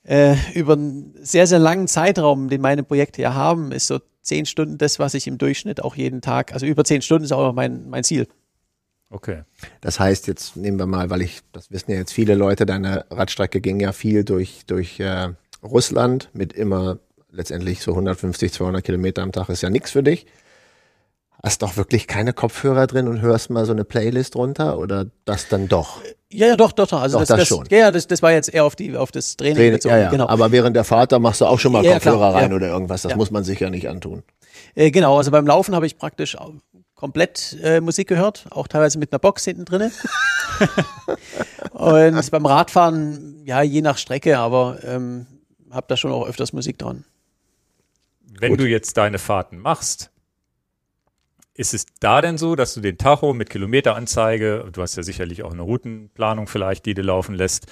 [0.03, 4.47] Äh, über einen sehr, sehr langen Zeitraum, den meine Projekte ja haben, ist so zehn
[4.47, 7.53] Stunden das, was ich im Durchschnitt auch jeden Tag, also über zehn Stunden ist auch
[7.53, 8.27] mein, mein Ziel.
[9.11, 9.43] Okay.
[9.81, 13.07] Das heißt, jetzt nehmen wir mal, weil ich, das wissen ja jetzt viele Leute, deine
[13.11, 15.29] Radstrecke ging ja viel durch, durch äh,
[15.63, 16.99] Russland mit immer
[17.31, 20.27] letztendlich so 150, 200 Kilometer am Tag ist ja nichts für dich.
[21.43, 25.49] Hast doch wirklich keine Kopfhörer drin und hörst mal so eine Playlist runter oder das
[25.49, 26.01] dann doch?
[26.31, 27.01] Ja, ja, doch, doch, doch.
[27.01, 27.65] Also Doch, das, das das, schon.
[27.71, 29.95] Ja, ja, das, das war jetzt eher auf die, auf das Training, Training, bezogen.
[29.95, 30.11] ja, ja.
[30.11, 30.29] Genau.
[30.29, 32.57] Aber während der Fahrt, da machst du auch schon mal Ja, Kopfhörer klar, rein ja.
[32.57, 33.03] oder irgendwas.
[33.03, 33.17] Das Ja.
[33.17, 34.25] muss man sich ja nicht antun.
[34.75, 36.37] Äh, genau, also beim Laufen habe ich praktisch
[36.97, 39.93] komplett äh, Musik gehört, auch teilweise mit einer Box hinten drinne.
[41.73, 45.27] Und beim Radfahren, ja, je nach Strecke, aber ähm,
[45.71, 47.05] habe da schon auch öfters Musik dran.
[48.41, 48.61] Wenn Gut.
[48.61, 50.11] du jetzt deine Fahrten machst,
[51.59, 55.43] ist es da denn so, dass du den Tacho mit Kilometeranzeige, du hast ja sicherlich
[55.43, 57.67] auch eine Routenplanung vielleicht, die du laufen lässt,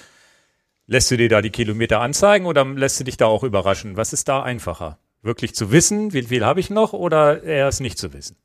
[0.89, 3.97] lässt du dir da die Kilometer anzeigen oder lässt du dich da auch überraschen?
[3.97, 4.99] Was ist da einfacher?
[5.23, 8.37] Wirklich zu wissen, wie viel habe ich noch oder eher es nicht zu wissen?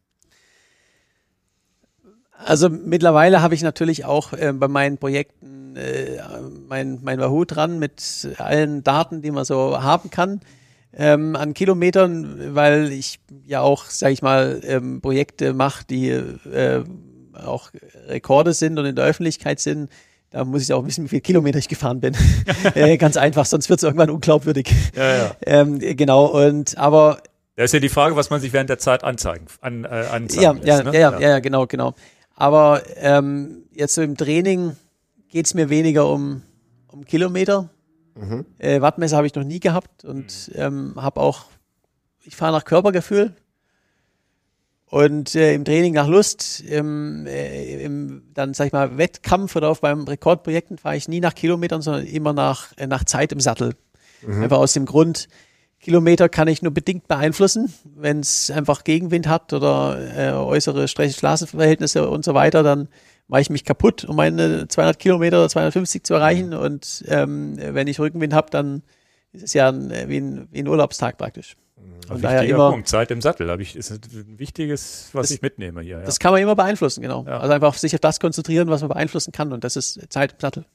[2.37, 6.21] Also mittlerweile habe ich natürlich auch äh, bei meinen Projekten äh,
[6.67, 10.41] mein, mein Wahoo dran mit allen Daten, die man so haben kann.
[10.93, 16.83] Ähm, an Kilometern, weil ich ja auch, sage ich mal, ähm, Projekte mache, die äh,
[17.33, 17.71] auch
[18.07, 19.89] Rekorde sind und in der Öffentlichkeit sind.
[20.31, 22.15] Da muss ich auch wissen, wie viele Kilometer ich gefahren bin.
[22.75, 24.73] äh, ganz einfach, sonst wird es irgendwann unglaubwürdig.
[24.95, 25.31] Ja, ja.
[25.45, 27.21] Ähm, genau, und aber
[27.55, 30.41] Da ist ja die Frage, was man sich während der Zeit anzeigen, an, äh, anzeigen
[30.41, 30.67] ja, lässt.
[30.67, 30.99] ja, ne?
[30.99, 31.95] ja, ja, ja, genau, genau.
[32.35, 34.75] Aber ähm, jetzt so im Training
[35.29, 36.43] geht es mir weniger um,
[36.87, 37.69] um Kilometer.
[38.59, 41.45] Äh, Wattmesser habe ich noch nie gehabt und ähm, habe auch,
[42.24, 43.36] ich fahre nach Körpergefühl
[44.86, 46.59] und äh, im Training nach Lust.
[46.61, 51.19] Im, äh, im, dann sag ich mal Wettkampf oder auch beim Rekordprojekten fahre ich nie
[51.19, 53.76] nach Kilometern, sondern immer nach, äh, nach Zeit im Sattel.
[54.28, 55.30] Einfach aus dem Grund,
[55.82, 57.74] Kilometer kann ich nur bedingt beeinflussen.
[57.84, 62.88] Wenn es einfach Gegenwind hat oder äh, äußere Straßenverhältnisse und so weiter, dann
[63.32, 66.53] mache ich mich kaputt, um meine 200 Kilometer oder 250 zu erreichen.
[66.53, 68.84] Und ähm, wenn ich Rückenwind habe, dann
[69.32, 71.55] ist es ja ein, äh, wie, ein, wie ein Urlaubstag praktisch.
[72.09, 72.88] Ein daher wichtiger immer, Punkt.
[72.89, 75.99] Zeit im Sattel habe ich, ist ein wichtiges, was Das- ich mitnehme hier.
[75.99, 76.03] Ja.
[76.05, 77.25] das kann man immer beeinflussen, genau.
[77.25, 77.39] Ja.
[77.39, 79.53] Also einfach sich auf das konzentrieren, was man beeinflussen kann.
[79.53, 80.65] Und das ist Zeit im Sattel.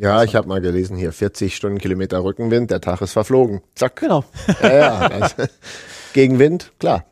[0.00, 3.62] Ja, ich habe mal gelesen hier 40 Stundenkilometer Rückenwind, der Tag ist verflogen.
[3.74, 3.96] Zack.
[3.96, 4.24] Genau.
[4.62, 5.08] Ja, ja.
[5.18, 5.34] Das,
[6.12, 7.04] Gegenwind, klar.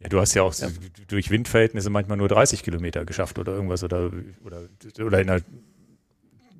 [0.00, 0.66] Ja, du hast ja auch so
[1.08, 4.10] durch Windverhältnisse manchmal nur 30 Kilometer geschafft oder irgendwas oder,
[4.44, 4.62] oder,
[5.04, 5.42] oder in einer,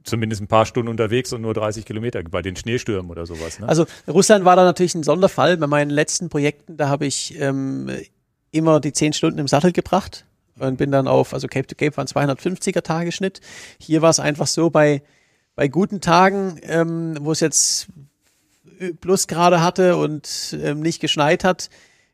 [0.03, 3.61] zumindest ein paar Stunden unterwegs und nur 30 Kilometer bei den Schneestürmen oder sowas.
[3.61, 3.69] Ne?
[3.69, 5.57] Also Russland war da natürlich ein Sonderfall.
[5.57, 7.91] Bei meinen letzten Projekten, da habe ich ähm,
[8.51, 10.25] immer die zehn Stunden im Sattel gebracht
[10.59, 13.41] und bin dann auf, also Cape to Cape waren 250er Tagesschnitt.
[13.79, 15.03] Hier war es einfach so, bei,
[15.55, 17.89] bei guten Tagen, ähm, wo es jetzt
[19.01, 21.71] Plusgrade hatte und ähm, nicht geschneit hat,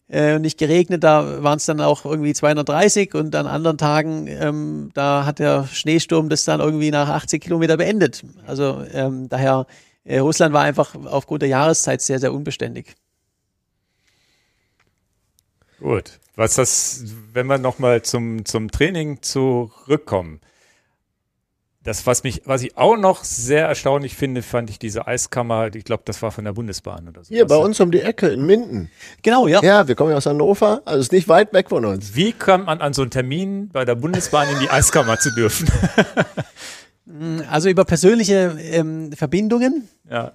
[0.09, 4.27] äh, und nicht geregnet, da waren es dann auch irgendwie 230 und an anderen Tagen,
[4.29, 8.23] ähm, da hat der Schneesturm das dann irgendwie nach 80 Kilometer beendet.
[8.47, 9.67] Also ähm, daher,
[10.05, 12.95] äh, Russland war einfach aufgrund der Jahreszeit sehr, sehr unbeständig.
[15.81, 16.21] Gut.
[16.37, 20.41] Was das, wenn wir nochmal zum, zum Training zurückkommen.
[21.85, 25.85] Das, was mich, was ich auch noch sehr erstaunlich finde, fand ich diese Eiskammer, ich
[25.85, 27.29] glaube, das war von der Bundesbahn oder so.
[27.29, 28.91] Hier bei uns um die Ecke in Minden.
[29.23, 29.63] Genau, ja.
[29.63, 32.15] Ja, wir kommen ja aus Hannover, also ist nicht weit weg von uns.
[32.17, 35.69] Wie kommt man an so einen Termin bei der Bundesbahn in die Eiskammer zu dürfen?
[37.49, 39.89] Also über persönliche ähm, Verbindungen.
[40.11, 40.33] ja.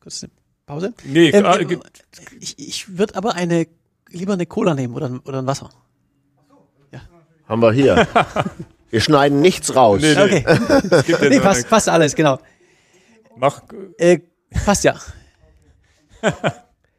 [0.00, 0.30] Kurz eine
[0.66, 0.94] Pause.
[1.02, 1.80] Nee, Ähm, ah, ähm,
[2.38, 3.66] ich ich würde aber eine
[4.10, 5.70] lieber eine Cola nehmen oder, oder ein Wasser.
[7.48, 8.06] Haben wir hier.
[8.94, 10.00] Wir schneiden nichts raus.
[10.00, 10.22] Nee, nee.
[10.22, 10.44] Okay.
[11.08, 12.38] ja Nee, passt, passt alles, genau.
[13.34, 13.62] mach,
[13.98, 14.20] Äh,
[14.64, 14.94] passt ja.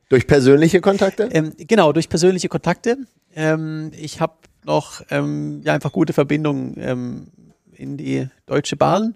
[0.09, 1.29] Durch persönliche Kontakte?
[1.31, 2.97] Ähm, genau, durch persönliche Kontakte.
[3.33, 4.33] Ähm, ich habe
[4.65, 7.27] noch ähm, ja, einfach gute Verbindungen ähm,
[7.71, 9.15] in die Deutsche Bahn.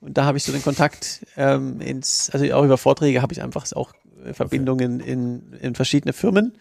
[0.00, 3.42] Und da habe ich so den Kontakt ins, ins, also auch über Vorträge habe ich
[3.44, 3.92] einfach auch
[4.24, 6.58] äh, Verbindungen in, in verschiedene Firmen.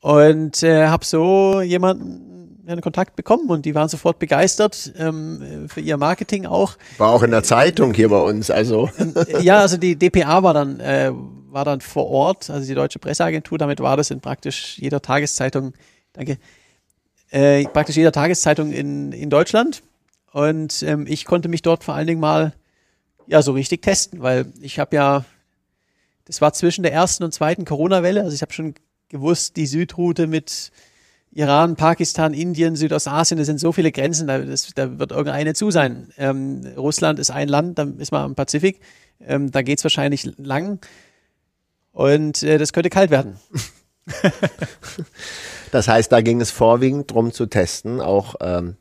[0.00, 2.29] Und äh, habe so jemanden
[2.70, 6.76] einen Kontakt bekommen und die waren sofort begeistert ähm, für ihr Marketing auch.
[6.98, 8.88] War auch in der Zeitung hier bei uns, also.
[8.98, 12.98] Äh, ja, also die DPA war dann, äh, war dann vor Ort, also die Deutsche
[12.98, 15.74] Presseagentur, damit war das in praktisch jeder Tageszeitung,
[16.12, 16.38] danke,
[17.30, 19.82] äh, praktisch jeder Tageszeitung in, in Deutschland.
[20.32, 22.52] Und ähm, ich konnte mich dort vor allen Dingen mal
[23.26, 25.24] ja so richtig testen, weil ich habe ja
[26.30, 28.22] das war zwischen der ersten und zweiten Corona-Welle.
[28.22, 28.74] Also ich habe schon
[29.08, 30.70] gewusst, die Südroute mit
[31.32, 35.70] Iran, Pakistan, Indien, Südostasien, das sind so viele Grenzen, da, das, da wird irgendeine zu
[35.70, 36.12] sein.
[36.18, 38.80] Ähm, Russland ist ein Land, dann ist man am Pazifik,
[39.20, 40.80] ähm, da geht's wahrscheinlich lang
[41.92, 43.36] und äh, das könnte kalt werden.
[45.70, 48.76] Das heißt, da ging es vorwiegend drum zu testen, auch ähm,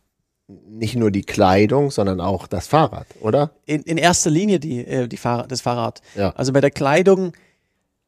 [0.48, 3.52] nicht nur die Kleidung, sondern auch das Fahrrad, oder?
[3.66, 6.02] In, in erster Linie die, äh, die Fahrrad, das Fahrrad.
[6.16, 6.32] Ja.
[6.32, 7.34] Also bei der Kleidung,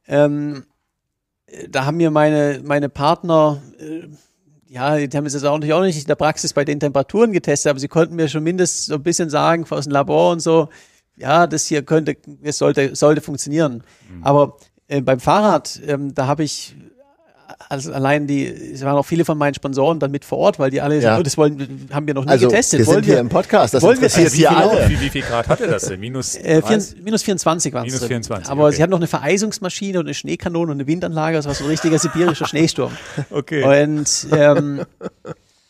[0.08, 0.66] ähm,
[1.46, 4.08] äh, da haben mir meine, meine Partner, äh,
[4.72, 7.34] ja, die haben es jetzt auch nicht, auch nicht in der Praxis bei den Temperaturen
[7.34, 10.40] getestet, aber sie konnten mir schon mindestens so ein bisschen sagen, aus dem Labor und
[10.40, 10.70] so,
[11.18, 13.84] ja, das hier könnte, es sollte, sollte funktionieren.
[14.22, 14.56] Aber
[14.88, 16.74] äh, beim Fahrrad, ähm, da habe ich
[17.70, 20.72] also allein die, es waren auch viele von meinen Sponsoren dann mit vor Ort, weil
[20.72, 21.18] die alle, Ja.
[21.18, 22.80] oh, das wollen, haben wir noch nie Also, getestet.
[22.80, 24.24] wir wollen sind hier im Podcast, das wollen wir testen?
[24.32, 24.90] hier Wie viel alle.
[24.90, 26.00] Wie, wie viel Grad hatte das denn?
[26.00, 26.96] Minus Äh, 30?
[26.96, 27.94] vier, minus 24 waren es.
[27.94, 28.76] Minus 24, Aber okay.
[28.76, 31.38] sie hatten noch eine Vereisungsmaschine und eine Schneekanone und eine Windanlage.
[31.38, 32.92] Das war so ein richtiger sibirischer Schneesturm.
[33.30, 33.64] Okay.
[33.88, 34.82] Und ähm,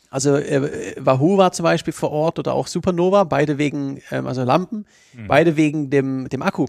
[0.10, 4.44] also äh, Wahoo war zum Beispiel vor Ort oder auch Supernova, beide wegen, ähm, also
[4.44, 4.86] Lampen,
[5.16, 5.28] Hm.
[5.28, 6.66] beide wegen dem, dem Akku.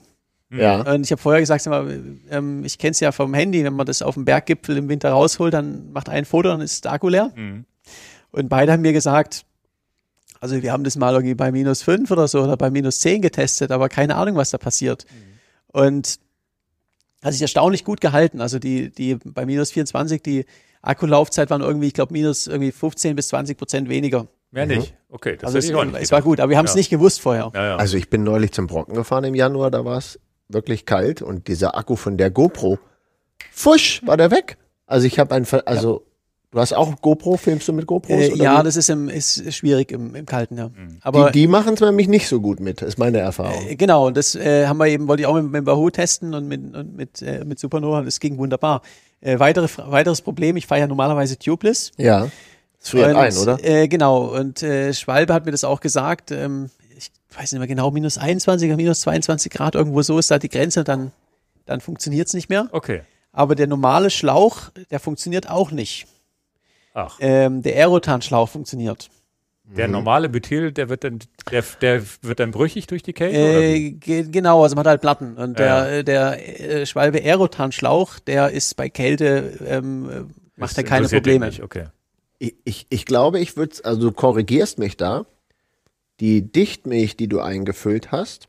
[0.61, 0.83] Ja.
[0.83, 2.01] Und ich habe vorher gesagt, sag mal,
[2.31, 5.11] ähm, ich kenne es ja vom Handy, wenn man das auf dem Berggipfel im Winter
[5.11, 7.33] rausholt, dann macht ein Foto, dann ist der Akku leer.
[7.35, 7.65] Mhm.
[8.33, 9.45] Und beide haben mir gesagt,
[10.41, 13.23] also wir haben das mal irgendwie bei minus fünf oder so oder bei minus zehn
[13.23, 15.07] getestet, aber keine Ahnung, was da passiert.
[15.69, 16.19] Und
[17.23, 18.41] hat sich erstaunlich gut gehalten.
[18.41, 20.45] Also die, die bei minus 24, die
[20.83, 24.27] Akkulaufzeit waren irgendwie, ich glaube, minus irgendwie 15 bis 20 Prozent weniger.
[24.51, 24.95] Mehr nicht.
[25.09, 26.79] Okay, das Also hätte es, war gut, aber wir haben es Ja.
[26.79, 27.51] nicht gewusst vorher.
[27.55, 27.77] Ja, ja.
[27.77, 30.19] Also ich bin neulich zum Brocken gefahren im Januar, da war es
[30.53, 32.79] wirklich kalt und dieser Akku von der GoPro,
[33.51, 34.57] fusch, war der weg.
[34.87, 36.05] Also ich habe ein, Ver- also
[36.51, 38.29] du hast auch GoPro, filmst du mit GoPros?
[38.29, 38.65] Äh, ja, wie?
[38.65, 40.71] das ist, im, ist schwierig im, im Kalten, ja.
[41.01, 43.67] Aber die, die machen es nämlich nicht so gut mit, ist meine Erfahrung.
[43.69, 46.35] Äh, Genau, und das äh, haben wir eben, wollte ich auch mit, mit Wahoo testen
[46.35, 48.83] und mit, und mit, äh, mit Supernova, und das ging wunderbar.
[49.21, 51.93] Äh, weitere, weiteres Problem, ich fahre ja normalerweise Tubeless.
[51.97, 52.29] ja,
[52.83, 53.59] es friert und, ein, oder?
[53.65, 56.69] Äh, genau, und äh, Schwalbe hat mir das auch gesagt, ähm,
[57.33, 60.39] ich weiß nicht mehr genau, minus 21 oder minus 22 Grad, irgendwo so ist da
[60.39, 61.11] die Grenze, dann,
[61.66, 62.68] dann funktioniert es nicht mehr.
[62.72, 63.03] okay.
[63.35, 66.07] Aber der normale Schlauch, der funktioniert auch nicht.
[66.93, 69.09] Ach, Ähm, der Aerotan-Schlauch funktioniert.
[69.64, 71.20] der normale Butyl, der wird dann,
[71.51, 73.39] der, der wird dann brüchig durch die Kälte?
[73.39, 73.87] oder wie?
[73.87, 75.39] Äh, ge genau, also man hat halt Platten.
[75.39, 75.85] Und Ja.
[75.85, 81.09] der, der äh, Schwalbe Aerotan-Schlauch, der ist bei Kälte, ähm, äh, macht er Das keine
[81.09, 81.51] Probleme.
[81.62, 81.87] Okay.
[82.39, 85.24] Ich, ich, ich glaube, ich würde, also du korrigierst mich da.
[86.23, 88.47] Die Dichtmilch, die du eingefüllt hast,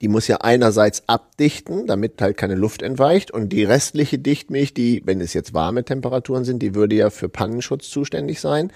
[0.00, 3.30] die muss ja einerseits abdichten, damit halt keine Luft entweicht.
[3.30, 7.28] Und die restliche Dichtmilch, die, wenn es jetzt warme Temperaturen sind, die würde ja für
[7.28, 8.72] Pannenschutz zuständig sein.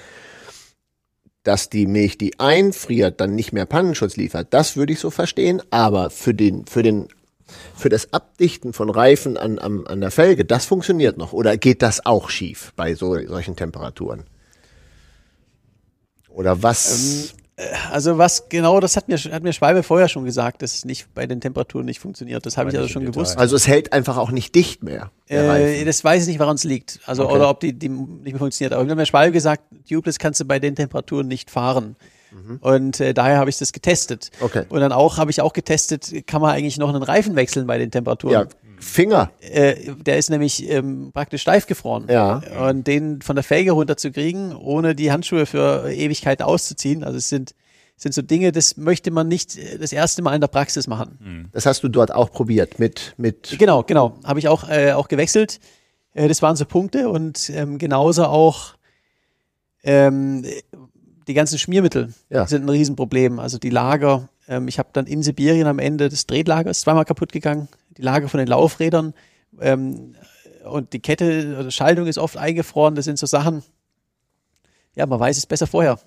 [1.42, 5.60] Dass die Milch, die einfriert, dann nicht mehr Pannenschutz liefert, das würde ich so verstehen.
[5.70, 7.08] Aber für den, für den,
[7.74, 11.32] für das Abdichten von Reifen an, an, an der Felge, das funktioniert noch.
[11.32, 14.26] Oder geht das auch schief bei so, solchen Temperaturen?
[16.28, 17.34] Oder was?
[17.90, 21.12] Also was genau, das hat mir, hat mir Schwalbe vorher schon gesagt, dass es nicht
[21.14, 22.44] bei den Temperaturen nicht funktioniert.
[22.46, 23.32] Das habe ich also schon im gewusst.
[23.32, 23.42] Detail.
[23.42, 25.10] also es hält einfach auch nicht dicht mehr.
[25.28, 27.00] Äh, das weiß ich nicht, woran es liegt.
[27.06, 27.34] Also Okay.
[27.34, 28.72] oder ob die, die nicht mehr funktioniert.
[28.72, 31.96] Aber mir hat mir Schwalbe gesagt, Tubeless kannst du bei den Temperaturen nicht fahren.
[32.60, 34.30] Und äh, daher habe ich das getestet.
[34.38, 34.44] Mhm.
[34.46, 34.62] Okay.
[34.68, 37.76] Und dann auch habe ich auch getestet, kann man eigentlich noch einen Reifen wechseln bei
[37.76, 38.32] den Temperaturen.
[38.32, 38.46] ja,
[38.80, 39.30] Finger.
[39.40, 42.06] Äh, der ist nämlich ähm, praktisch steif gefroren.
[42.08, 42.42] Ja.
[42.68, 47.04] Und den von der Felge runterzukriegen, ohne die Handschuhe für Ewigkeiten auszuziehen.
[47.04, 47.54] Also es sind,
[47.96, 51.50] sind so Dinge, das möchte man nicht äh, das erste Mal in der Praxis machen.
[51.52, 53.56] Das hast du dort auch probiert mit mit.
[53.58, 54.18] Genau, genau.
[54.24, 55.60] Habe ich auch, äh, auch gewechselt.
[56.14, 58.74] Äh, das waren so Punkte und ähm, genauso auch
[59.84, 60.44] ähm,
[61.28, 62.46] die ganzen Schmiermittel Ja.
[62.46, 63.38] sind ein Riesenproblem.
[63.38, 67.06] Also die Lager, ähm, ich habe dann in Sibirien am Ende das Tretlager ist zweimal
[67.06, 69.14] kaputt gegangen, die Lager von den Laufrädern
[69.60, 70.14] ähm,
[70.64, 72.94] und die Kette oder Schaltung ist oft eingefroren.
[72.94, 73.62] Das sind so Sachen,
[74.94, 75.98] ja, man weiß es besser vorher.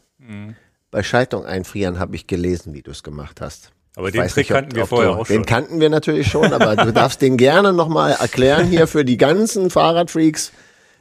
[0.91, 3.71] Bei Schaltung einfrieren habe ich gelesen, wie du es gemacht hast.
[3.95, 5.35] Aber Ich den Trick nicht, ob- kannten wir ob vorher du, auch schon.
[5.37, 9.17] Den kannten wir natürlich schon, aber du darfst den gerne nochmal erklären hier für die
[9.17, 10.51] ganzen Fahrradfreaks.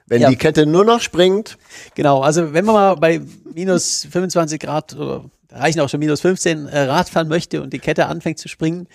[0.06, 0.28] Wenn Ja.
[0.30, 1.56] die Kette nur noch springt,
[1.94, 3.20] Genau, also wenn man mal bei
[3.54, 8.06] minus 25 Grad oder reichen auch schon minus 15 äh, Radfahren möchte und die Kette
[8.06, 8.88] anfängt zu springen,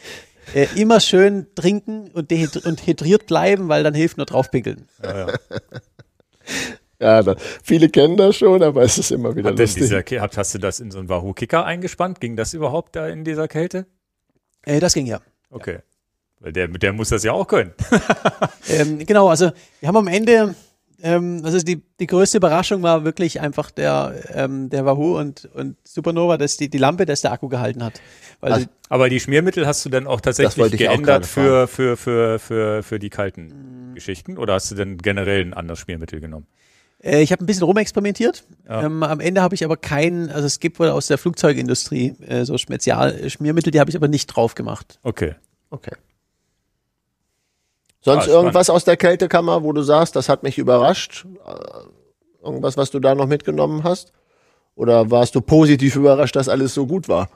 [0.53, 2.31] äh, immer schön trinken und,
[2.65, 4.87] und hydriert bleiben, weil dann hilft nur draufpinkeln.
[6.99, 9.83] ja, da, viele kennen das schon, aber es ist immer wieder Hat lustig.
[9.83, 12.19] dieser, habt- hast du das in so einen Wahoo-Kicker eingespannt?
[12.21, 13.85] Ging das überhaupt da in dieser Kälte?
[14.65, 15.19] Äh, das ging ja.
[15.49, 15.79] Okay.
[16.39, 17.73] Weil der, der muss das ja auch können.
[18.69, 20.53] Ähm, genau, also wir haben am Ende,
[21.01, 25.77] Ähm, also die, die größte Überraschung war wirklich einfach der, ähm, der Wahoo und, und
[25.83, 28.01] Supernova, dass die, die Lampe, dass der Akku gehalten hat.
[28.39, 31.67] Weil Also- Aber die Schmiermittel hast du dann auch tatsächlich ich auch geändert gerade für,
[31.67, 34.37] für, für, für, für die kalten Geschichten?
[34.37, 36.47] Oder hast du denn generell ein anderes Schmiermittel genommen?
[37.03, 38.43] Äh, ich habe ein bisschen rumexperimentiert.
[38.67, 38.83] Ja.
[38.83, 42.43] Ähm, am Ende habe ich aber keinen, also es gibt wohl aus der Flugzeugindustrie äh,
[42.43, 44.99] so Spezialschmiermittel, die habe ich aber nicht drauf gemacht.
[45.03, 45.35] Okay.
[45.69, 45.91] Okay.
[48.01, 48.41] Sonst Ah, spannend.
[48.43, 51.25] irgendwas aus der Kältekammer, wo du sagst, das hat mich überrascht?
[51.45, 54.13] Äh, Irgendwas, was du da noch mitgenommen hast?
[54.75, 57.29] Oder warst du positiv überrascht, dass alles so gut war?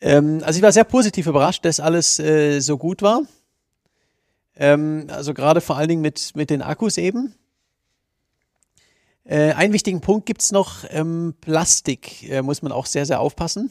[0.00, 3.22] Ähm, also ich war sehr positiv überrascht, dass alles äh, so gut war.
[4.56, 7.34] Ähm, also gerade vor allen Dingen mit, mit den Akkus eben.
[9.24, 13.70] Äh, einen wichtigen Punkt gibt's noch, ähm, Plastik äh, muss man auch sehr, sehr aufpassen.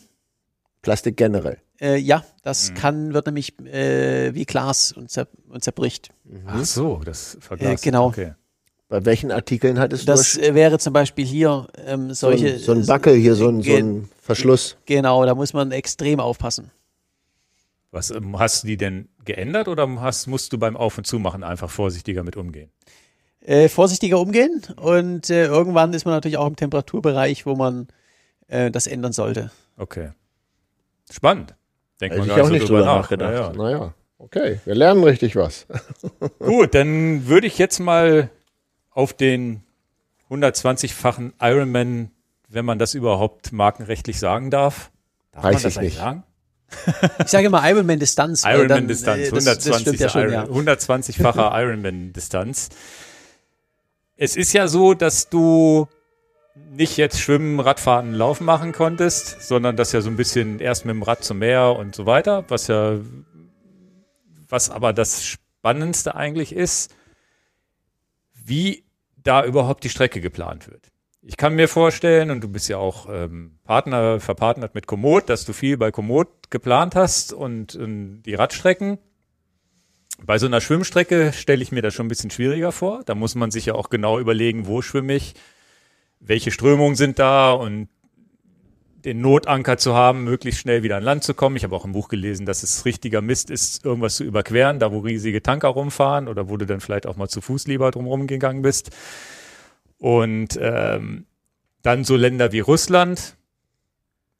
[0.83, 1.57] Plastik generell.
[1.81, 6.11] Äh, ja, das kann, wird nämlich äh, wie Glas und, zer und zerbricht.
[6.45, 7.83] Ach so, das verglast.
[7.83, 8.07] Äh, genau.
[8.07, 8.33] Okay.
[8.89, 12.53] Bei welchen Artikeln hattest du Das äh, wäre zum Beispiel hier ähm, so, solche.
[12.53, 14.77] ein, so ein Backel hier, so ein, so Ge- ein Verschluss?
[14.85, 16.69] Genau, da muss man extrem aufpassen.
[17.91, 21.43] Was, ähm, hast du die denn geändert oder hast, musst du beim Auf- und Zumachen
[21.43, 22.69] einfach vorsichtiger mit umgehen?
[23.41, 27.87] Äh, vorsichtiger umgehen und äh, irgendwann ist man natürlich auch im Temperaturbereich, wo man
[28.47, 29.51] äh, das ändern sollte.
[29.77, 30.11] Okay.
[31.11, 31.55] Spannend.
[32.01, 33.01] Denkt Hätte man ich gar auch nicht nicht so drüber nach.
[33.01, 33.33] nachgedacht.
[33.33, 33.53] Ja, ja.
[33.53, 35.67] Naja, okay, wir lernen richtig was.
[36.39, 38.29] Gut, dann würde ich jetzt mal
[38.91, 39.63] auf den
[40.29, 42.11] 120-fachen Ironman,
[42.49, 44.91] wenn man das überhaupt markenrechtlich sagen darf.
[45.31, 45.97] Darf Weiß man das ich nicht.
[45.97, 46.23] sagen?
[47.23, 48.43] Ich sage immer Ironman-Distanz.
[48.43, 50.43] weil dann, Ironman-Distanz, äh, das 120 stimmt ja schon, ja.
[50.45, 52.69] 120-facher Ironman-Distanz.
[54.17, 55.87] Es ist ja so, dass du
[56.55, 60.93] nicht jetzt Schwimmen, Radfahren, Laufen machen konntest, sondern das ja so ein bisschen erst mit
[60.93, 62.99] dem Rad zum Meer und so weiter, was ja,
[64.49, 66.93] was aber das Spannendste eigentlich ist,
[68.33, 68.83] wie
[69.17, 70.91] da überhaupt die Strecke geplant wird.
[71.21, 75.45] Ich kann mir vorstellen, und du bist ja auch ähm, Partner, verpartnert mit Komoot, dass
[75.45, 78.97] du viel bei Komoot geplant hast und, ähm, die Radstrecken.
[80.21, 83.03] Bei so einer Schwimmstrecke stelle ich mir das schon ein bisschen schwieriger vor.
[83.05, 85.33] Da muss man sich ja auch genau überlegen, wo schwimme ich,
[86.25, 87.89] welche Strömungen sind da und
[89.05, 91.57] den Notanker zu haben, möglichst schnell wieder an Land zu kommen.
[91.57, 94.91] Ich habe auch im Buch gelesen, dass es richtiger Mist ist, irgendwas zu überqueren, da
[94.93, 98.27] wo riesige Tanker rumfahren oder wo du dann vielleicht auch mal zu Fuß lieber drumherum
[98.27, 98.91] gegangen bist.
[99.97, 101.25] Und ähm,
[101.81, 103.35] dann so Länder wie Russland.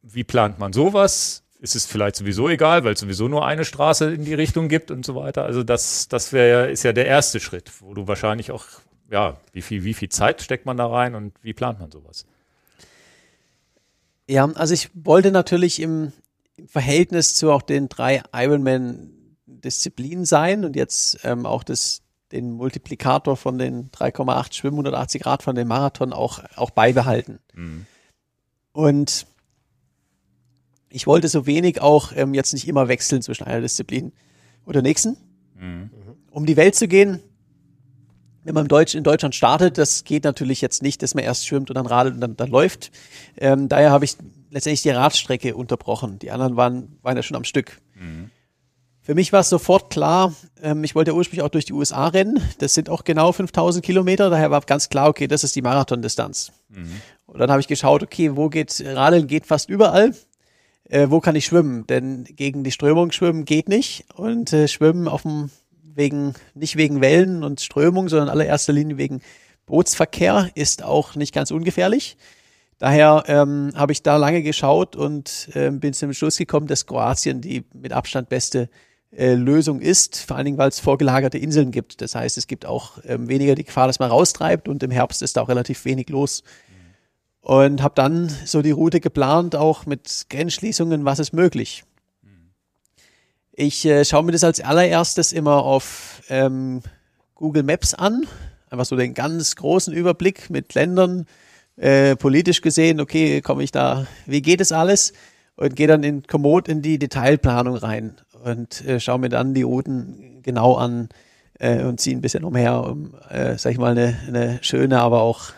[0.01, 1.43] Wie plant man sowas?
[1.59, 4.91] Ist es vielleicht sowieso egal, weil es sowieso nur eine Straße in die Richtung gibt
[4.91, 5.45] und so weiter.
[5.45, 8.65] Also das, das wäre ist ja der erste Schritt, wo du wahrscheinlich auch,
[9.09, 12.25] ja, wie viel, wie viel Zeit steckt man da rein und wie plant man sowas?
[14.27, 16.13] Ja, also ich wollte natürlich im,
[16.55, 22.01] im Verhältnis zu auch den drei Ironman-Disziplinen sein und jetzt ähm, auch das,
[22.31, 27.39] den Multiplikator von den 3,8 Schwimmen, 180 Grad von dem Marathon auch, auch beibehalten.
[28.71, 29.27] Und
[30.89, 34.13] ich wollte so wenig auch ähm, jetzt nicht immer wechseln zwischen einer Disziplin
[34.65, 35.17] oder nächsten.
[36.31, 37.21] Um die Welt zu gehen,
[38.43, 41.69] wenn man Deutsch, in Deutschland startet, das geht natürlich jetzt nicht, dass man erst schwimmt
[41.69, 42.91] und dann radelt und dann, dann läuft.
[43.37, 44.17] Ähm, daher habe ich
[44.51, 46.19] letztendlich die Radstrecke unterbrochen.
[46.19, 47.81] Die anderen waren, waren ja schon am Stück.
[49.01, 52.07] Für mich war es sofort klar, ähm, ich wollte ja ursprünglich auch durch die USA
[52.07, 52.41] rennen.
[52.59, 54.29] Das sind auch genau 5000 Kilometer.
[54.29, 56.53] Daher war ganz klar, okay, das ist die Marathondistanz.
[57.25, 60.15] Und dann habe ich geschaut, okay, wo geht, Radeln geht fast überall.
[60.85, 61.85] Äh, wo kann ich schwimmen?
[61.87, 64.05] Denn gegen die Strömung schwimmen geht nicht.
[64.15, 65.49] Und äh, schwimmen auf dem,
[65.95, 69.21] wegen, nicht wegen Wellen und Strömung, sondern in allererster Linie wegen
[69.65, 72.17] Bootsverkehr ist auch nicht ganz ungefährlich.
[72.79, 77.39] Daher ähm, habe ich da lange geschaut und ähm, bin zum Schluss gekommen, dass Kroatien
[77.39, 78.69] die mit Abstand beste
[79.15, 82.01] äh, Lösung ist, vor allen Dingen, weil es vorgelagerte Inseln gibt.
[82.01, 85.21] Das heißt, es gibt auch ähm, weniger die Gefahr, dass man raustreibt und im Herbst
[85.21, 86.43] ist da auch relativ wenig los.
[87.41, 91.83] Und habe dann so die Route geplant, auch mit Grenzschließungen, was ist möglich.
[93.55, 96.81] Ich äh, schaue mir das als allererstes immer auf ähm,
[97.35, 98.25] Google Maps an,
[98.71, 101.27] einfach so den ganz großen Überblick mit Ländern,
[101.77, 105.13] äh, politisch gesehen, okay, komme ich da, wie geht es alles?
[105.55, 109.61] Und gehe dann in Komoot in die Detailplanung rein und äh, schaue mir dann die
[109.61, 111.09] Routen genau an
[111.59, 115.21] äh, und ziehe ein bisschen umher, um, äh, sag ich mal, eine, eine schöne, aber
[115.21, 115.51] auch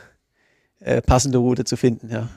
[0.82, 2.28] äh, passende Route zu finden, ja.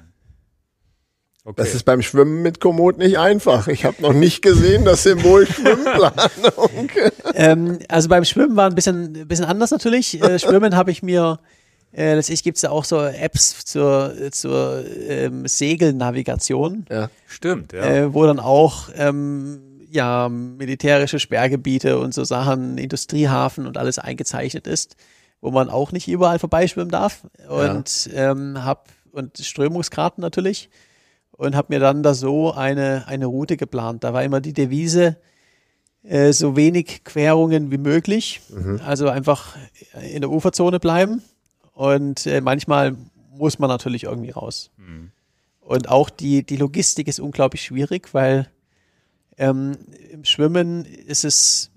[1.49, 1.62] Okay.
[1.62, 3.68] Das ist beim Schwimmen mit Komoot nicht einfach.
[3.68, 6.90] Ich habe noch nicht gesehen das Symbol Schwimmplanung.
[7.32, 10.22] ähm, also beim Schwimmen war ein bisschen, ein bisschen anders natürlich.
[10.22, 11.40] Äh, Schwimmen habe ich mir,
[11.96, 17.09] äh, letztlich gibt es ja auch so Apps zur, zur ähm, Segelnavigation, ja.
[17.26, 17.82] Stimmt, ja.
[17.82, 24.66] äh, wo dann auch ähm, ja, militärische Sperrgebiete und so Sachen, Industriehafen und alles eingezeichnet
[24.66, 24.96] ist.
[25.40, 27.22] wo man auch nicht überall vorbeischwimmen darf.
[27.49, 30.68] Und ähm, hab und Strömungskarten natürlich
[31.39, 34.05] und habe mir dann da so eine, eine Route geplant.
[34.05, 35.16] Da war immer die Devise,
[36.03, 38.43] äh, so wenig Querungen wie möglich.
[38.84, 39.57] Also einfach
[40.12, 41.22] in der Uferzone bleiben.
[41.72, 42.97] Und äh, manchmal
[43.30, 44.70] muss man natürlich irgendwie raus.
[45.61, 48.51] Und auch die, die Logistik ist unglaublich schwierig, weil
[49.36, 49.76] ähm,
[50.11, 51.70] im Schwimmen ist es,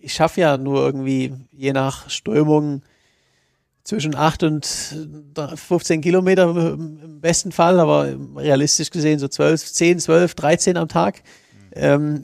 [0.00, 2.82] ich schaffe ja nur irgendwie je nach Strömung
[3.84, 10.34] zwischen 8 und 15 Kilometer im besten Fall, aber realistisch gesehen so 12, 10, 12,
[10.34, 11.22] 13 am Tag.
[11.72, 12.22] Ähm,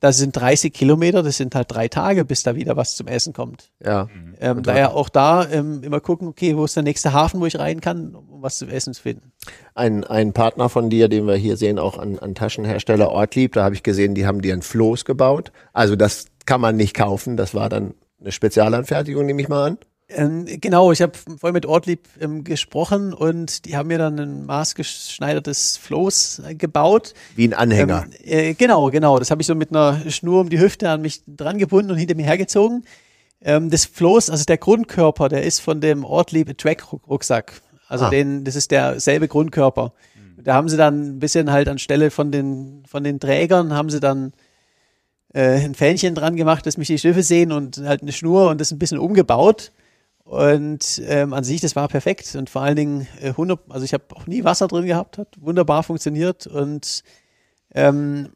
[0.00, 3.32] das sind 30 Kilometer, das sind halt drei Tage, bis da wieder was zum Essen
[3.32, 3.70] kommt.
[3.84, 4.08] Ja.
[4.38, 7.58] Ähm, daher auch da ähm, immer gucken, okay, wo ist der nächste Hafen, wo ich
[7.58, 9.32] rein kann, um was zu essen zu finden.
[9.74, 13.64] Ein, ein Partner von dir, den wir hier sehen, auch an, an Taschenhersteller Ortlieb, da
[13.64, 15.50] habe ich gesehen, die haben dir ein Floß gebaut.
[15.72, 19.78] Also das kann man nicht kaufen, das war dann eine Spezialanfertigung, nehme ich mal an.
[20.08, 24.46] Ähm, genau, ich habe vorhin mit Ortlieb ähm, gesprochen und die haben mir dann ein
[24.46, 27.12] maßgeschneidertes Floß äh, gebaut.
[27.34, 28.06] Wie ein Anhänger.
[28.22, 29.18] Ähm, äh, genau, genau.
[29.18, 31.96] Das habe ich so mit einer Schnur um die Hüfte an mich dran gebunden und
[31.96, 32.84] hinter mir hergezogen.
[33.42, 37.60] Ähm, das Floß, also der Grundkörper, der ist von dem Ortlieb Track Rucksack.
[37.88, 38.10] Also Ah.
[38.10, 39.92] den, das ist derselbe Grundkörper.
[40.42, 43.98] Da haben sie dann ein bisschen halt anstelle von den, von den Trägern haben sie
[43.98, 44.32] dann
[45.34, 48.60] äh, ein Fähnchen dran gemacht, dass mich die Schiffe sehen und halt eine Schnur und
[48.60, 49.72] das ein bisschen umgebaut.
[50.26, 53.94] Und ähm, an sich, das war perfekt und vor allen Dingen äh, 100, also ich
[53.94, 57.04] habe auch nie Wasser drin gehabt, hat wunderbar funktioniert und
[57.72, 58.30] ähm,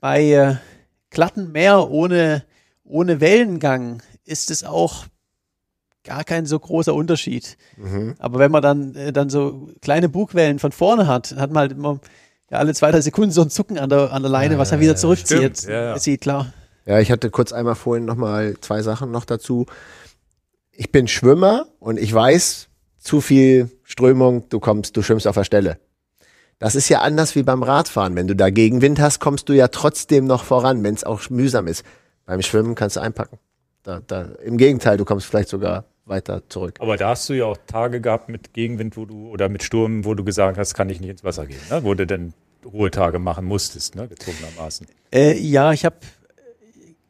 [0.00, 0.54] bei äh,
[1.10, 2.44] glatten Meer ohne,
[2.84, 5.04] ohne Wellengang ist es auch
[6.04, 7.58] gar kein so großer Unterschied.
[8.18, 11.72] Aber wenn man dann, äh, dann so kleine Bugwellen von vorne hat, hat man halt
[11.72, 12.00] immer
[12.50, 14.80] ja, alle zwei, drei Sekunden so ein Zucken an der, an der Leine, was er
[14.80, 15.64] wieder zurückzieht.
[15.64, 15.98] ja, ja.
[15.98, 16.52] Sieht klar.
[16.86, 19.66] Ja, ich hatte kurz einmal vorhin noch mal zwei Sachen noch dazu.
[20.74, 22.68] Ich bin Schwimmer und ich weiß,
[22.98, 25.78] zu viel Strömung, du kommst, du schwimmst auf der Stelle.
[26.58, 28.14] Das ist ja anders wie beim Radfahren.
[28.14, 31.66] Wenn du da Gegenwind hast, kommst du ja trotzdem noch voran, wenn es auch mühsam
[31.66, 31.84] ist.
[32.24, 33.38] Beim Schwimmen kannst du einpacken.
[33.82, 36.76] Da, da, Im Gegenteil, du kommst vielleicht sogar weiter zurück.
[36.78, 40.04] Aber da hast du ja auch Tage gehabt mit Gegenwind, wo du oder mit Sturm,
[40.04, 41.82] wo du gesagt hast, kann ich nicht ins Wasser gehen, ne?
[41.84, 42.32] wo du dann
[42.64, 44.08] Ruhetage machen musstest, ne?
[44.08, 44.86] gezwungenermaßen.
[45.12, 45.96] Äh, ja, ich habe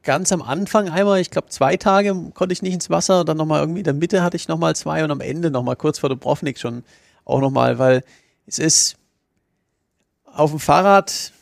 [0.03, 3.61] ganz am Anfang einmal, ich glaube zwei Tage konnte ich nicht ins Wasser, dann nochmal
[3.61, 6.59] irgendwie in der Mitte hatte ich nochmal zwei und am Ende nochmal kurz vor Dubrovnik
[6.59, 6.85] schon
[7.25, 8.05] auch nochmal, weil
[8.47, 8.97] es ist
[10.25, 11.33] auf dem Fahrrad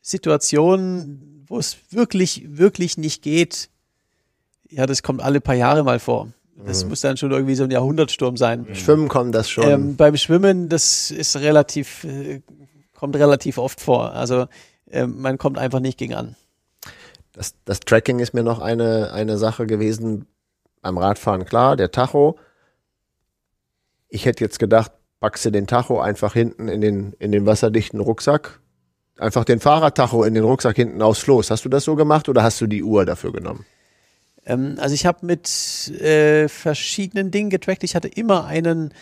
[0.00, 3.68] Situationen, wo es wirklich, wirklich nicht geht.
[4.68, 6.28] Ja, das kommt alle paar Jahre mal vor.
[6.64, 8.66] Das muss dann schon irgendwie so ein Jahrhundertsturm sein.
[8.72, 9.68] Schwimmen kommt das schon.
[9.68, 12.40] Ähm, beim Schwimmen, das ist relativ, äh,
[12.94, 14.12] kommt relativ oft vor.
[14.12, 14.46] Also
[14.90, 16.34] ähm, man kommt einfach nicht gegen an.
[17.36, 20.26] Das, das Tracking ist mir noch eine, eine Sache gewesen.
[20.80, 22.38] Beim Radfahren, klar, der Tacho.
[24.08, 28.00] Ich hätte jetzt gedacht, packst du den Tacho einfach hinten in den, in den wasserdichten
[28.00, 28.60] Rucksack.
[29.18, 31.50] Einfach den Fahrradtacho in den Rucksack hinten aufs Floß.
[31.50, 33.66] Hast du das so gemacht oder hast du die Uhr dafür genommen?
[34.46, 35.48] Ähm, also ich habe mit
[36.00, 37.84] äh, verschiedenen Dingen getrackt.
[37.84, 38.94] Ich hatte immer einen,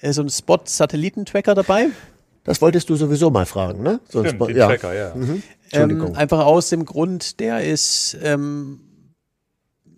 [0.00, 1.88] äh, so einen Spot-Satellitentracker dabei.
[2.44, 4.00] Das wolltest du sowieso mal fragen, ne?
[4.08, 4.66] Sonst, Stimmt, den ja.
[4.66, 5.14] Tracker, ja.
[5.72, 6.08] Entschuldigung.
[6.08, 8.80] Ähm, einfach aus dem Grund, der ist, ähm,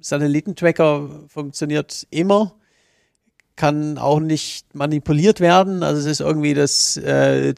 [0.01, 2.55] Satellitentracker funktioniert immer,
[3.57, 5.83] kann auch nicht manipuliert werden.
[5.83, 7.55] Also es ist irgendwie das, äh,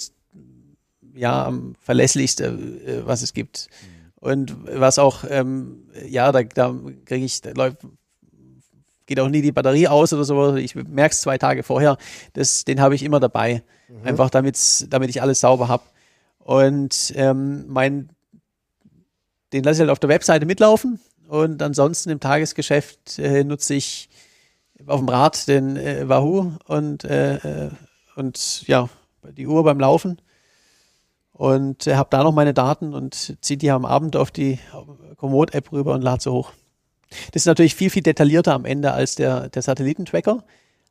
[1.14, 3.68] ja, am verlässlichste, äh, was es gibt.
[4.20, 7.78] Und was auch, ähm, ja, da, da kriege ich, da läuft,
[9.06, 10.56] geht auch nie die Batterie aus oder so.
[10.56, 11.98] Ich merke es zwei Tage vorher.
[12.32, 13.62] Das, den habe ich immer dabei.
[14.02, 15.84] Einfach damit's, damit ich alles sauber habe.
[16.44, 18.10] Und ähm, mein,
[19.54, 21.00] den lasse ich halt auf der Webseite mitlaufen.
[21.26, 24.10] Und ansonsten im Tagesgeschäft äh, nutze ich
[24.86, 27.70] auf dem Rad den äh, Wahoo und, äh, äh,
[28.16, 28.90] und ja,
[29.38, 30.20] die Uhr beim Laufen.
[31.32, 34.58] Und äh, habe da noch meine Daten und ziehe die am Abend auf die
[35.16, 36.52] Komoot-App rüber und lade sie hoch.
[37.32, 40.44] Das ist natürlich viel, viel detaillierter am Ende als der, der Satellitentracker.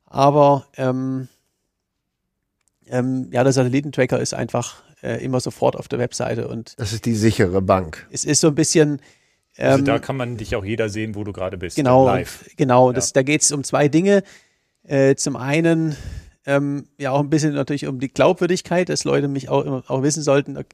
[0.06, 1.28] Aber ähm,
[2.88, 7.06] ähm, ja, der Satellitentracker ist einfach äh, immer sofort auf der Webseite und Das ist
[7.06, 8.08] die sichere Bank.
[8.12, 9.02] es ist so ein bisschen
[9.58, 11.76] Also ähm, da kann man dich auch jeder sehen, wo du gerade bist.
[11.76, 12.46] Genau, Live.
[12.58, 12.92] genau.
[12.92, 14.24] Das, Da geht es um zwei Dinge.
[14.86, 15.96] Äh, zum einen
[16.46, 20.02] ähm, ja auch ein bisschen natürlich um die Glaubwürdigkeit, dass Leute mich auch, immer- auch
[20.04, 20.66] wissen sollten, man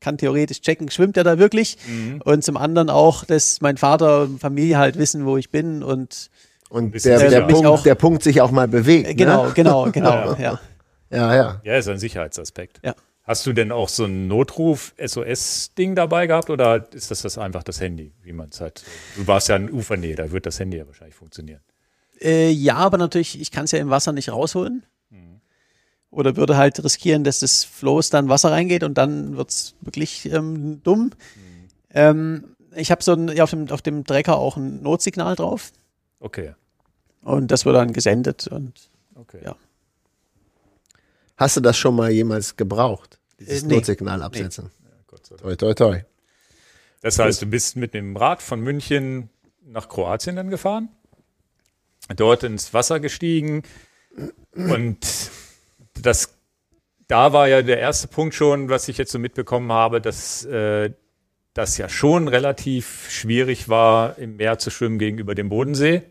[0.00, 1.76] kann theoretisch checken, schwimmt er da wirklich?
[1.86, 2.22] Mhm.
[2.24, 6.30] Und zum anderen auch, dass mein Vater und Familie halt wissen, wo ich bin und
[6.70, 7.42] Und der, der.
[7.42, 9.08] Punkt, Auch- der Punkt sich auch mal bewegt.
[9.08, 9.52] äh, genau, Ne?
[9.54, 10.58] genau, genau, ja.
[11.10, 11.60] Ja, ja.
[11.64, 12.80] Ja, ist ein Sicherheitsaspekt.
[12.82, 12.94] Ja.
[13.24, 17.80] Hast du denn auch so ein Notruf-SOS-Ding dabei gehabt oder ist das, das einfach das
[17.80, 18.84] Handy, wie man es hat?
[19.16, 21.60] Du warst ja in Ufernähe, da wird das Handy ja wahrscheinlich funktionieren.
[22.20, 24.84] Äh, ja, aber natürlich, ich kann es ja im Wasser nicht rausholen.
[26.10, 30.26] Oder würde halt riskieren, dass das Floß dann Wasser reingeht und dann wird es wirklich
[30.26, 31.10] ähm, dumm.
[31.90, 35.72] Ähm, ich habe so ein, ja, auf, dem, auf dem Trecker auch ein Notsignal drauf
[36.20, 36.54] Okay,
[37.24, 39.40] und das wird dann gesendet und okay.
[39.44, 39.56] Ja.
[41.36, 43.18] Hast du das schon mal jemals gebraucht?
[43.40, 43.74] Dieses Äh, nee.
[43.76, 44.64] Notsignal absetzen.
[44.64, 45.40] Dank.
[45.40, 46.00] Toi, toi, toi.
[47.00, 49.28] Das heißt, du bist mit dem Rad von München
[49.62, 50.88] nach Kroatien dann gefahren,
[52.16, 53.62] dort ins Wasser gestiegen
[54.54, 54.98] und
[56.00, 56.34] das,
[57.08, 60.90] da war ja der erste Punkt schon, was ich jetzt so mitbekommen habe, dass äh,
[61.52, 66.02] das ja schon relativ schwierig war, im Meer zu schwimmen gegenüber dem Bodensee,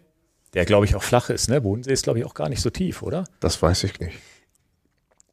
[0.53, 1.49] der glaube ich auch flach ist.
[1.49, 1.61] Ne?
[1.61, 3.26] Bodensee ist glaube ich auch gar nicht so tief, oder?
[3.39, 4.17] Das weiß ich nicht.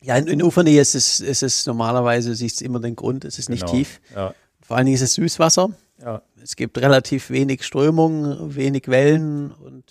[0.03, 3.39] Ja, in, in Ufernähe ist es, ist es normalerweise, siehst du immer den Grund, es
[3.39, 3.73] ist nicht Genau.
[3.73, 4.01] tief.
[4.15, 5.71] Ja, Vor allen Dingen ist es Süßwasser.
[6.03, 6.23] ja.
[6.43, 9.85] Es gibt relativ wenig Strömung, wenig Wellen und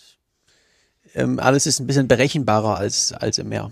[1.13, 3.71] ähm, alles ist ein bisschen berechenbarer als, als im Meer.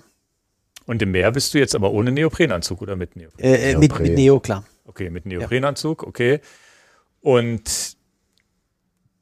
[0.86, 3.40] Und im Meer bist du jetzt aber ohne Neoprenanzug oder mit Neopren?
[3.44, 4.04] Äh, äh, mit, Neopren.
[4.08, 4.64] mit Neo, klar.
[4.86, 6.40] Okay, mit Neoprenanzug, okay.
[7.20, 7.98] Und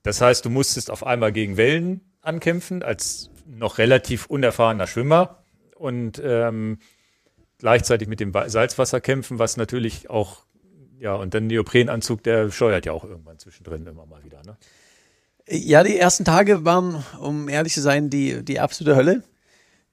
[0.03, 5.43] das heißt, du musstest auf einmal gegen Wellen ankämpfen, als noch relativ unerfahrener Schwimmer
[5.75, 6.79] und ähm,
[7.65, 10.43] gleichzeitig mit dem Wa- Salzwasser kämpfen, was natürlich auch,
[10.99, 14.55] ja, und dann Neoprenanzug, der steuert ja auch irgendwann zwischendrin immer mal wieder, ne?
[15.49, 19.23] Ja, die ersten Tage waren, um ehrlich zu sein, die, die absolute Hölle.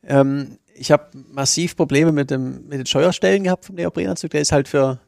[0.07, 4.31] Ähm, ich habe massiv Probleme mit, dem, mit den Steuerstellen gehabt vom Neoprenanzug.
[4.33, 5.01] Der ist halt für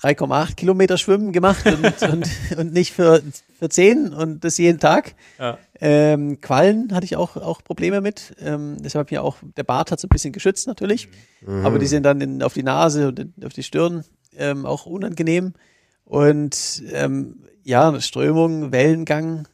[0.00, 2.28] 3,8 Kilometer Schwimmen gemacht und, und,
[2.58, 3.22] und nicht für,
[3.60, 5.14] für 10 und das jeden Tag.
[5.38, 5.56] Ja.
[5.80, 8.34] Ähm, Quallen hatte ich auch, auch Probleme mit.
[8.40, 11.08] Ähm, deshalb mir auch, der Bart hat so ein bisschen geschützt natürlich.
[11.64, 14.04] Aber die sind dann in, auf die Nase und in, auf die Stirn
[14.36, 15.52] ähm, auch unangenehm.
[16.04, 19.48] Und ähm, ja, Strömung, Wellengang,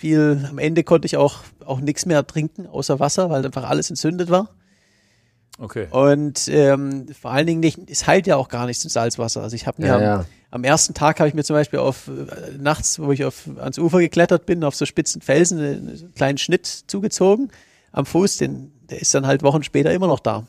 [0.00, 3.90] viel, am Ende konnte ich auch, auch nichts mehr trinken außer Wasser, weil einfach alles
[3.90, 4.48] entzündet war.
[5.58, 5.88] Okay.
[5.90, 9.42] Und ähm, vor allen Dingen nicht, es heilt ja auch gar nichts im Salzwasser.
[9.42, 10.24] Also ich habe mir Ja, am, ja.
[10.50, 13.78] am ersten Tag habe ich mir zum Beispiel auf äh, nachts, wo ich auf, ans
[13.78, 17.50] Ufer geklettert bin, auf so spitzen Felsen einen, einen kleinen Schnitt zugezogen
[17.92, 20.46] am Fuß, den, der ist dann halt Wochen später immer noch da.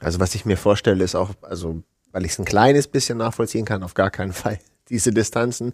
[0.00, 1.82] Also was ich mir vorstelle, ist auch, also
[2.12, 4.58] weil ich es ein kleines bisschen nachvollziehen kann, auf gar keinen Fall
[4.88, 5.72] diese Distanzen.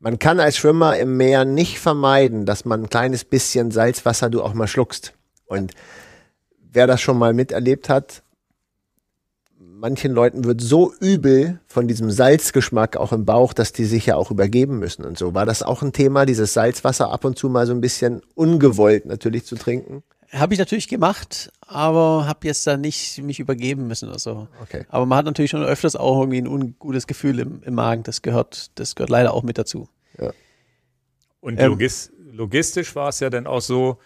[0.00, 4.42] Man kann als Schwimmer im Meer nicht vermeiden, dass man ein kleines bisschen Salzwasser du
[4.42, 5.12] auch mal schluckst.
[5.46, 5.72] Und
[6.72, 8.22] wer das schon mal miterlebt hat,
[9.58, 14.16] manchen Leuten wird so übel von diesem Salzgeschmack auch im Bauch, dass die sich ja
[14.16, 15.34] auch übergeben müssen und so.
[15.34, 19.06] War das auch ein Thema, dieses Salzwasser ab und zu mal so ein bisschen ungewollt
[19.06, 20.02] natürlich zu trinken?
[20.32, 24.48] Habe ich natürlich gemacht, aber habe jetzt da nicht mich übergeben müssen oder so.
[24.62, 24.84] Okay.
[24.90, 28.02] Aber man hat natürlich schon öfters auch irgendwie ein ungutes Gefühl im, im Magen.
[28.02, 29.88] Das gehört, das gehört leider auch mit dazu.
[31.40, 33.98] Und Ähm, logis logistisch war es ja dann auch so,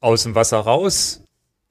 [0.00, 1.22] aus dem Wasser raus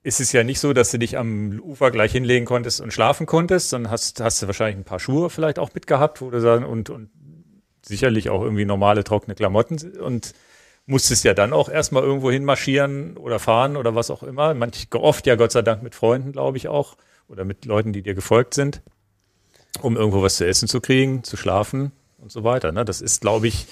[0.03, 3.25] ist es ja nicht so, dass du dich am Ufer gleich hinlegen konntest und schlafen
[3.25, 6.89] konntest, sondern hast, hast du wahrscheinlich ein paar Schuhe vielleicht auch mitgehabt, wo du und,
[6.89, 7.09] und
[7.86, 10.34] sicherlich auch irgendwie normale trockene Klamotten und
[10.86, 14.53] musstest ja dann auch erstmal irgendwo hin marschieren oder fahren oder was auch immer.
[14.53, 16.95] Manch, oft ja Gott sei Dank mit Freunden, glaube ich auch,
[17.28, 18.82] oder mit Leuten, die dir gefolgt sind,
[19.82, 22.71] um irgendwo was zu essen zu kriegen, zu schlafen und so weiter.
[22.71, 22.86] Ne?
[22.86, 23.67] Das ist, glaube ich,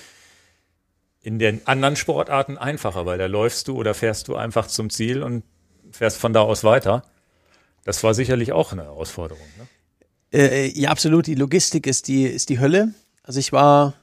[1.26, 5.24] in den anderen Sportarten einfacher, weil da läufst du oder fährst du einfach zum Ziel
[5.24, 5.44] und
[5.92, 7.04] fährst von da aus weiter.
[7.84, 9.44] Das war sicherlich auch eine Herausforderung.
[9.58, 10.40] Ne?
[10.40, 11.26] Äh, ja, absolut.
[11.26, 12.94] Die Logistik ist die, ist die Hölle.
[13.24, 13.96] Also ich war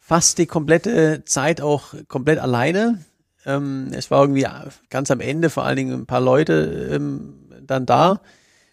[0.00, 3.04] fast die komplette Zeit auch komplett alleine.
[3.46, 4.46] Ähm, es war irgendwie
[4.90, 8.20] ganz am Ende vor allen Dingen ein paar Leute ähm, dann da,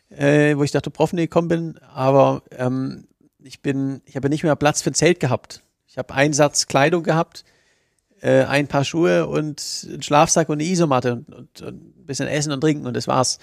[0.09, 1.77] äh, wo ich dachte, Prof, nee, komm bin.
[1.93, 3.07] Aber ähm,
[3.43, 5.61] ich bin, ich habe nicht mehr Platz für ein Zelt gehabt.
[5.85, 7.43] Ich habe einen Satz Kleidung gehabt,
[8.21, 12.27] äh, ein paar Schuhe und einen Schlafsack und eine Isomatte und, und, und ein bisschen
[12.27, 13.39] Essen und Trinken und das war's.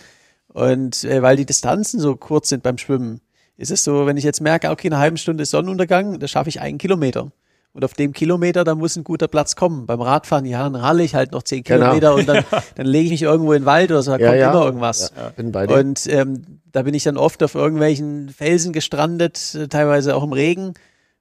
[0.49, 3.21] Und äh, weil die Distanzen so kurz sind beim Schwimmen,
[3.57, 6.29] ist es so, wenn ich jetzt merke, okay, in einer halben Stunde ist Sonnenuntergang, da
[6.29, 7.31] schaffe ich einen Kilometer.
[7.75, 9.87] Und auf dem Kilometer, da muss ein guter Platz kommen.
[9.87, 11.81] Beim Radfahren, ja, dann ralle ich halt noch zehn Genau.
[11.93, 12.45] Kilometer und dann,
[12.77, 14.51] dann lege ich mich irgendwo in den Wald oder so, da Ja, kommt ja.
[14.53, 15.13] immer irgendwas.
[15.17, 15.75] Ja, bin bei dir.
[15.77, 20.33] Und ähm, da bin ich dann oft auf irgendwelchen Felsen gestrandet, äh, teilweise auch im
[20.33, 20.75] Regen.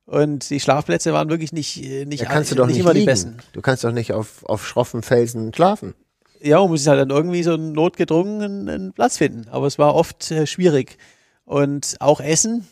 [0.08, 2.94] Und die Schlafplätze waren wirklich nicht, äh, nicht, Da kannst du alle- doch nicht, immer
[2.94, 3.12] die liegen.
[3.12, 3.38] besten.
[3.54, 5.94] Du kannst doch nicht auf, auf schroffen Felsen schlafen.
[6.42, 9.48] Ja, man muss halt dann irgendwie so notgedrungen einen, einen Platz finden.
[9.50, 10.98] Aber es war oft äh, schwierig.
[11.44, 12.66] Und auch Essen.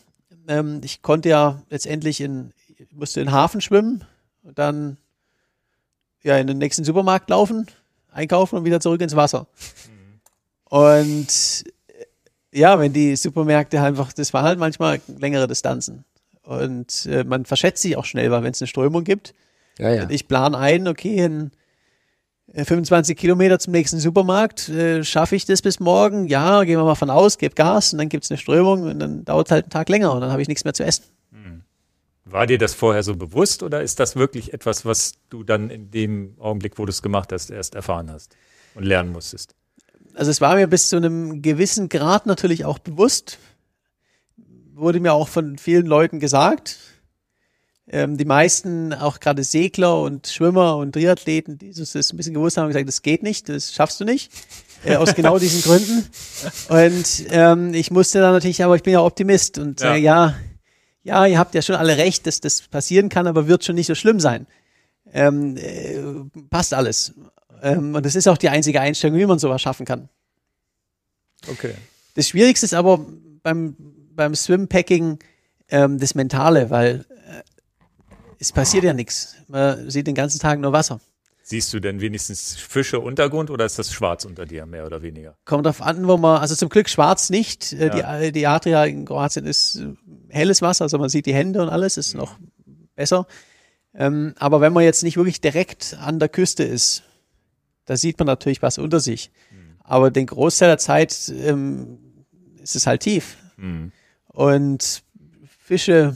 [0.47, 2.51] Ähm, ich konnte ja letztendlich in,
[2.91, 4.05] musste in den Hafen schwimmen
[4.43, 4.97] und dann
[6.23, 7.67] ja in den nächsten Supermarkt laufen,
[8.11, 9.47] einkaufen und wieder zurück ins Wasser.
[10.69, 11.63] Und
[12.53, 16.05] Ja, wenn die Supermärkte einfach, das waren halt manchmal längere Distanzen.
[16.45, 19.33] Und äh, man verschätzt sich auch schnell, weil wenn es eine Strömung gibt,
[19.79, 20.09] Ja, ja.
[20.09, 21.51] ich plane ein, okay, in
[22.53, 26.27] äh, 25 Kilometer zum nächsten Supermarkt, äh, schaffe ich das bis morgen?
[26.27, 28.99] Ja, gehen wir mal von aus, gebe Gas und dann gibt es eine Strömung und
[28.99, 31.03] dann dauert es halt einen Tag länger und dann habe ich nichts mehr zu essen.
[32.27, 35.91] War dir das vorher so bewusst oder ist das wirklich etwas, was du dann in
[35.91, 38.35] dem Augenblick, wo du es gemacht hast, erst erfahren hast
[38.73, 39.53] und lernen musstest?
[40.15, 43.37] Also es war mir bis zu einem gewissen Grad natürlich auch bewusst,
[44.75, 46.77] wurde mir auch von vielen Leuten gesagt.
[47.87, 52.57] Ähm, die meisten, auch gerade Segler und Schwimmer und Triathleten, die das ein bisschen gewusst
[52.57, 54.31] haben, haben gesagt, das geht nicht, das schaffst du nicht.
[54.83, 56.07] Äh, aus genau diesen Gründen.
[56.69, 59.87] Und ähm, ich musste dann natürlich, aber ich bin ja Optimist und Ja.
[59.89, 60.35] sage, ja,
[61.03, 63.87] ja, ihr habt ja schon alle recht, dass das passieren kann, aber wird schon nicht
[63.87, 64.47] so schlimm sein.
[65.13, 65.99] Ähm, äh,
[66.49, 67.13] passt alles.
[67.61, 70.09] Ähm, und das ist auch die einzige Einstellung, wie man sowas schaffen kann.
[71.47, 71.75] Okay.
[72.15, 73.05] Das Schwierigste ist aber
[73.43, 73.75] beim,
[74.15, 75.19] beim Swimpacking
[75.69, 77.41] ähm, das Mentale, weil äh,
[78.39, 79.35] es passiert ja nichts.
[79.47, 80.99] Man sieht den ganzen Tag nur Wasser.
[81.43, 85.37] Siehst du denn wenigstens Fische Untergrund oder ist das schwarz unter dir, mehr oder weniger?
[85.45, 87.71] Kommt drauf an, wo man, also zum Glück schwarz nicht.
[87.73, 88.19] Äh, Ja.
[88.19, 89.93] Die, die Adria in Kroatien ist äh,
[90.29, 92.37] helles Wasser, also man sieht die Hände und alles, ist noch
[92.95, 93.27] besser.
[93.93, 97.03] Ähm, aber wenn man jetzt nicht wirklich direkt an der Küste ist,
[97.85, 99.31] da sieht man natürlich was unter sich.
[99.83, 101.99] Aber den Großteil der Zeit ähm,
[102.61, 103.37] ist es halt tief.
[103.57, 103.91] Hm.
[104.35, 105.03] Und
[105.47, 106.15] Fische,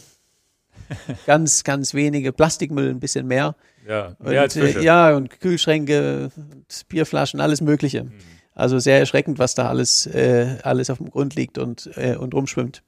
[1.25, 3.55] ganz, ganz wenige, Plastikmüll ein bisschen mehr.
[3.87, 4.79] Ja, Und, mehr als Fische.
[4.79, 8.03] Äh, ja, und Kühlschränke, und Bierflaschen, alles Mögliche.
[8.03, 8.11] Mhm.
[8.53, 12.33] Also sehr erschreckend, was da alles, äh, alles auf dem Grund liegt und, äh, und
[12.33, 12.83] rumschwimmt.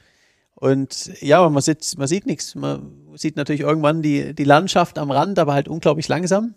[0.56, 2.54] Und ja, man sieht, man sieht nichts.
[2.56, 6.56] Man sieht natürlich irgendwann die, die Landschaft am Rand, aber halt unglaublich langsam.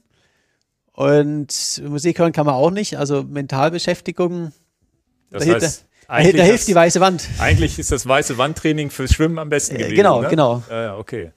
[0.92, 2.98] Und Musik hören kann man auch nicht.
[2.98, 4.52] Also Mentalbeschäftigung,
[5.30, 7.28] Das da, hilft- heißt, eigentlich, da hilft das- die weiße Wand.
[7.38, 9.96] eigentlich ist das weiße Wandtraining fürs Schwimmen am besten Äh, gewesen.
[9.96, 10.28] genau, ne?
[10.28, 10.62] genau.
[10.70, 11.32] Ja, ja, okay.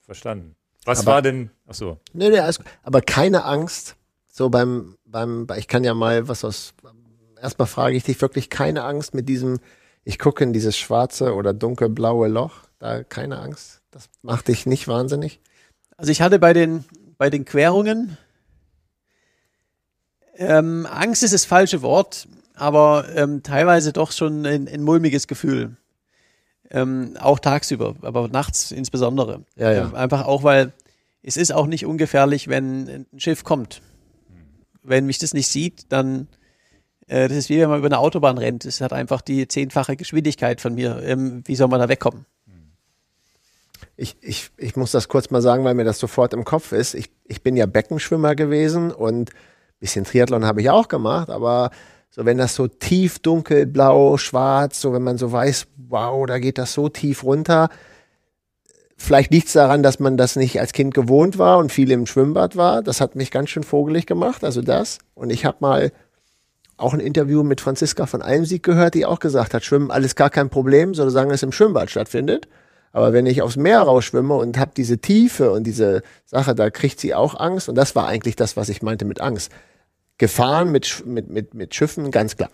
[0.00, 0.54] Verstanden.
[0.84, 2.66] Was Aber- war denn, ach so, Nee, nee, alles gut.
[2.82, 3.96] Aber keine Angst.
[4.30, 6.72] So beim, beim, ich kann ja mal was aus,
[7.40, 9.60] erstmal frage ich dich wirklich keine Angst mit diesem,
[10.04, 12.52] ich gucke in dieses schwarze oder dunkelblaue Loch.
[12.78, 13.80] Da keine Angst.
[13.90, 15.40] Das macht dich nicht wahnsinnig.
[15.96, 16.84] Also ich hatte bei den,
[17.18, 18.16] bei den Querungen,
[20.36, 22.26] ähm, Angst ist das falsche Wort,
[22.62, 25.76] aber ähm, teilweise doch schon ein, ein mulmiges Gefühl.
[26.70, 29.44] Ähm, auch tagsüber, aber nachts insbesondere.
[29.56, 29.82] Ja, ja.
[29.88, 30.72] Ähm, einfach auch, weil
[31.22, 33.82] es ist auch nicht ungefährlich, wenn ein Schiff kommt.
[34.82, 36.28] Wenn mich das nicht sieht, dann
[37.08, 38.64] äh, das ist wie wenn man über eine Autobahn rennt.
[38.64, 41.02] Es hat einfach die zehnfache Geschwindigkeit von mir.
[41.02, 42.26] Ähm, wie soll man da wegkommen?
[43.96, 46.94] Ich, ich, ich muss das kurz mal sagen, weil mir das sofort im Kopf ist.
[46.94, 51.70] Ich, ich bin ja Beckenschwimmer gewesen und ein bisschen Triathlon habe ich auch gemacht, aber
[52.14, 56.38] so wenn das so tief dunkel, blau, schwarz, so wenn man so weiß, wow, da
[56.38, 57.70] geht das so tief runter.
[58.98, 62.04] Vielleicht liegt es daran, dass man das nicht als Kind gewohnt war und viel im
[62.04, 62.82] Schwimmbad war.
[62.82, 64.98] Das hat mich ganz schön vogelig gemacht, also das.
[65.14, 65.90] Und ich habe mal
[66.76, 70.28] auch ein Interview mit Franziska von Almsieg gehört, die auch gesagt hat, Schwimmen alles gar
[70.28, 72.46] kein Problem, solange es im Schwimmbad stattfindet.
[72.92, 77.00] Aber wenn ich aufs Meer rausschwimme und habe diese Tiefe und diese Sache, da kriegt
[77.00, 77.70] sie auch Angst.
[77.70, 79.50] Und das war eigentlich das, was ich meinte mit Angst.
[80.22, 82.52] Gefahren mit, mit, mit, mit Schiffen, ganz klar.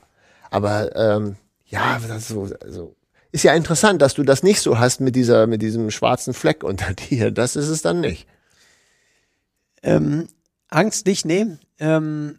[0.51, 2.97] Aber ähm, ja, das ist, so, also,
[3.31, 6.65] ist ja interessant, dass du das nicht so hast mit, dieser, mit diesem schwarzen Fleck
[6.65, 7.31] unter dir.
[7.31, 8.27] Das ist es dann nicht.
[9.83, 10.29] Ähm,
[10.71, 11.45] Angst nicht, nee.
[11.79, 12.39] Ähm,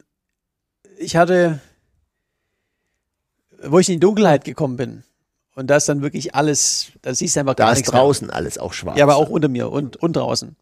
[0.98, 1.60] ich hatte,
[3.62, 5.04] wo ich in die Dunkelheit gekommen bin
[5.54, 8.02] und da ist dann wirklich alles, da siehst du einfach Da gar ist nichts mehr.
[8.02, 8.98] draußen alles auch schwarz.
[8.98, 10.56] Ja, aber auch unter mir und, und draußen.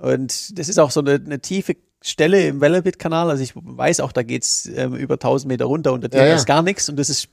[0.00, 3.30] Und das ist auch so eine, eine tiefe Stelle im Wellebit-Kanal.
[3.30, 5.92] Also ich weiß auch, da geht's ähm, über 1000 Meter runter.
[5.92, 6.34] Unter dir Ja, ja.
[6.36, 7.28] ist gar nichts und das ist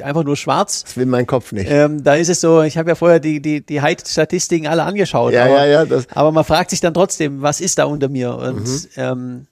[0.00, 0.82] einfach nur schwarz.
[0.84, 1.70] Das will mein Kopf nicht.
[1.70, 5.32] Ähm, da ist es so, ich habe ja vorher die, die, die Height-Statistiken alle angeschaut.
[5.32, 8.08] ja, aber, ja, ja, das, aber man fragt sich dann trotzdem, was ist da unter
[8.08, 8.34] mir?
[8.34, 8.80] Und Mhm.
[8.96, 9.46] ähm,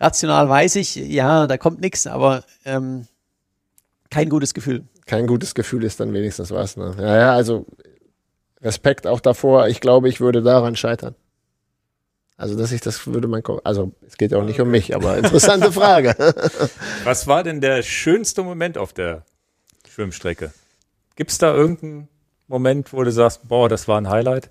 [0.00, 3.06] rational weiß ich, ja, da kommt nichts, aber ähm,
[4.10, 4.84] kein gutes Gefühl.
[5.06, 6.76] kein gutes Gefühl ist dann wenigstens was.
[6.76, 6.94] Ne?
[6.98, 7.66] Ja, ja, also
[8.62, 9.68] Respekt auch davor.
[9.68, 11.14] Ich glaube, ich würde daran scheitern.
[12.36, 13.62] Also, dass ich das würde mein Kopf.
[13.64, 16.14] Also, es geht ja auch nicht um mich, aber interessante Frage.
[17.04, 19.24] was war denn der schönste Moment auf der
[19.88, 20.52] Schwimmstrecke?
[21.14, 22.08] Gibt es da irgendeinen
[22.46, 24.50] Moment, wo du sagst, boah, das war ein Highlight?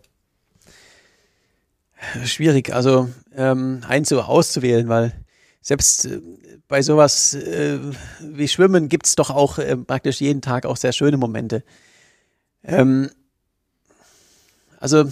[2.26, 5.14] Schwierig, also ähm, eins so auszuwählen, weil
[5.62, 6.22] selbst äh,
[6.68, 7.80] bei sowas äh,
[8.20, 11.64] wie Schwimmen gibt's doch auch äh, praktisch jeden Tag auch sehr schöne Momente.
[12.64, 13.10] Ähm,
[14.80, 15.12] also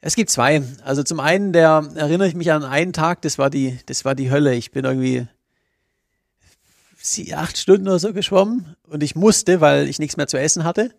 [0.00, 0.62] es gibt zwei.
[0.84, 4.14] Also zum einen, der erinnere ich mich an einen Tag, das war die, das war
[4.14, 4.54] die Hölle.
[4.54, 5.26] Ich bin irgendwie
[7.00, 10.64] sie, acht Stunden oder so geschwommen und ich musste, weil ich nichts mehr zu essen
[10.64, 10.94] hatte.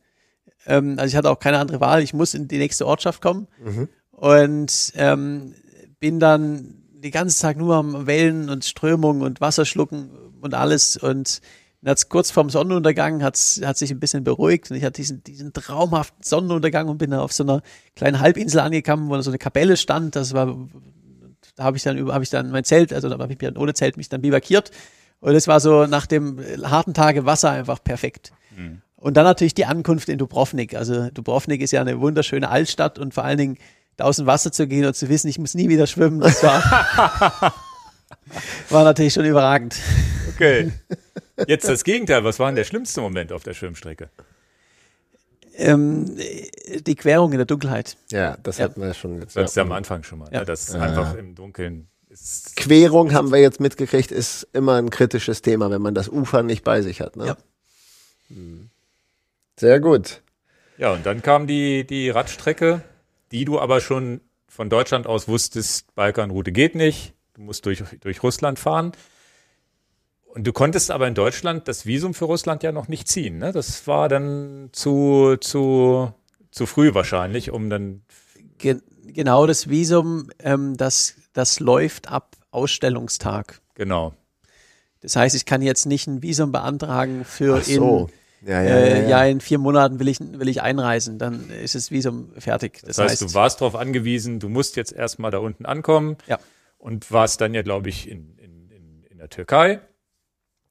[0.65, 2.01] Ähm, also ich hatte auch keine andere Wahl.
[2.01, 3.47] Ich muss in die nächste Ortschaft kommen
[4.11, 5.55] und ähm,
[5.99, 10.09] bin dann den ganzen Tag nur am Wellen und Strömung und Wasser schlucken
[10.41, 11.39] und alles und
[11.85, 15.53] hat's kurz vorm Sonnenuntergang hat's, hat sich ein bisschen beruhigt und ich hatte diesen, diesen
[15.53, 17.61] traumhaften Sonnenuntergang und bin dann auf so einer
[17.95, 20.15] kleinen Halbinsel angekommen, wo so eine Kapelle stand.
[20.15, 20.57] Das war,
[21.56, 23.56] da habe ich dann über, habe ich dann mein Zelt, also da habe ich mir
[23.57, 24.72] ohne Zelt mich dann bivakiert
[25.22, 28.31] und es war so nach dem harten Tage Wasser einfach perfekt.
[28.95, 30.76] Und dann natürlich die Ankunft in Dubrovnik.
[30.76, 33.57] Also Dubrovnik ist ja eine wunderschöne Altstadt und vor allen Dingen
[33.95, 36.41] da aus dem Wasser zu gehen und zu wissen, ich muss nie wieder schwimmen, das
[36.43, 36.61] war,
[38.69, 39.76] war natürlich schon überragend.
[40.35, 40.72] Okay.
[41.48, 42.24] Jetzt das Gegenteil.
[42.24, 44.10] Was war denn der schlimmste Moment auf der Schwimmstrecke?
[45.56, 46.16] Ähm,
[46.86, 47.98] die Querung in der Dunkelheit.
[48.11, 48.66] Ja, das Ja.
[48.66, 49.36] hatten wir schon jetzt.
[49.36, 50.30] Das ist ja am Anfang schon mal.
[50.32, 50.40] Ja.
[50.40, 50.45] Ne?
[50.45, 52.56] Das einfach im Dunkeln ist.
[52.56, 56.64] Querung haben wir jetzt mitgekriegt, ist immer ein kritisches Thema, wenn man das Ufer nicht
[56.64, 57.16] bei sich hat.
[57.18, 57.28] Ne?
[57.28, 57.38] Ja.
[58.30, 58.70] Hm.
[59.57, 60.22] Sehr gut.
[60.78, 62.82] Ja, und dann kam die, die Radstrecke,
[63.34, 67.14] die du aber schon von Deutschland aus wusstest, Balkanroute geht nicht.
[67.34, 68.94] Du musst durch, durch Russland fahren.
[70.40, 73.40] Und du konntest aber in Deutschland das Visum für Russland ja noch nicht ziehen.
[73.40, 73.52] Ne?
[73.52, 76.14] Das war dann zu, zu,
[76.49, 78.03] zu früh wahrscheinlich, um dann.
[78.57, 83.60] Ge genau das Visum, ähm, das, das läuft ab Ausstellungstag.
[83.76, 84.14] Genau.
[85.02, 88.10] Das heißt, ich kann jetzt nicht ein Visum beantragen für Ach so.
[88.41, 89.26] in, Ja, ja, äh, ja, ja, ja.
[89.26, 92.80] in vier Monaten will ich, will ich einreisen, dann ist das Visum fertig.
[92.86, 96.40] Das, heißt, du warst darauf angewiesen, du musst jetzt erstmal da unten ankommen Ja.
[96.78, 99.82] und warst dann ja, glaube ich, in, in, in, in der Türkei.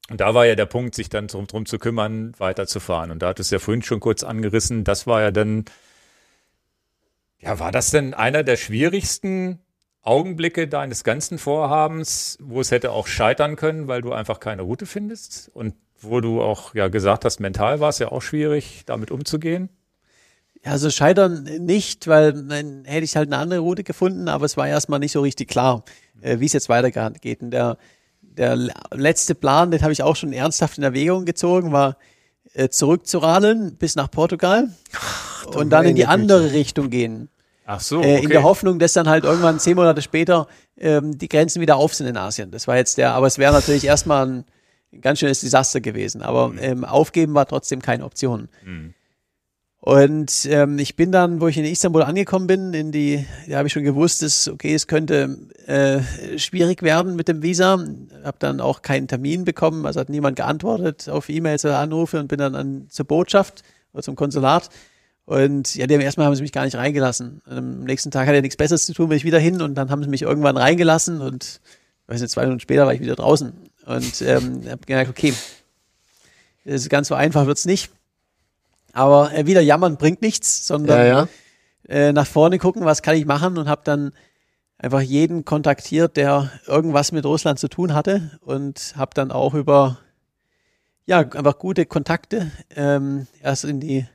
[0.09, 3.11] Und da war ja der Punkt, sich dann drum, drum zu kümmern, weiterzufahren.
[3.11, 5.65] Und da hat es ja vorhin schon kurz angerissen, das war ja dann,
[7.39, 9.59] ja, war das denn einer der schwierigsten
[10.01, 14.85] Augenblicke deines ganzen Vorhabens, wo es hätte auch scheitern können, weil du einfach keine Route
[14.85, 15.51] findest?
[15.53, 19.69] Und wo du auch ja gesagt hast, mental war es ja auch schwierig, damit umzugehen?
[20.63, 24.57] Ja, also scheitern nicht, weil dann hätte ich halt eine andere Route gefunden, aber es
[24.57, 25.83] war erstmal nicht so richtig klar,
[26.21, 27.41] äh, wie es jetzt weitergeht.
[27.41, 27.77] Und der,
[28.37, 28.57] der
[28.91, 31.97] letzte Plan, den habe ich auch schon ernsthaft in Erwägung gezogen, war
[32.53, 34.69] äh, zurückzuradeln bis nach Portugal
[35.55, 36.33] und dann in die meine Güte.
[36.35, 37.29] andere Richtung gehen.
[37.65, 40.47] Ach so, Äh, in der Hoffnung, dass dann halt irgendwann zehn Monate später
[40.77, 42.49] ähm, die Grenzen wieder auf sind in Asien.
[42.49, 44.45] Das war jetzt der, aber es wäre natürlich erstmal ein,
[45.01, 46.23] ganz schönes Desaster gewesen.
[46.23, 48.49] Aber ähm, aufgeben war trotzdem keine Option.
[49.81, 53.67] Und ähm, ich bin dann, wo ich in Istanbul angekommen bin, in die, da habe
[53.67, 55.37] ich schon gewusst, dass, okay, es könnte
[55.67, 57.79] äh, schwierig werden mit dem Visa.
[58.23, 62.27] Habe dann auch keinen Termin bekommen, also hat niemand geantwortet auf E-Mails oder Anrufe und
[62.27, 64.69] bin dann an, zur Botschaft oder zum Konsulat.
[65.23, 67.41] Und ja, die haben erstmal haben sie mich gar nicht reingelassen.
[67.45, 69.75] Und am nächsten Tag hatte ich nichts Besseres zu tun, bin ich wieder hin und
[69.75, 71.61] dann haben sie mich irgendwann reingelassen und
[72.03, 73.53] ich weiß nicht, zwei Minuten später war ich wieder draußen
[73.85, 75.33] und ähm, habe gemerkt, okay,
[76.89, 77.91] ganz so einfach wird's nicht.
[78.93, 81.27] Aber äh, wieder jammern bringt nichts, sondern Ja, ja.
[81.87, 84.11] Äh, nach vorne gucken, was kann ich machen und habe dann
[84.77, 89.97] einfach jeden kontaktiert, der irgendwas mit Russland zu tun hatte und habe dann auch über
[91.05, 94.05] ja einfach gute Kontakte ähm, erst in die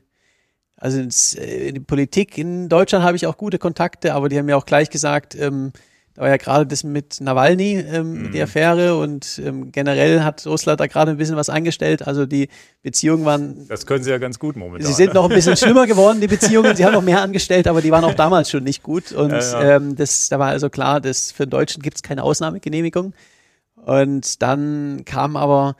[0.77, 4.37] also ins, äh, in die Politik in Deutschland habe ich auch gute Kontakte, aber die
[4.37, 5.71] haben mir auch gleich gesagt, ähm,
[6.15, 10.79] da war ja gerade das mit Nawalny, ähm, die Affäre und ähm, generell hat Russland
[10.79, 12.07] da gerade ein bisschen was angestellt.
[12.07, 12.47] Also die
[12.81, 14.87] Beziehungen waren Das können sie ja ganz gut momentan.
[14.87, 15.15] Sie sind ne?
[15.15, 16.73] noch ein bisschen schlimmer geworden, die Beziehungen.
[16.77, 19.11] Sie haben noch mehr angestellt, aber die waren auch damals schon nicht gut.
[19.11, 19.75] Und Ja, ja.
[19.75, 23.13] Ähm, das, da war also klar, dass für den Deutschen gibt es keine Ausnahmegenehmigung.
[23.75, 25.75] Und dann kam aber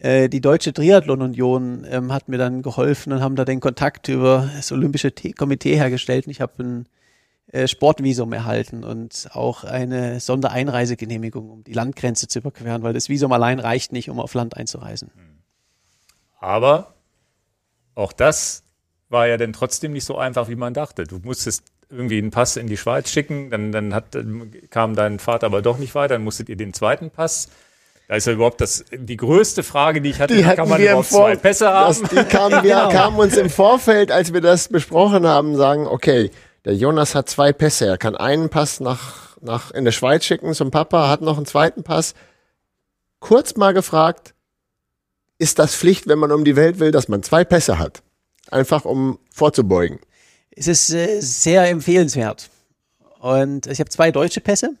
[0.00, 4.50] äh, die Deutsche Triathlon-Union, ähm, hat mir dann geholfen und haben da den Kontakt über
[4.56, 6.26] das Olympische T Komitee hergestellt.
[6.26, 6.99] Und ich habe ein äh,
[7.66, 13.58] Sportvisum erhalten und auch eine Sondereinreisegenehmigung, um die Landgrenze zu überqueren, weil das Visum allein
[13.58, 15.10] reicht nicht, um auf Land einzureisen.
[16.38, 16.94] Aber
[17.94, 18.62] auch das
[19.08, 21.04] war ja dann trotzdem nicht so einfach, wie man dachte.
[21.04, 24.16] Du musstest irgendwie einen Pass in die Schweiz schicken, dann, dann hat,
[24.70, 27.48] kam dein Vater aber doch nicht weiter, dann musstet ihr den zweiten Pass.
[28.06, 30.86] Da ist ja überhaupt das, die größte Frage, die ich hatte, Die kann man wir
[30.86, 32.00] im überhaupt Vor zwei Pässe haben?
[32.00, 32.88] das, die kamen, wir Genau.
[32.90, 36.30] kamen uns im Vorfeld, als wir das besprochen haben, sagen, okay,
[36.64, 37.86] der Jonas hat zwei Pässe.
[37.86, 41.46] Er kann einen Pass nach, nach in der Schweiz schicken zum Papa, hat noch einen
[41.46, 42.14] zweiten Pass.
[43.18, 44.34] Kurz mal gefragt,
[45.38, 48.02] ist das Pflicht, wenn man um die Welt will, dass man zwei Pässe hat?
[48.50, 49.98] Einfach um vorzubeugen.
[50.50, 52.50] Es ist äh, sehr empfehlenswert.
[53.20, 54.74] Und ich habe zwei deutsche Pässe.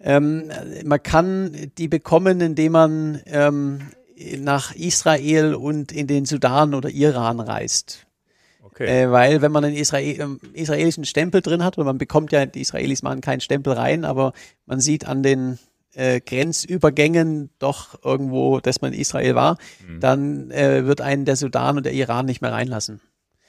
[0.00, 0.50] Ähm,
[0.84, 3.90] man kann die bekommen, indem man ähm,
[4.38, 8.05] nach Israel und in den Sudan oder Iran reist.
[8.76, 9.04] Okay.
[9.04, 12.44] Äh, weil wenn man einen Israel, ähm, israelischen Stempel drin hat, und man bekommt ja,
[12.44, 14.34] die Israelis machen keinen Stempel rein, aber
[14.66, 15.58] man sieht an den
[15.94, 19.56] äh, Grenzübergängen doch irgendwo, dass man in Israel war,
[19.98, 23.00] dann äh, wird einen der Sudan und der Iran nicht mehr reinlassen.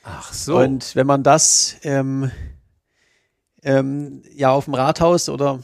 [0.03, 0.59] Ach so.
[0.59, 2.31] Und wenn man das ähm,
[3.63, 5.59] ähm, ja auf dem Rathaus oder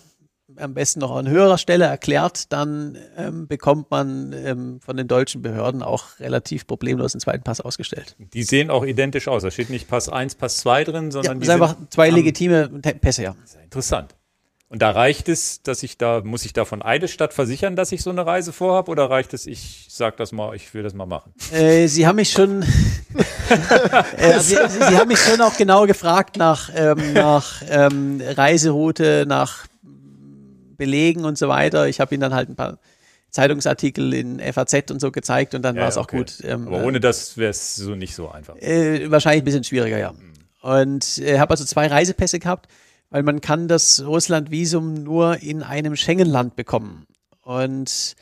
[0.57, 5.41] am besten noch an höherer Stelle erklärt, dann ähm, bekommt man ähm, von den deutschen
[5.41, 8.15] Behörden auch relativ problemlos einen zweiten Pass ausgestellt.
[8.19, 9.43] die sehen auch identisch aus.
[9.43, 12.09] Da steht nicht Pass 1, Pass 2 drin, Ja, sondern das die sind einfach zwei
[12.09, 12.69] legitime
[13.01, 13.35] Pässe, ja.
[13.63, 14.15] Interessant.
[14.73, 18.01] Und da reicht es, dass ich da, muss ich da von Eidesstadt versichern, dass ich
[18.01, 21.05] so eine Reise vorhabe, oder reicht es, ich sag das mal, ich will das mal
[21.05, 21.31] machen?
[21.51, 22.63] Äh, Sie haben mich schon,
[24.17, 29.25] äh, Sie, Sie, Sie haben mich schon auch genau gefragt nach, ähm, nach ähm, Reiseroute,
[29.27, 29.67] nach
[30.76, 31.88] Belegen und so weiter.
[31.88, 32.80] Ich habe Ihnen dann halt ein paar
[33.34, 36.18] Zeitungsartikel in FAZ und so gezeigt und dann war es auch okay.
[36.18, 36.38] gut.
[36.44, 38.56] Ähm, Aber ohne das wäre es so nicht so einfach.
[38.58, 40.14] Äh, wahrscheinlich ein bisschen schwieriger, ja.
[40.62, 42.68] Und äh, habe also zwei Reisepässe gehabt,
[43.10, 47.08] weil man kann das Russland-Visum nur in einem Schengen-Land bekommen.
[47.41, 48.16] Und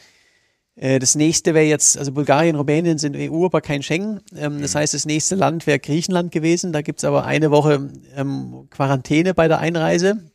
[0.76, 4.22] äh, das nächste wäre jetzt, also Bulgarien, Rumänien sind EU, aber kein Schengen.
[4.36, 6.72] Ähm, Das heißt, das nächste Land wäre Griechenland gewesen.
[6.72, 10.31] Da gibt's aber eine Woche ähm, Quarantäne bei der Einreise.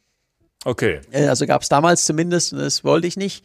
[0.66, 1.00] Okay.
[1.12, 3.44] Äh, Also gab es damals zumindest und das wollte ich nicht.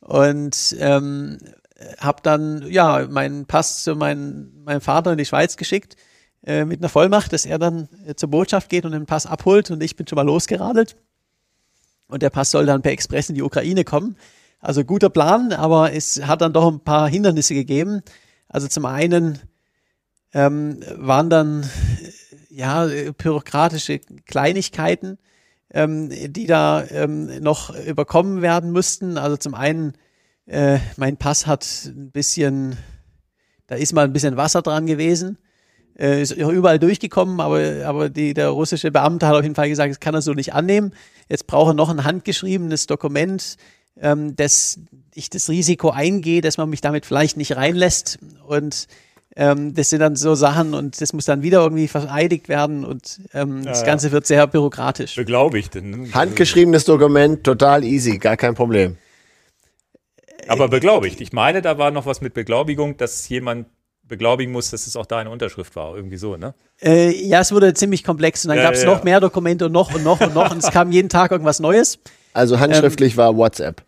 [0.00, 1.38] Und ähm,
[1.98, 5.94] habe dann ja meinen Pass zu mein, meinem Vater in die Schweiz geschickt
[6.44, 9.70] äh, mit einer Vollmacht, dass er dann äh, zur Botschaft geht und den Pass abholt
[9.70, 10.96] und ich bin schon mal losgeradelt.
[12.08, 14.16] Und der Pass soll dann per Express in die Ukraine kommen.
[14.58, 18.02] Also guter Plan, aber es hat dann doch ein paar Hindernisse gegeben.
[18.48, 19.38] Also zum einen
[20.34, 21.66] ähm, waren dann äh,
[22.50, 25.18] ja äh, bürokratische Kleinigkeiten,
[25.72, 29.18] ähm, die da ähm, noch überkommen werden müssten.
[29.18, 29.94] Also zum einen,
[30.46, 32.76] äh, mein Pass hat ein bisschen,
[33.66, 35.38] da ist mal ein bisschen Wasser dran gewesen.
[35.98, 39.90] Äh, ist überall durchgekommen, aber, aber die, der russische Beamte hat auf jeden Fall gesagt,
[39.90, 40.92] das kann er so nicht annehmen.
[41.28, 43.56] Jetzt brauche noch ein handgeschriebenes Dokument,
[43.98, 44.78] ähm, dass
[45.14, 48.18] ich das Risiko eingehe, dass man mich damit vielleicht nicht reinlässt.
[48.46, 48.88] Und
[49.36, 53.20] ähm, das sind dann so Sachen und das muss dann wieder irgendwie vereidigt werden und
[53.34, 53.86] ähm, das ja.
[53.86, 55.14] Ganze wird sehr bürokratisch.
[55.14, 55.74] Beglaubigt.
[55.74, 56.08] ne?
[56.12, 58.96] Handgeschriebenes Dokument, total easy, gar kein Problem.
[60.48, 61.20] Aber beglaubigt.
[61.20, 63.66] Ich meine, da war noch was mit Beglaubigung, dass jemand
[64.04, 65.96] beglaubigen muss, dass es auch deine Unterschrift war.
[65.96, 66.54] Irgendwie so, ne?
[66.80, 69.04] Äh, ja, es wurde ziemlich komplex und dann Ja, gab es ja, noch ja.
[69.04, 71.98] mehr Dokumente und noch und noch und noch und es kam jeden Tag irgendwas Neues.
[72.32, 73.82] Also handschriftlich war WhatsApp.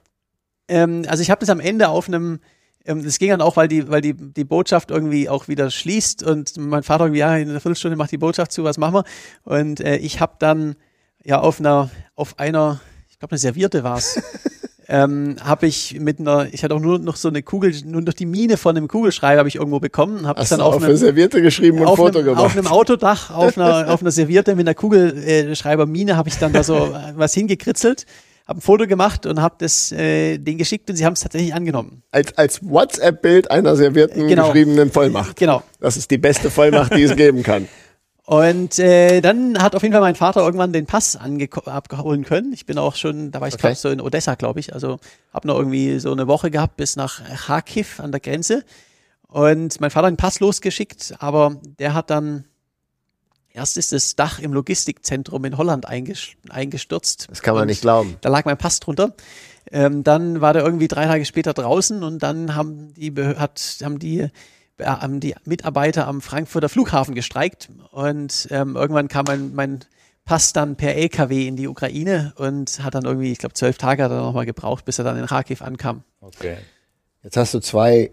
[0.69, 2.41] Ähm, also ich habe das am Ende auf einem,
[2.85, 6.23] ähm, das ging dann auch, weil die, weil die, die Botschaft irgendwie auch wieder schließt
[6.23, 9.05] und mein Vater irgendwie, ja, in einer Viertelstunde macht die Botschaft zu, was machen wir?
[9.45, 10.77] Und äh, ich habe dann
[11.25, 12.81] ja auf einer, auf einer,
[13.11, 14.23] ich glaube eine Servierte war's,
[14.89, 18.15] ähm, habe ich mit einer, ich hatte auch nur noch so eine Kugel, nur noch
[18.15, 20.91] die Mine von einem Kugelschreiber habe ich irgendwo bekommen, habe das dann auf auf einem,
[20.91, 22.45] eine Serviette geschrieben und ein auf Foto einem, gemacht?
[22.45, 26.63] auf einem Autodach, auf einer, auf einer Serviette mit einer Kugelschreibermine habe ich dann da
[26.63, 28.07] so äh, was hingekritzelt,
[28.49, 31.55] habe ein Foto gemacht und habe das äh, den geschickt und sie haben es tatsächlich
[31.55, 32.03] angenommen.
[32.11, 34.47] als, als WhatsApp-Bild einer servierten Genau.
[34.47, 35.37] geschriebenen Vollmacht.
[35.37, 35.63] Genau.
[35.81, 37.69] Das ist die beste Vollmacht, die es geben kann.
[38.25, 42.53] Und äh, dann hat auf jeden Fall mein Vater irgendwann den Pass abholen können.
[42.53, 43.75] Ich bin auch schon, da war ich Okay.
[43.75, 44.75] so in Odessa, glaube ich.
[44.75, 44.99] Also
[45.33, 48.65] habe noch irgendwie so eine Woche gehabt bis nach Kharkiv an der Grenze.
[49.29, 52.45] Und mein Vater hat den Pass losgeschickt, aber der hat dann
[53.59, 57.27] erst ist das Dach im Logistikzentrum in Holland einges- eingestürzt.
[57.29, 58.17] Das kann man nicht glauben.
[58.21, 59.15] Da lag mein Pass drunter.
[59.71, 63.99] Ähm, dann war der irgendwie drei Tage später draußen und dann haben die, hat, haben
[63.99, 64.29] die,
[64.81, 69.81] haben die Mitarbeiter am Frankfurter Flughafen gestreikt und ähm, irgendwann kam mein, mein
[70.25, 74.05] Pass dann per LKW in die Ukraine und hat dann irgendwie, ich glaube, zwölf Tage
[74.05, 76.05] hat er nochmal gebraucht, bis er dann in Kharkiv ankam.
[76.21, 76.59] Okay.
[77.23, 78.11] Jetzt hast du zwei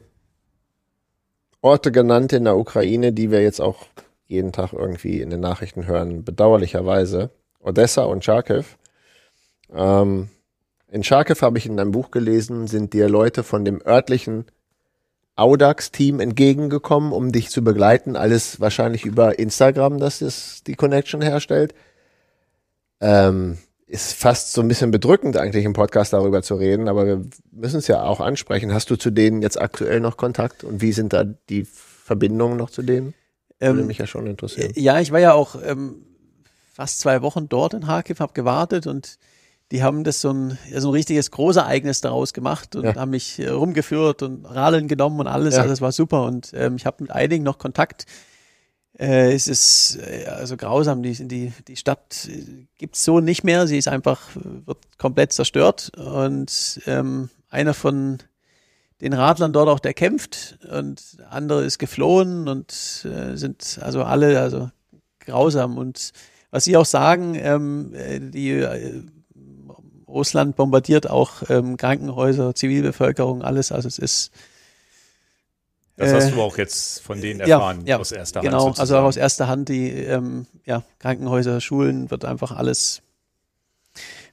[1.61, 3.87] Orte genannt in der Ukraine, die wir jetzt auch
[4.27, 7.31] jeden Tag irgendwie in den Nachrichten hören, bedauerlicherweise.
[7.59, 8.63] Odessa und Charkiw.
[9.73, 10.29] Ähm,
[10.89, 14.45] in Charkiw habe ich in einem Buch gelesen, sind dir Leute von dem örtlichen
[15.35, 18.15] Audax-Team entgegengekommen, um dich zu begleiten.
[18.15, 21.73] Alles wahrscheinlich über Instagram, dass es die Connection herstellt.
[23.01, 23.57] Ähm,
[23.87, 27.77] ist fast so ein bisschen bedrückend eigentlich im Podcast darüber zu reden, aber wir müssen
[27.77, 28.73] es ja auch ansprechen.
[28.73, 32.69] Hast du zu denen jetzt aktuell noch Kontakt und wie sind da die Verbindungen noch
[32.69, 33.13] zu denen?
[33.59, 34.71] Würde Ähm, mich ja schon interessieren.
[34.75, 36.03] Ja, ich war ja auch ähm,
[36.73, 39.17] fast zwei Wochen dort in Kharkiv, habe gewartet und
[39.71, 42.95] die haben das so ein, so ein richtiges Großereignis daraus gemacht und Ja.
[42.95, 45.55] haben mich äh, rumgeführt und Radeln genommen und alles.
[45.55, 45.61] Ja.
[45.61, 48.05] Also das war super und ähm, ich habe mit einigen noch Kontakt.
[48.97, 53.67] Äh, es ist äh, also grausam, die, die, die Stadt äh, gibt's so nicht mehr.
[53.67, 58.19] Sie ist einfach, äh, wird komplett zerstört und ähm, einer von
[59.01, 64.03] den Radlern dort auch, der kämpft und der andere ist geflohen und äh, sind also
[64.03, 64.69] alle also
[65.19, 66.11] grausam und
[66.51, 69.03] was sie auch sagen, ähm, äh, die äh,
[70.07, 73.73] Russland bombardiert auch ähm, Krankenhäuser, Zivilbevölkerung, alles.
[73.73, 74.31] Also es ist
[75.97, 78.49] das hast du auch jetzt von denen erfahren ja, ja, aus erster Hand.
[78.49, 83.01] Genau, also aus erster Hand die ähm, ja, Krankenhäuser, Schulen wird einfach alles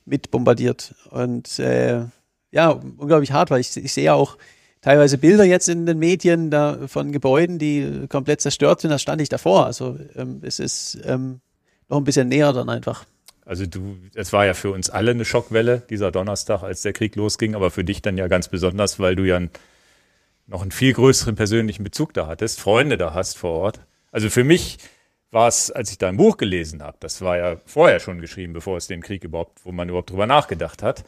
[0.05, 0.95] mit bombardiert.
[1.11, 2.05] Und äh,
[2.53, 4.39] ja, unglaublich hart, weil ich, ich sehe auch
[4.81, 8.91] teilweise Bilder jetzt in den Medien da von Gebäuden, die komplett zerstört sind.
[8.91, 9.67] Da stand ich davor.
[9.67, 11.41] Also ähm, es ist ähm,
[11.89, 13.05] noch ein bisschen näher dann einfach.
[13.45, 17.17] Also du, es war ja für uns alle eine Schockwelle dieser Donnerstag, als der Krieg
[17.17, 19.51] losging, aber für dich dann ja ganz besonders, weil du ja ein
[20.47, 23.81] noch einen viel größeren persönlichen Bezug da hattest, Freunde da hast vor Ort.
[24.11, 24.79] Also für mich
[25.31, 28.77] war es, als ich dein Buch gelesen habe, das war ja vorher schon geschrieben, bevor
[28.77, 31.05] es den Krieg überhaupt, wo man überhaupt drüber nachgedacht hat,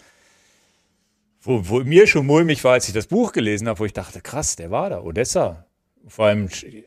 [1.44, 4.20] wo, wo mir schon mulmig war, als ich das Buch gelesen habe, wo ich dachte,
[4.20, 5.66] krass, der war da, Odessa.
[6.06, 6.82] Vor allem äh,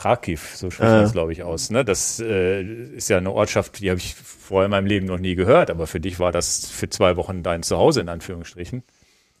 [0.00, 1.02] Kharkiv, so spricht ja.
[1.02, 1.70] das, glaube ich, aus.
[1.70, 1.84] Ne?
[1.84, 5.36] Das äh, ist ja eine Ortschaft, die habe ich vorher in meinem Leben noch nie
[5.36, 8.82] gehört, aber für dich war das für zwei Wochen dein Zuhause, in Anführungsstrichen.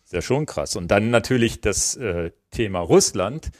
[0.04, 0.76] Ist ja schon krass.
[0.76, 3.50] Und dann natürlich das äh, Thema Russland,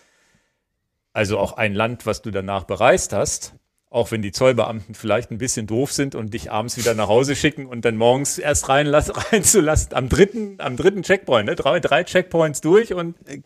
[1.12, 3.54] also auch ein Land, was du danach bereist hast,
[3.90, 7.34] auch wenn die Zollbeamten vielleicht ein bisschen doof sind und dich abends wieder nach Hause
[7.34, 11.56] schicken und dann morgens erst reinlass, reinzulassen, am dritten, am dritten Checkpoint, ne?
[11.56, 13.40] drei, drei Checkpoints durch und äh,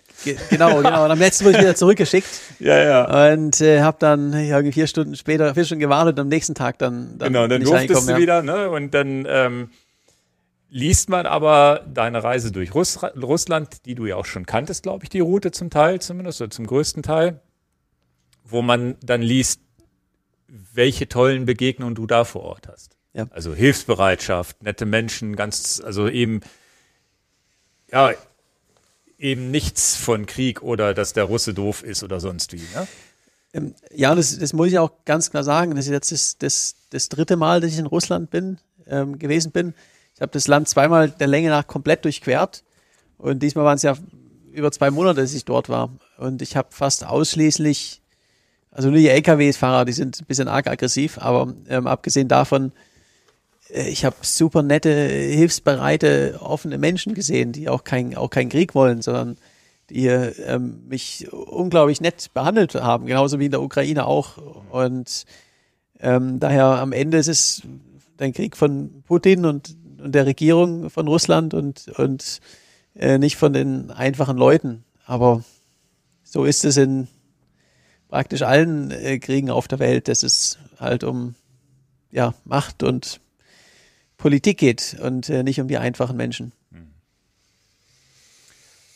[0.50, 1.04] genau, genau.
[1.04, 2.28] Und am letzten wurde ich wieder zurückgeschickt.
[2.58, 3.32] ja, ja.
[3.32, 7.18] Und äh, habe dann ja, vier Stunden später, vier Stunden gewartet, am nächsten Tag dann.
[7.18, 8.18] dann genau, dann durftest du ja.
[8.18, 8.68] wieder, ne?
[8.68, 9.70] Und dann ähm,
[10.70, 15.04] liest man aber deine Reise durch Russ Russland, die du ja auch schon kanntest, glaube
[15.04, 17.40] ich, die Route zum Teil zumindest, oder zum größten Teil,
[18.44, 19.60] wo man dann liest,
[20.52, 22.96] welche tollen Begegnungen du da vor Ort hast.
[23.14, 23.26] Ja.
[23.30, 26.40] Also Hilfsbereitschaft, nette Menschen, ganz, also eben,
[27.90, 28.12] ja,
[29.18, 32.62] eben nichts von Krieg oder dass der Russe doof ist oder sonst wie.
[32.74, 32.88] Ne?
[33.54, 35.74] Ähm, ja, das, das muss ich auch ganz klar sagen.
[35.74, 39.52] Das ist jetzt das, das, das dritte Mal, dass ich in Russland bin, ähm, gewesen
[39.52, 39.74] bin.
[40.14, 42.64] Ich habe das Land zweimal der Länge nach komplett durchquert.
[43.16, 43.96] Und diesmal waren es ja
[44.52, 45.90] über zwei Monate, dass ich dort war.
[46.18, 48.01] Und ich habe fast ausschließlich,
[48.72, 52.72] also nur die LKW-Fahrer, die sind ein bisschen arg aggressiv, aber ähm, abgesehen davon,
[53.70, 58.74] äh, ich habe super nette, hilfsbereite, offene Menschen gesehen, die auch keinen auch kein Krieg
[58.74, 59.36] wollen, sondern
[59.90, 64.38] die ähm, mich unglaublich nett behandelt haben, genauso wie in der Ukraine auch.
[64.70, 65.26] Und
[66.00, 67.62] ähm, daher am Ende ist es
[68.18, 72.40] ein Krieg von Putin und und der Regierung von Russland und, und
[72.94, 74.84] äh, nicht von den einfachen Leuten.
[75.06, 75.44] Aber
[76.24, 77.08] so ist es in
[78.12, 81.34] praktisch allen äh, Kriegen auf der Welt, dass es halt um
[82.10, 83.20] ja, Macht und
[84.18, 86.52] Politik geht und äh, nicht um die einfachen Menschen.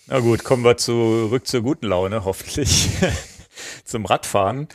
[0.06, 2.90] Na gut, kommen wir zurück zur guten Laune, hoffentlich,
[3.84, 4.68] zum Radfahren.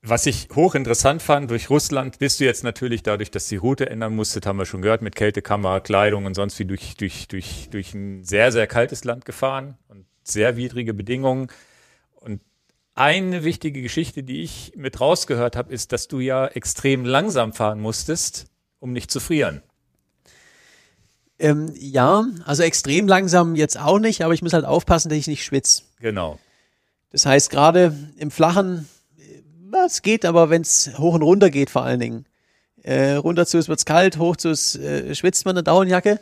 [0.00, 4.14] Was ich hochinteressant fand, durch Russland bist du jetzt natürlich dadurch, dass die Route ändern
[4.14, 7.94] musstet, haben wir schon gehört, mit Kältekammer, Kleidung und sonst wie durch, durch, durch, durch
[7.94, 11.48] ein sehr, sehr kaltes Land gefahren und sehr widrige Bedingungen.
[12.98, 17.80] Eine wichtige Geschichte, die ich mit rausgehört habe, ist, dass du ja extrem langsam fahren
[17.80, 18.46] musstest,
[18.80, 19.62] um nicht zu frieren.
[21.38, 25.28] Ähm, ja, also extrem langsam jetzt auch nicht, aber ich muss halt aufpassen, dass ich
[25.28, 25.84] nicht schwitze.
[26.00, 26.40] Genau.
[27.10, 28.88] Das heißt, gerade im flachen
[29.86, 32.26] es geht, aber wenn es hoch und runter geht vor allen Dingen.
[32.82, 36.18] Äh, runter zu es wird kalt, hoch zu es äh, schwitzt man eine Dauernjacke.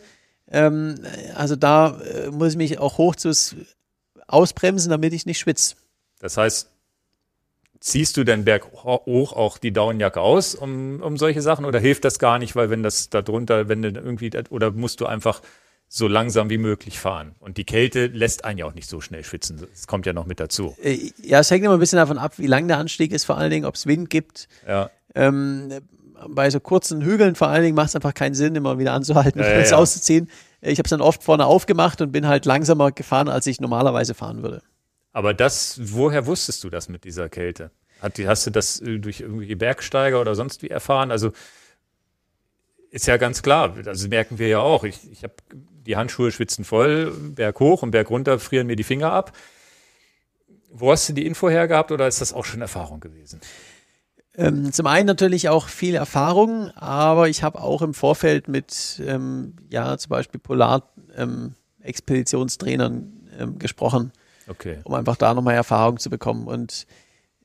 [0.51, 0.97] Ähm,
[1.37, 3.33] also da äh, muss ich mich auch hoch zu
[4.27, 5.77] ausbremsen, damit ich nicht schwitze.
[6.19, 6.71] Das heißt,
[7.81, 12.19] ziehst du denn berghoch auch die Daunenjacke aus, um, um solche Sachen, oder hilft das
[12.19, 15.43] gar nicht, weil wenn das da drunter, wenn du irgendwie, oder musst du einfach
[15.89, 17.37] so langsam wie möglich fahren.
[17.39, 19.65] Und die Kälte lässt einen ja auch nicht so schnell schwitzen.
[19.71, 20.77] Das kommt ja noch mit dazu.
[20.83, 23.39] Äh, ja, es hängt immer ein bisschen davon ab, wie lang der Anstieg ist, vor
[23.39, 24.49] allen Dingen, ob es Wind gibt.
[24.67, 24.91] Ja.
[25.15, 25.73] Ähm,
[26.29, 29.41] bei so kurzen Hügeln vor allen Dingen macht es einfach keinen Sinn, immer wieder anzuhalten
[29.41, 30.29] und ja, ja, auszuziehen.
[30.61, 34.15] Ich habe es dann oft vorne aufgemacht und bin halt langsamer gefahren, als ich normalerweise
[34.15, 34.63] fahren würde.
[35.17, 37.71] Aber das, woher wusstest du das mit dieser Kälte?
[38.03, 41.11] hast du das äh, durch irgendwelche Bergsteiger oder sonst wie erfahren?
[41.11, 41.33] Also
[42.91, 44.85] ist ja ganz klar, das merken wir ja auch.
[44.85, 48.83] Ich, ich habe die Handschuhe schwitzen voll, Berg hoch und Berg runter frieren mir die
[48.83, 49.33] Finger ab.
[50.71, 53.41] Wo hast du die Info her gehabt oder ist das auch schon Erfahrung gewesen?
[54.37, 59.55] Ähm, zum einen natürlich auch viel Erfahrung, aber ich habe auch im Vorfeld mit, ähm,
[59.71, 64.13] ja, zum Beispiel Polar-Expeditionstrainern ähm, gesprochen,
[64.49, 64.79] okay.
[64.85, 66.47] um einfach da nochmal Erfahrung zu bekommen.
[66.47, 66.87] Und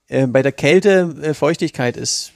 [0.07, 2.33] äh, bei der Kälte, äh, Feuchtigkeit ist,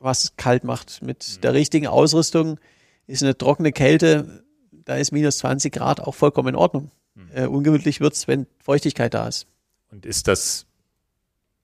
[0.00, 1.02] was kalt macht.
[1.02, 1.40] Mit mhm.
[1.40, 2.58] der richtigen Ausrüstung
[3.06, 4.44] ist eine trockene Kälte
[4.88, 6.90] da ist minus 20 Grad auch vollkommen in Ordnung.
[7.14, 7.28] Mhm.
[7.34, 9.46] Äh, ungemütlich es, wenn Feuchtigkeit da ist.
[9.90, 10.64] Und ist das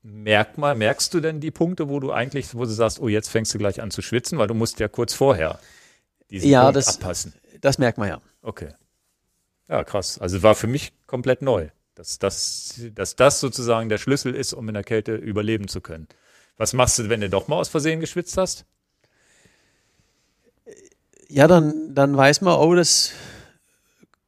[0.02, 3.54] Merkmal, merkst du denn die Punkte, wo du eigentlich, wo du sagst, oh, jetzt fängst
[3.54, 5.58] du gleich an zu schwitzen, weil du musst ja kurz vorher
[6.30, 7.32] diesen ja, Punkt das, abpassen.
[7.62, 8.20] Das merkt man ja.
[8.42, 8.74] Okay.
[9.68, 10.18] Ja, krass.
[10.18, 14.68] Also war für mich komplett neu, dass das, dass das sozusagen der Schlüssel ist, um
[14.68, 16.08] in der Kälte überleben zu können.
[16.56, 18.64] Was machst du, wenn du doch mal aus Versehen geschwitzt hast?
[21.28, 23.12] Ja, dann, dann weiß man, oh, das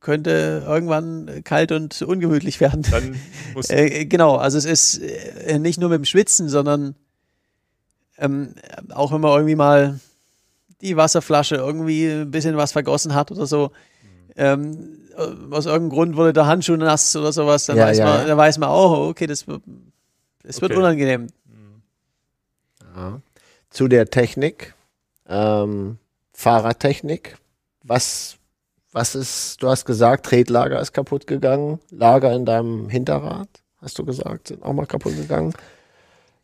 [0.01, 2.83] könnte irgendwann kalt und ungemütlich werden.
[2.83, 3.19] Dann
[3.55, 6.95] musst Äh, genau, also es ist äh, nicht nur mit dem Schwitzen, sondern
[8.19, 8.55] ähm,
[8.91, 10.01] auch wenn man irgendwie mal
[10.81, 13.73] die Wasserflasche irgendwie ein bisschen was vergossen hat oder so.
[14.37, 14.99] Ähm,
[15.51, 18.05] aus irgendeinem Grund wurde der Handschuh nass oder sowas, dann, Ja, weiß, ja.
[18.07, 19.63] Man, dann weiß man auch, okay, das, wird-
[20.43, 20.79] das wird Okay.
[20.81, 21.29] unangenehm.
[22.95, 23.21] Ja.
[23.71, 24.75] Zu der Technik,
[25.29, 25.99] ähm,
[26.33, 27.37] Fahrradtechnik.
[27.83, 28.37] Was,
[28.93, 33.49] was ist, du hast gesagt, Tretlager ist kaputt gegangen, Lager in deinem Hinterrad,
[33.81, 35.53] hast du gesagt, sind auch mal kaputt gegangen.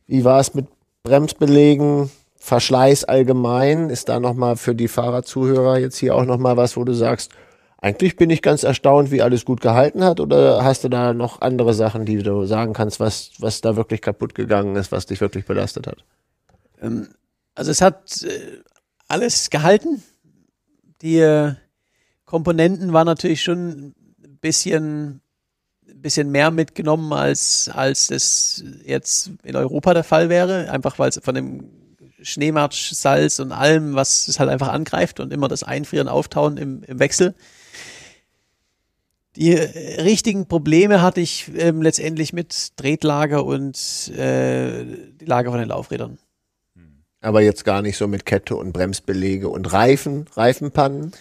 [0.07, 0.67] Wie war es mit
[1.03, 3.89] Bremsbelegen, Verschleiß allgemein?
[3.91, 7.31] Ist da nochmal für die Fahrradzuhörer jetzt hier auch nochmal was, wo du sagst,
[7.83, 11.41] eigentlich bin ich ganz erstaunt, wie alles gut gehalten hat, oder hast du da noch
[11.41, 15.21] andere Sachen, die du sagen kannst, was, was da wirklich kaputt gegangen ist, was dich
[15.21, 16.05] wirklich belastet hat?
[17.57, 18.63] Also es hat äh,
[19.09, 20.01] alles gehalten.
[21.03, 21.55] Die äh,
[22.25, 23.95] Komponenten waren natürlich schon
[24.25, 25.21] ein bisschen,
[25.89, 30.71] ein bisschen mehr mitgenommen, als, als das jetzt in Europa der Fall wäre.
[30.71, 31.69] Einfach weil es von dem
[32.23, 36.85] Schneematsch, Salz und allem, was es halt einfach angreift und immer das Einfrieren, Auftauen im,
[36.85, 37.35] im Wechsel.
[39.37, 44.85] Die äh, richtigen Probleme hatte ich ähm, letztendlich mit Tretlager und äh,
[45.21, 46.19] die Lager von den Laufrädern.
[47.23, 51.13] Aber jetzt gar nicht so mit Kette und Bremsbelege und Reifen, Reifenpannen.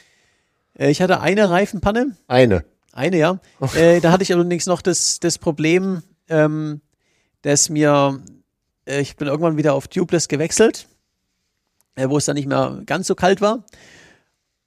[0.78, 2.66] Äh, Ich hatte eine Reifenpanne, Eine.
[2.92, 3.40] eine ja.
[3.76, 6.82] Äh, da hatte ich allerdings noch das, das Problem, ähm,
[7.44, 8.20] dass mir,
[8.86, 10.88] äh, ich bin irgendwann wieder auf Tubeless gewechselt,
[11.96, 13.64] wo es dann nicht mehr ganz so kalt war.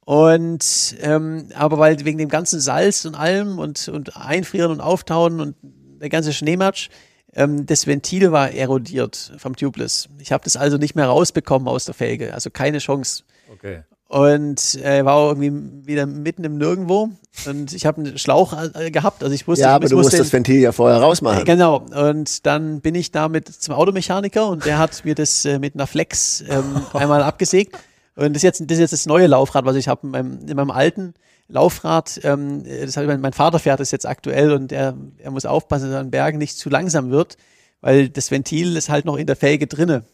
[0.05, 5.41] Und ähm, aber weil wegen dem ganzen Salz und allem und, und Einfrieren und Auftauen
[5.41, 5.57] und
[6.01, 6.91] der ganze Schneematsch,
[7.35, 10.09] ähm, das Ventil war erodiert vom Tubeless.
[10.19, 13.25] Ich habe das also nicht mehr rausbekommen aus der Felge, also keine Chance.
[13.53, 13.83] Okay.
[14.07, 17.09] Und äh, war auch irgendwie wieder mitten im Nirgendwo.
[17.47, 19.25] Und ich habe einen Schlauch äh, gehabt.
[19.25, 21.45] Also ich wusste, Ja, ich aber du muss musst das Ventil ja vorher rausmachen.
[21.45, 21.79] Genau.
[21.79, 25.87] Und dann bin ich damit zum Automechaniker und der hat mir das äh, mit einer
[25.87, 27.77] Flex ähm, einmal abgesägt.
[28.17, 30.49] Und das ist, jetzt, das ist jetzt das neue Laufrad, was ich habe in meinem,
[30.49, 31.15] in meinem alten
[31.49, 32.21] Laufrad.
[32.23, 35.87] Ähm, das hat mein, mein Vater fährt das jetzt aktuell und er, er muss aufpassen,
[35.87, 37.37] dass er an Bergen nicht zu langsam wird,
[37.81, 40.05] weil das Ventil ist halt noch in der Felge drinne.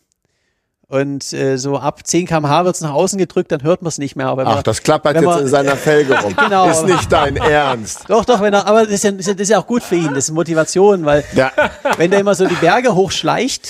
[0.90, 3.98] Und äh, so ab 10 km/h wird es nach außen gedrückt, dann hört man es
[3.98, 4.26] nicht mehr.
[4.26, 6.34] Aber Ach, man- das klappert jetzt man- in seiner Felge rum.
[6.36, 6.68] Genau.
[6.68, 8.00] Ist nicht dein Ernst.
[8.08, 10.08] Doch, doch, wenn er, aber das ist, ja, das ist ja- auch gut für ihn,
[10.08, 11.52] das ist Motivation, weil Ja,
[11.96, 13.68] wenn der immer so die Berge hochschleicht,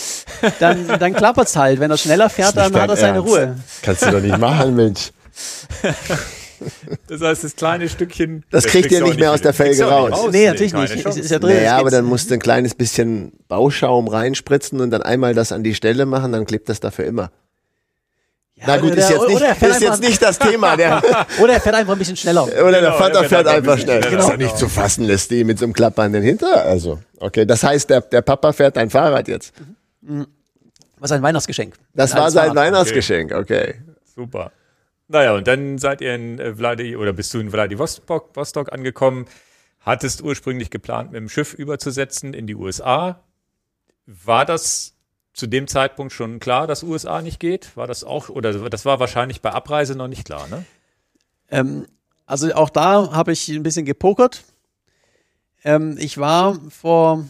[0.61, 1.79] dann, dann klappert's halt.
[1.79, 3.31] Wenn er schneller fährt, dann hat er seine Ernst.
[3.31, 3.57] Ruhe.
[3.83, 5.11] kannst du doch nicht machen, Mensch.
[7.09, 8.45] Das heißt, das kleine Stückchen.
[8.51, 10.29] Das kriegt ihr nicht mehr aus der Felge auch raus.
[10.33, 11.05] Nee, natürlich nicht.
[11.07, 11.57] Es ist ja drin.
[11.57, 15.63] Naja, aber dann musst du ein kleines bisschen Bauschaum reinspritzen und dann einmal das an
[15.65, 17.31] die Stelle machen, dann klebt das dafür immer.
[18.57, 20.77] Ja, Na gut, oder ist der- jetzt nicht, er fährt ist jetzt nicht das Thema.
[20.77, 21.03] Der,
[21.41, 22.45] Oder er fährt einfach ein bisschen schneller.
[22.45, 24.01] oder der Genau, Vater der fährt wird einfach ein schnell.
[24.01, 24.39] bisschen Das ist schneller.
[24.39, 26.65] doch nicht zu fassen, lässt die mit so einem klappernden Hinter.
[26.67, 27.47] Also, okay.
[27.47, 29.55] Das heißt, der, der Papa fährt dein Fahrrad jetzt.
[30.99, 31.77] Was ein Weihnachtsgeschenk.
[31.95, 32.57] Das Ein war sein Fahrrad.
[32.57, 33.77] Weihnachtsgeschenk, okay.
[34.15, 34.53] Super.
[35.13, 39.27] Naja, und dann seid ihr in äh, Vladi oder bist du in Vladivostok Vostok angekommen,
[39.81, 43.21] hattest ursprünglich geplant, mit dem Schiff überzusetzen in die USA.
[44.07, 44.95] War das
[45.33, 47.77] zu dem Zeitpunkt schon klar, dass USA nicht geht?
[47.77, 50.65] War das auch, oder das war wahrscheinlich bei Abreise noch nicht klar, ne?
[51.51, 51.89] Ähm,
[52.25, 54.45] also auch da habe ich ein bisschen gepokert.
[55.65, 57.25] Ähm, ich war vor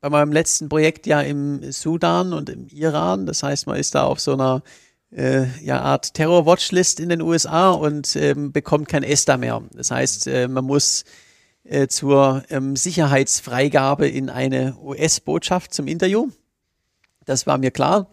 [0.00, 3.26] bei meinem letzten Projekt ja im Sudan und im Iran.
[3.26, 4.62] Das heißt, man ist da auf so einer
[5.12, 9.62] äh, ja, Art Terror-Watchlist in den USA und ähm, bekommt kein ESTA mehr.
[9.74, 11.04] Das heißt, äh, man muss
[11.64, 16.28] äh, zur ähm, Sicherheitsfreigabe in eine US-Botschaft zum Interview.
[17.24, 18.08] Das war mir klar.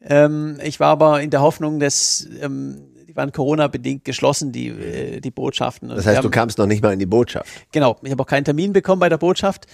[0.00, 5.20] Ähm, ich war aber in der Hoffnung, dass ähm, die waren Corona-bedingt geschlossen, die, äh,
[5.20, 5.90] die Botschaften.
[5.90, 7.48] Und Das heißt, du haben- kamst noch nicht mal in die Botschaft.
[7.72, 9.66] Genau, ich habe auch keinen Termin bekommen bei der Botschaft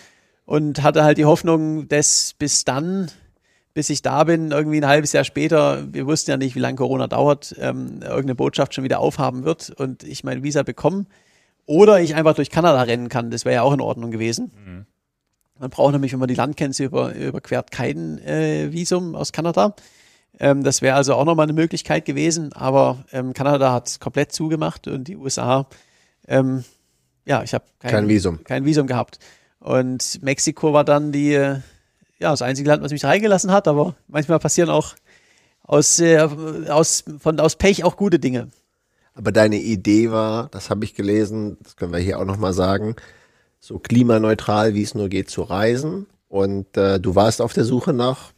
[0.44, 3.10] und hatte halt die Hoffnung, dass bis dann,
[3.78, 6.74] bis ich da bin, irgendwie ein halbes Jahr später, wir wussten ja nicht, wie lange
[6.74, 11.06] Corona dauert, ähm, irgendeine Botschaft schon wieder aufhaben wird und ich mein Visa bekomme.
[11.64, 14.50] Oder ich einfach durch Kanada rennen kann, das wäre ja auch in Ordnung gewesen.
[15.60, 19.76] Man braucht nämlich, wenn man die Landgrenze über, überquert, kein äh, Visum aus Kanada.
[20.40, 24.88] Ähm, das wäre also auch nochmal eine Möglichkeit gewesen, aber ähm, Kanada hat komplett zugemacht
[24.88, 25.68] und die USA,
[26.26, 26.64] ähm,
[27.26, 28.42] ja, ich habe kein, Kein Visum.
[28.42, 29.20] kein Visum gehabt.
[29.60, 31.58] Und Mexiko war dann die, äh,
[32.20, 34.94] ja, das einzige Land, was mich reingelassen hat, aber manchmal passieren auch
[35.62, 36.18] aus, äh,
[36.68, 38.48] aus, von, aus Pech auch gute Dinge.
[39.14, 42.96] Aber deine Idee war, das habe ich gelesen, das können wir hier auch nochmal sagen,
[43.60, 46.06] so klimaneutral wie es nur geht zu reisen.
[46.28, 48.32] Und äh, du warst auf der Suche nach,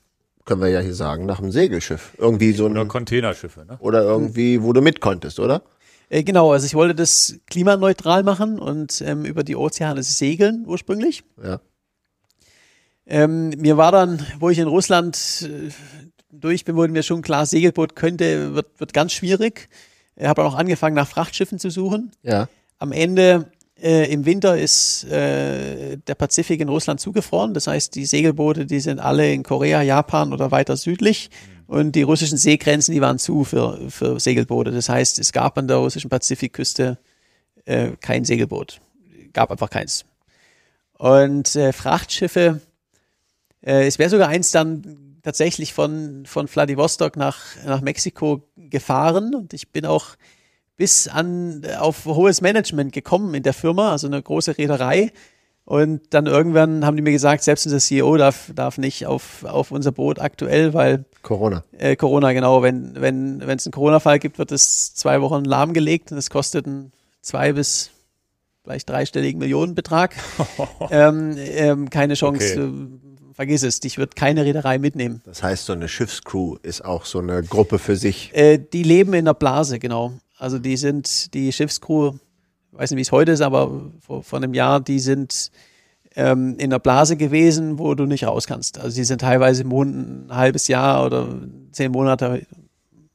[0.45, 2.13] können wir ja hier sagen, nach einem Segelschiff.
[2.19, 3.79] Irgendwie so Oder ein, Containerschiffe, ne?
[3.81, 5.63] oder irgendwie, wo du mit konntest, oder?
[6.09, 11.25] Äh, genau, also ich wollte das klimaneutral machen und ähm, über die Ozeane segeln ursprünglich.
[11.43, 11.61] Ja.
[13.11, 15.71] Ähm, mir war dann, wo ich in Russland äh,
[16.31, 19.69] durch bin, wurde mir schon klar, Segelboot könnte, wird, wird ganz schwierig.
[20.15, 22.13] Ich habe auch angefangen, nach Frachtschiffen zu suchen.
[22.23, 22.49] Ja.
[22.79, 23.51] Am Ende
[23.83, 27.53] äh, im Winter ist äh, der Pazifik in Russland zugefroren.
[27.53, 31.31] Das heißt, die Segelboote, die sind alle in Korea, Japan oder weiter südlich.
[31.67, 34.71] Und die russischen Seegrenzen, die waren zu für, für Segelboote.
[34.71, 36.99] Das heißt, es gab an der russischen Pazifikküste
[37.65, 38.81] äh, kein Segelboot.
[39.33, 40.05] Gab einfach keins.
[40.99, 42.61] Und äh, Frachtschiffe,
[43.63, 49.35] äh, es wäre sogar eins dann tatsächlich von, von Vladivostok nach, nach Mexiko gefahren.
[49.35, 50.17] Und ich bin auch
[50.77, 55.13] bis an auf hohes Management gekommen in der Firma, also eine große Reederei.
[55.67, 59.71] Und dann irgendwann haben die mir gesagt, selbst unser CEO darf, darf nicht auf, auf
[59.71, 61.65] unser Boot aktuell, weil Corona.
[61.79, 66.11] äh, Corona, genau, wenn wenn wenn es einen Corona-Fall gibt, wird es zwei Wochen lahmgelegt
[66.11, 67.91] und es kostet einen zwei bis
[68.65, 70.17] vielleicht dreistelligen Millionenbetrag.
[70.91, 73.10] ähm, ähm, keine Chance, Okay.
[73.41, 75.23] Vergiss es, dich wird keine Reederei mitnehmen.
[75.25, 78.31] Das heißt, so eine Schiffscrew ist auch so eine Gruppe für sich.
[78.35, 80.13] Äh, die leben in der Blase, genau.
[80.37, 82.13] Also die sind, die Schiffscrew,
[82.73, 85.51] ich weiß nicht, wie es heute ist, aber vor, vor einem Jahr, die sind
[86.17, 88.79] ähm, in der Blase gewesen, wo du nicht raus kannst.
[88.79, 91.27] Also die sind teilweise Mon ein halbes Jahr oder
[91.73, 92.47] zehn Monate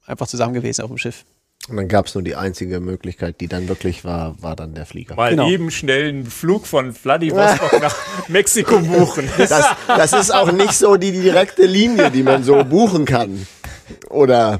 [0.07, 1.23] einfach zusammen gewesen auf dem Schiff.
[1.67, 4.85] Und dann gab es nur die einzige Möglichkeit, die dann wirklich war, war dann der
[4.85, 5.15] Flieger.
[5.15, 5.49] Mal Genau.
[5.49, 7.95] eben schnell einen Flug von Vladivostok nach
[8.27, 9.27] Mexiko buchen.
[9.37, 13.47] Das, das ist auch nicht so die direkte Linie, die man so buchen kann.
[14.11, 14.59] Oder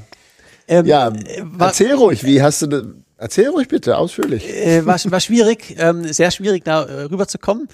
[0.67, 1.13] Ähm, ja,
[1.43, 2.83] war- erzähl ruhig, wie hast du das?
[3.17, 4.43] Erzähl ruhig bitte, ausführlich.
[4.49, 7.67] äh, war, war schwierig, ähm, sehr schwierig da äh, rüberzukommen.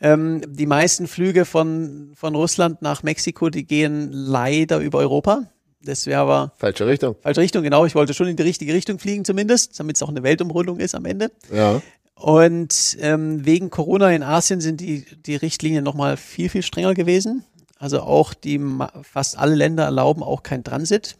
[0.00, 5.42] Ähm, die meisten Flüge von, von Russland nach Mexiko, die gehen leider über Europa.
[5.82, 7.16] Das wäre aber Falsche Richtung.
[7.20, 7.86] falsche Richtung, genau.
[7.86, 10.94] Ich wollte schon in die richtige Richtung fliegen zumindest, damit es auch eine Weltumrundung ist
[10.94, 11.30] am Ende.
[11.52, 11.80] Ja.
[12.14, 17.44] Und ähm, wegen Corona in Asien sind die, die Richtlinien nochmal viel, viel strenger gewesen.
[17.78, 18.60] Also auch die
[19.02, 21.16] fast alle Länder erlauben auch kein Transit.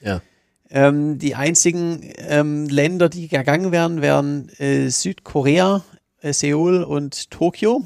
[0.00, 0.22] Ja.
[0.70, 5.84] Ähm, die einzigen ähm, Länder, die gegangen wären, wären äh, Südkorea,
[6.22, 7.82] äh, Seoul und Tokio.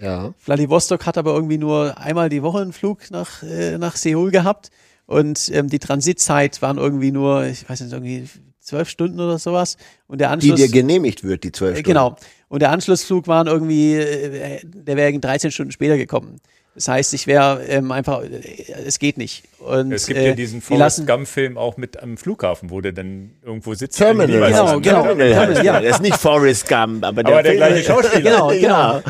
[0.00, 0.34] Ja.
[0.38, 4.70] Vladivostok hat aber irgendwie nur einmal die Woche einen Flug nach, äh, nach Seoul gehabt.
[5.06, 8.28] Und ähm, die Transitzeit waren irgendwie nur, ich weiß nicht, irgendwie
[8.60, 9.76] zwölf Stunden oder sowas.
[10.06, 10.60] Und der Die Anschluss.
[10.60, 11.88] dir genehmigt wird, die zwölf Äh, Stunden.
[11.88, 12.16] Genau.
[12.48, 16.38] Und der Anschlussflug waren irgendwie, äh, der wäre 13 Stunden später gekommen.
[16.74, 18.40] Das heißt, ich wäre ähm, einfach, äh,
[18.86, 19.42] es geht nicht.
[19.58, 22.92] Und, Es gibt äh, ja diesen die Forrest Gump-Film auch mit am Flughafen, wo der
[22.92, 23.98] dann irgendwo sitzt.
[23.98, 24.50] Terminal.
[24.50, 25.04] Genau, ich genau.
[25.04, 25.16] nicht.
[25.18, 25.72] Terminal heißt ja.
[25.80, 25.82] der.
[25.82, 28.30] Das ist nicht Forrest Gump, aber der, Aber der gleiche Schauspieler.
[28.30, 29.02] Genau, Ja.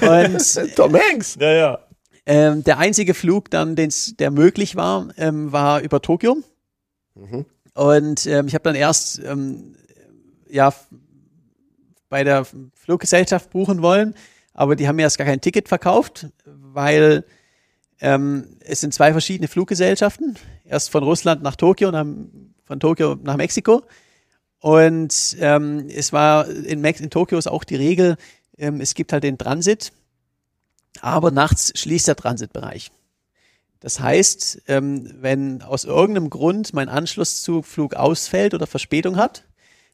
[0.00, 1.36] Und Tom Hanks.
[1.40, 1.78] Ja, ja.
[2.26, 6.38] Ähm, der einzige Flug dann, den's, der möglich war, ähm, war über Tokio.
[7.14, 7.44] Mhm.
[7.74, 9.76] Und ähm, ich habe dann erst ähm,
[10.48, 10.72] ja
[12.08, 14.14] bei der Fluggesellschaft buchen wollen,
[14.52, 17.24] aber die haben mir erst gar kein Ticket verkauft, weil
[18.00, 20.36] ähm, es sind zwei verschiedene Fluggesellschaften.
[20.64, 23.82] Erst von Russland nach Tokio und dann von Tokio nach Mexiko.
[24.60, 28.16] Und ähm, es war in, Mex in Tokio ist auch die Regel,
[28.56, 29.92] es gibt halt den Transit,
[31.00, 32.90] aber nachts schließt der Transitbereich.
[33.80, 39.44] Das heißt, ähm, wenn aus irgendeinem Grund mein Anschlusszugflug ausfällt oder Verspätung hat,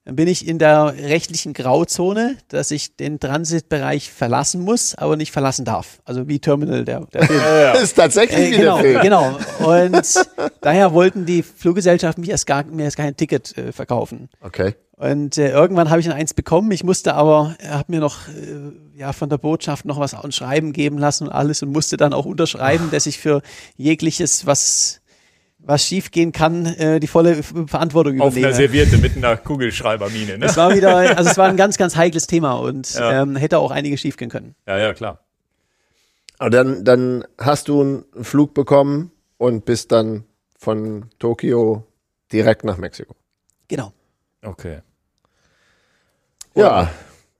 [0.05, 5.31] dann bin ich in der rechtlichen Grauzone, dass ich den Transitbereich verlassen muss, aber nicht
[5.31, 6.01] verlassen darf.
[6.05, 7.41] Also wie Terminal der, der Film.
[7.73, 9.03] Das ist tatsächlich Äh, wie genau, der Film.
[9.03, 9.39] genau.
[9.59, 10.15] Und
[10.63, 14.29] daher wollten die Fluggesellschaften mich erst gar, mir erst kein Ticket äh, verkaufen.
[14.41, 14.75] Okay.
[14.97, 16.71] Und äh, irgendwann habe ich dann eins bekommen.
[16.73, 20.31] Ich musste aber, er hat mir noch äh, ja von der Botschaft noch was an
[20.33, 23.41] Schreiben geben lassen und alles und musste dann auch unterschreiben, dass ich für
[23.79, 25.00] jegliches, was
[25.63, 28.53] was schiefgehen kann, äh, die volle Verantwortung Auf einer.
[28.53, 30.47] Serviette mit einer Kugelschreibermine, ne?
[30.47, 33.23] Es war wieder, also es war ein ganz, ganz heikles Thema und Ja.
[33.23, 34.55] ähm, hätte auch einige schiefgehen können.
[34.67, 35.21] Ja, ja, klar.
[36.39, 40.25] Aber dann, dann hast du einen Flug bekommen und bist dann
[40.59, 41.85] von Tokio
[42.33, 43.15] direkt nach Mexiko.
[43.69, 43.93] Genau.
[44.43, 44.81] Okay.
[46.55, 46.91] Ja.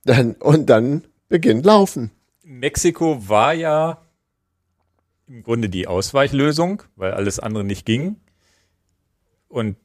[0.05, 2.11] Dann, und dann beginnt Laufen.
[2.43, 3.97] Mexiko war ja
[5.31, 8.17] im Grunde die Ausweichlösung, weil alles andere nicht ging.
[9.47, 9.77] Und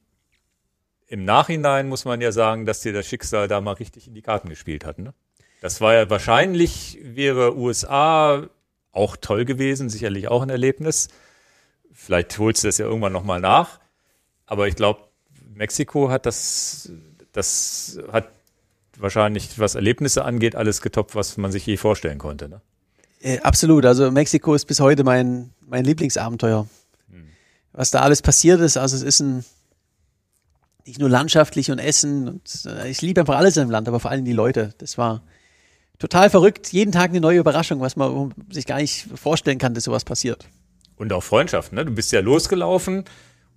[1.06, 4.23] im Nachhinein muss man ja sagen, dass dir das Schicksal da mal richtig in die
[4.23, 4.98] Karten gespielt hat.
[4.98, 5.14] Ne?
[5.60, 8.48] Das war ja wahrscheinlich, wäre USA
[8.90, 11.09] auch toll gewesen, sicherlich auch ein Erlebnis.
[11.93, 13.78] Vielleicht holst du das ja irgendwann nochmal nach.
[14.47, 15.01] Aber ich glaube,
[15.55, 16.90] Mexiko hat das,
[17.32, 18.28] das hat
[18.97, 22.48] wahrscheinlich, was Erlebnisse angeht, alles getoppt, was man sich je vorstellen konnte.
[22.48, 22.60] Ne?
[23.21, 23.85] Äh, absolut.
[23.87, 26.67] Also Mexiko ist bis heute mein, mein Lieblingsabenteuer.
[27.11, 27.29] Hm.
[27.73, 29.45] Was da alles passiert ist, also es ist ein
[30.87, 34.01] nicht nur landschaftlich und Essen und äh, ich liebe einfach alles in dem Land, aber
[34.01, 34.73] vor allem die Leute.
[34.79, 35.23] Das war
[35.99, 36.73] total verrückt.
[36.73, 40.49] Jeden Tag eine neue Überraschung, was man sich gar nicht vorstellen kann, dass sowas passiert.
[40.97, 41.85] Und auch Freundschaft, ne?
[41.85, 43.05] Du bist ja losgelaufen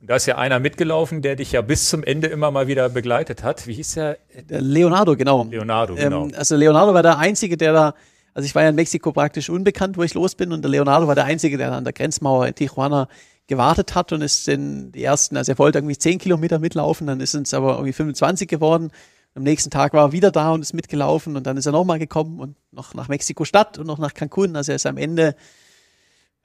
[0.02, 2.90] und da ist ja einer mitgelaufen, der dich ja bis zum Ende immer mal wieder
[2.90, 3.68] begleitet hat.
[3.68, 4.18] Wie hieß der?
[4.50, 5.46] der Leonardo, genau.
[5.50, 6.26] Leonardo, genau.
[6.26, 7.94] Ähm, also Leonardo war der Einzige, der da,
[8.34, 11.08] also ich war ja in Mexiko praktisch unbekannt, wo ich los bin und der Leonardo
[11.08, 13.08] war der Einzige, der an der Grenzmauer in Tijuana
[13.48, 17.20] gewartet hat und ist in die ersten, also er wollte irgendwie 10 Kilometer mitlaufen, dann
[17.20, 18.92] ist es aber irgendwie 25 geworden.
[19.36, 22.00] Am nächsten Tag war er wieder da und ist mitgelaufen und dann ist er nochmal
[22.00, 24.56] gekommen und noch nach Mexiko-Stadt und noch nach Cancun.
[24.56, 25.36] Also er ist am Ende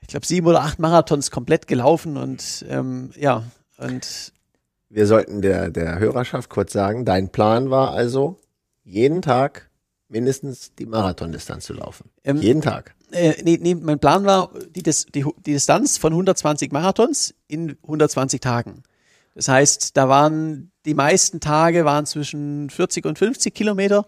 [0.05, 3.43] ich glaube, sieben oder acht Marathons komplett gelaufen und ähm, ja,
[3.79, 4.33] und
[4.91, 8.37] wir sollten der, der Hörerschaft kurz sagen, dein Plan war also,
[8.85, 9.71] jeden Tag
[10.15, 12.11] mindestens die Marathondistanz zu laufen.
[12.25, 12.95] Ähm, jeden Tag.
[13.11, 18.41] Äh, nee, nee, mein Plan war die, die, die Distanz von 120 Marathons in 120
[18.41, 18.83] Tagen.
[19.35, 24.07] Das heißt, da waren die meisten Tage waren zwischen 40 und 50 Kilometer.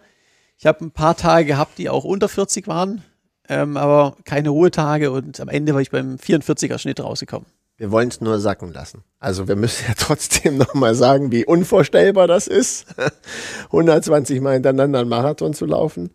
[0.59, 3.03] Ich habe ein paar Tage gehabt, die auch unter 40 waren
[3.49, 7.47] ähm, aber keine Ruhetage und am Ende war ich beim 44er Schnitt rausgekommen.
[7.79, 9.05] Wir wollen es nur sacken lassen.
[9.19, 12.87] Also wir müssen ja trotzdem nochmal sagen, wie unvorstellbar das ist,
[13.67, 16.11] 120 Mal hintereinander einen Marathon zu laufen.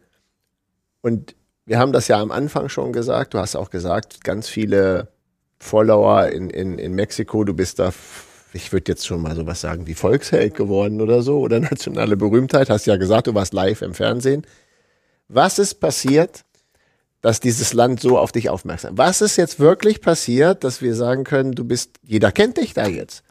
[1.01, 1.35] Und
[1.65, 5.09] wir haben das ja am Anfang schon gesagt, du hast auch gesagt, ganz viele
[5.59, 7.93] Follower in, in, in Mexiko, du bist da,
[8.53, 12.69] ich würde jetzt schon mal sowas sagen, wie Volksheld geworden oder so, oder nationale Berühmtheit,
[12.69, 14.45] hast ja gesagt, du warst live im Fernsehen.
[15.27, 16.43] Was ist passiert,
[17.21, 18.97] dass dieses Land so auf dich aufmerksam.
[18.97, 22.87] Was ist jetzt wirklich passiert, dass wir sagen können, du bist, jeder kennt dich da
[22.87, 23.23] jetzt?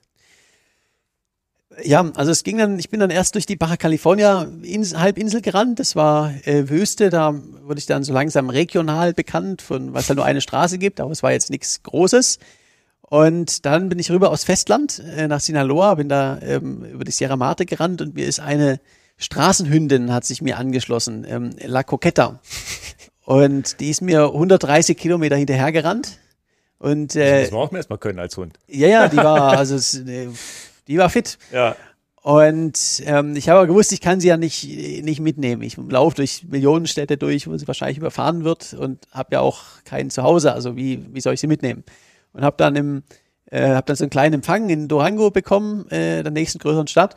[1.82, 4.46] Ja, also es ging dann, ich bin dann erst durch die Baja California
[4.94, 5.78] Halbinsel gerannt.
[5.78, 10.14] Das war äh, Wüste, da wurde ich dann so langsam regional bekannt, von was da
[10.14, 12.38] nur eine Straße gibt, aber es war jetzt nichts Großes.
[13.02, 17.12] Und dann bin ich rüber aus Festland äh, nach Sinaloa, bin da ähm, über die
[17.12, 18.78] Sierra Mate gerannt und mir ist eine
[19.20, 22.40] Straßenhündin hat sich mir angeschlossen, ähm, La Coqueta.
[23.30, 26.18] Und die ist mir 130 Kilometer hinterhergerannt.
[26.80, 28.58] Und, äh, das muss man auch erstmal können als Hund.
[28.66, 29.78] Ja, ja, die war, also
[30.88, 31.38] die war fit.
[31.52, 31.76] Ja.
[32.22, 35.62] Und ähm, ich habe aber gewusst, ich kann sie ja nicht, nicht mitnehmen.
[35.62, 40.10] Ich laufe durch Millionenstädte durch, wo sie wahrscheinlich überfahren wird und habe ja auch kein
[40.10, 40.52] Zuhause.
[40.52, 41.84] Also wie, wie soll ich sie mitnehmen?
[42.32, 43.04] Und habe dann im,
[43.44, 47.14] äh, habe dann so einen kleinen Empfang in Durango bekommen, äh, der nächsten größeren Stadt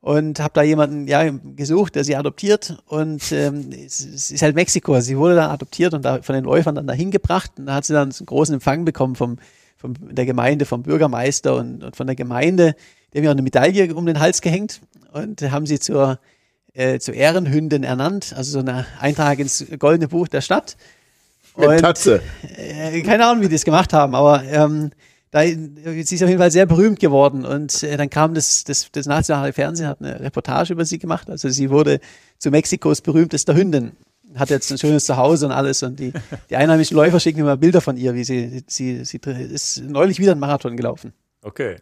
[0.00, 4.54] und habe da jemanden ja gesucht, der sie adoptiert und ähm, es, es ist halt
[4.54, 4.98] Mexiko.
[5.00, 7.84] Sie wurde dann adoptiert und da von den Läufern dann dahin gebracht und da hat
[7.84, 9.36] sie dann einen großen Empfang bekommen vom,
[9.76, 12.74] vom der Gemeinde, vom Bürgermeister und, und von der Gemeinde.
[13.12, 14.80] Die haben ja auch eine Medaille um den Hals gehängt
[15.12, 16.18] und haben sie zur
[16.72, 20.76] äh, zur Ehrenhündin ernannt, also so eine Eintrag ins goldene Buch der Stadt.
[21.56, 22.22] Mit und, Tatze.
[22.56, 24.92] Äh, keine Ahnung, wie die das gemacht haben, aber ähm,
[25.30, 28.90] da, sie ist auf jeden Fall sehr berühmt geworden und äh, dann kam das, das,
[28.90, 31.30] das nationale Fernsehen, hat eine Reportage über sie gemacht.
[31.30, 32.00] Also sie wurde
[32.38, 33.92] zu Mexikos berühmtester Hündin.
[34.34, 36.12] Hat jetzt ein schönes Zuhause und alles und die,
[36.50, 40.32] die einheimischen Läufer schicken immer Bilder von ihr, wie sie, sie, sie ist neulich wieder
[40.32, 41.12] einen Marathon gelaufen.
[41.42, 41.76] Okay.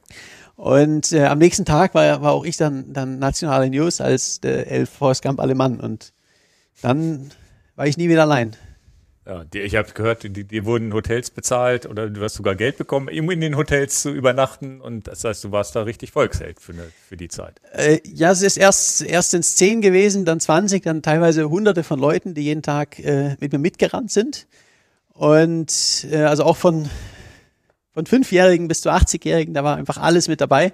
[0.56, 4.70] Und äh, am nächsten Tag war, war auch ich dann, dann nationale News als der
[4.70, 6.12] Elf Forrest Gump Alemann und
[6.82, 7.30] dann
[7.76, 8.56] war ich nie wieder allein.
[9.28, 12.78] Ja, die, ich habe gehört, die, die wurden Hotels bezahlt oder du hast sogar Geld
[12.78, 14.80] bekommen, um in den Hotels zu übernachten.
[14.80, 17.60] Und das heißt, du warst da richtig Volksheld für, eine, für die Zeit.
[17.72, 22.00] Äh, ja, es ist erst, erst ins 10 gewesen, dann 20, dann teilweise hunderte von
[22.00, 24.46] Leuten, die jeden Tag äh, mit mir mitgerannt sind.
[25.12, 26.88] Und äh, also auch von,
[27.92, 30.72] von Fünfjährigen bis zu 80-Jährigen, da war einfach alles mit dabei.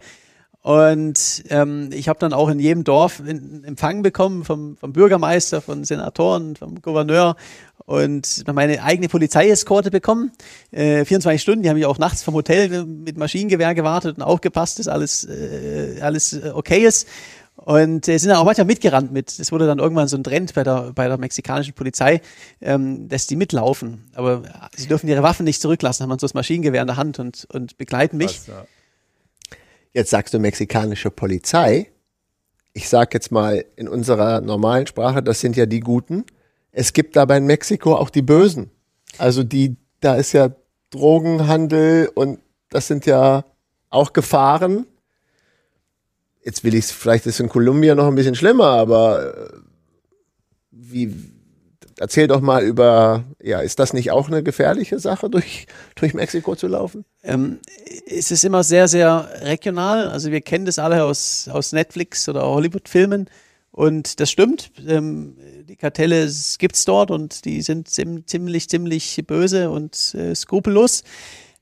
[0.65, 5.61] Und ähm, ich habe dann auch in jedem Dorf einen Empfang bekommen vom, vom Bürgermeister,
[5.61, 7.37] von Senatoren, vom Gouverneur
[7.85, 10.33] und meine eigene Polizeieskorte bekommen.
[10.71, 14.79] Äh, 24 Stunden, die haben mich auch nachts vom Hotel mit Maschinengewehr gewartet und aufgepasst,
[14.79, 17.09] dass alles, äh, alles äh, okay ist.
[17.57, 19.39] Und äh, sind dann auch manchmal mitgerannt mit.
[19.39, 22.23] Das wurde dann irgendwann so ein Trend bei der, bei der mexikanischen Polizei,
[22.63, 24.07] ähm, dass die mitlaufen.
[24.15, 27.19] Aber sie dürfen ihre Waffen nicht zurücklassen, haben dann so das Maschinengewehr in der Hand
[27.19, 28.41] und, und begleiten mich.
[28.41, 28.65] Was, ja.
[29.95, 31.91] Jetzt sagst du mexikanische Polizei.
[32.75, 36.27] Ich sag jetzt mal in unserer normalen Sprache, das sind ja die Guten
[36.77, 38.71] es gibt aber in Mexiko auch die Bösen.
[39.17, 40.51] Also die, da ist ja
[40.91, 43.45] Drogenhandel und das sind ja
[43.91, 44.87] auch Gefahren.
[46.45, 49.53] Jetzt will ich es, vielleicht ist es in Kolumbien noch ein bisschen schlimmer, aber äh,
[50.73, 51.15] wie,
[51.99, 56.57] erzähl doch mal über, ja, ist das nicht auch eine gefährliche Sache, durch, durch Mexiko
[56.57, 57.05] zu laufen?
[57.23, 57.59] Ähm,
[58.07, 60.09] es ist immer sehr, sehr regional.
[60.09, 63.29] Also wir kennen das alle aus, aus Netflix oder Hollywood-Filmen.
[63.71, 64.71] Und das stimmt.
[64.87, 65.37] Ähm,
[65.69, 71.03] die Kartelle gibt es dort und die sind ziemlich, ziemlich böse und äh, skrupellos.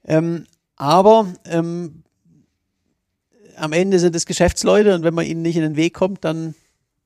[0.04, 0.44] Ähm,
[0.76, 2.02] aber ähm,
[3.56, 6.54] am Ende sind es Geschäftsleute und wenn man ihnen nicht in den Weg kommt, dann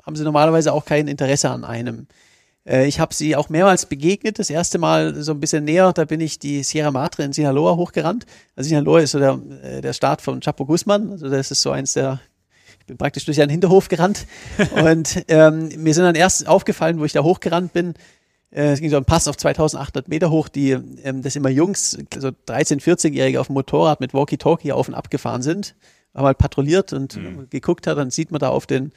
[0.02, 2.06] haben sie normalerweise auch kein Interesse an einem.
[2.66, 4.38] Äh, ich habe sie auch mehrmals begegnet.
[4.38, 7.76] Das erste Mal so ein bisschen näher, da bin ich die Sierra Madre in Sinaloa
[7.76, 8.26] hochgerannt.
[8.54, 11.12] Also Sinaloa ist so der, äh, der Staat von Chapo Guzman.
[11.12, 12.20] Also das ist so eins der
[12.78, 14.26] ich bin praktisch durch einen Hinterhof gerannt
[14.84, 17.94] und ähm, mir sind dann erst aufgefallen, wo ich da hochgerannt bin,
[18.50, 21.98] äh, es ging so ein Pass auf 2800 Meter hoch, die ähm, das immer Jungs,
[22.16, 25.74] so 13-, 14-Jährige auf dem Motorrad mit Walkie-Talkie auf und ab gefahren sind,
[26.14, 27.48] haben halt patrouilliert und mhm.
[27.50, 28.92] geguckt hat, dann sieht man da auf den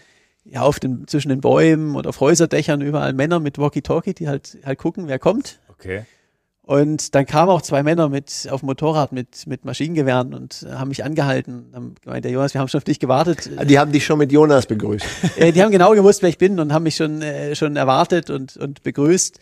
[0.52, 4.58] ja, auf den, zwischen den Bäumen und auf Häuserdächern überall Männer mit Walkie-Talkie, die halt,
[4.66, 5.60] halt gucken, wer kommt.
[5.70, 6.06] Okay.
[6.70, 10.90] Und dann kamen auch zwei Männer mit auf dem Motorrad mit, mit Maschinengewehren und haben
[10.90, 11.72] mich angehalten.
[11.74, 13.50] Haben gemeint, der Jonas, wir haben schon auf dich gewartet.
[13.68, 15.06] Die haben dich schon mit Jonas begrüßt.
[15.38, 18.30] äh, die haben genau gewusst, wer ich bin und haben mich schon, äh, schon erwartet
[18.30, 19.40] und, und begrüßt.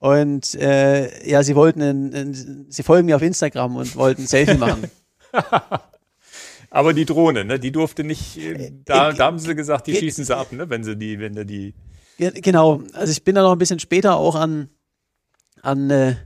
[0.00, 4.26] Und äh, ja, sie wollten, ein, ein, sie folgen mir auf Instagram und wollten ein
[4.26, 4.90] Selfie machen.
[6.74, 9.94] Aber die Drohne, ne, die durfte nicht, äh, da, äh, da haben sie gesagt, die
[9.94, 11.74] schießen sie ab, ne, wenn sie die, wenn du die.
[12.16, 14.70] Genau, also ich bin da noch ein bisschen später auch an,
[15.60, 16.16] an äh,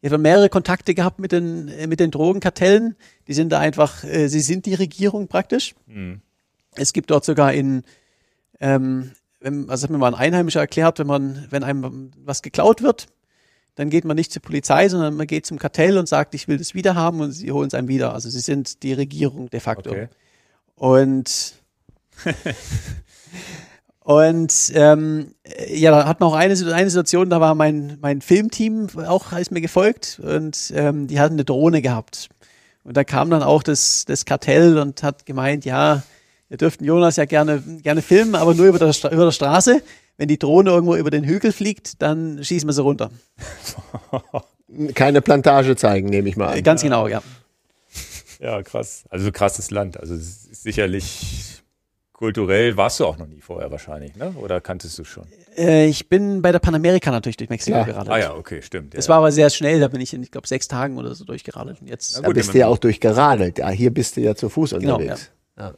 [0.00, 2.96] ich habe mehrere Kontakte gehabt mit den, äh, mit den Drogenkartellen.
[3.28, 5.76] Die sind da einfach, äh, sie sind die Regierung praktisch.
[5.86, 6.22] Mhm.
[6.74, 7.84] Es gibt dort sogar in,
[8.58, 12.82] ähm, wenn, also hat mir mal ein Einheimischer erklärt, wenn man, wenn einem was geklaut
[12.82, 13.06] wird,
[13.74, 16.58] dann geht man nicht zur Polizei, sondern man geht zum Kartell und sagt, ich will
[16.58, 18.14] das wieder haben und sie holen es einem wieder.
[18.14, 19.90] Also sie sind die Regierung de facto.
[19.90, 20.08] Okay.
[20.76, 21.54] Und
[24.04, 25.34] Und ähm,
[25.66, 29.50] ja, da hat man auch eine, eine Situation, da war mein, mein Filmteam auch, ist
[29.50, 32.28] mir gefolgt und ähm, die hatten eine Drohne gehabt.
[32.84, 36.02] Und da kam dann auch das, das Kartell und hat gemeint, ja,
[36.54, 39.82] wir dürften Jonas ja gerne, gerne filmen, aber nur über der, über der Straße.
[40.16, 43.10] Wenn die Drohne irgendwo über den Hügel fliegt, dann schießen wir sie runter.
[44.94, 46.62] Keine Plantage zeigen, nehme ich mal an.
[46.62, 47.24] Ganz genau, ja.
[48.38, 49.02] Ja, krass.
[49.10, 49.98] Also krasses Land.
[49.98, 51.62] Also sicherlich
[52.12, 54.32] Kulturell warst du auch noch nie vorher wahrscheinlich, ne?
[54.40, 55.24] Oder kanntest du schon?
[55.56, 57.82] Äh, ich bin bei der Panamerika natürlich durch Mexiko ja.
[57.82, 58.14] geradelt.
[58.14, 58.94] Ah ja, okay, stimmt.
[58.94, 59.10] Es ja.
[59.10, 61.80] war aber sehr schnell, da bin ich in, ich glaube, sechs Tagen oder so durchgeradelt.
[61.80, 63.58] Und jetzt da bist du ja auch durchgeradelt.
[63.58, 65.32] Ja, hier bist du ja zu Fuß genau, unterwegs.
[65.58, 65.74] Ja.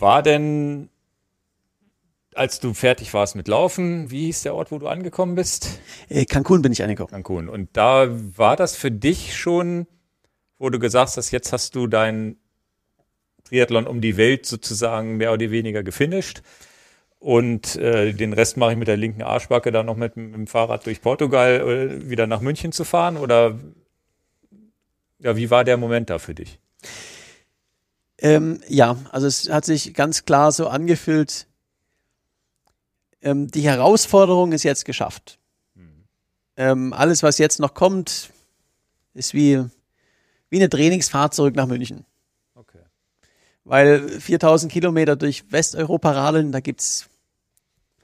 [0.00, 0.88] War denn,
[2.34, 5.80] als du fertig warst mit Laufen, wie hieß der Ort, wo du angekommen bist?
[6.08, 7.10] Äh, Cancun bin ich angekommen.
[7.10, 7.48] Cancun.
[7.48, 9.86] Und da war das für dich schon,
[10.58, 12.36] wo du gesagt hast, jetzt hast du dein
[13.44, 16.42] Triathlon um die Welt sozusagen mehr oder weniger gefinisht.
[17.18, 20.46] Und äh, den Rest mache ich mit der linken Arschbacke dann noch mit, mit dem
[20.46, 23.18] Fahrrad durch Portugal äh, wieder nach München zu fahren.
[23.18, 23.58] Oder
[25.18, 26.58] ja, wie war der Moment da für dich?
[28.20, 31.46] Ähm, ja, also es hat sich ganz klar so angefühlt,
[33.22, 35.38] ähm, die Herausforderung ist jetzt geschafft.
[35.74, 36.04] Mhm.
[36.56, 38.30] Ähm, alles, was jetzt noch kommt,
[39.14, 39.64] ist wie,
[40.48, 42.04] wie eine Trainingsfahrt zurück nach München.
[43.64, 47.08] Weil 4000 Kilometer durch Westeuropa radeln, da gibt's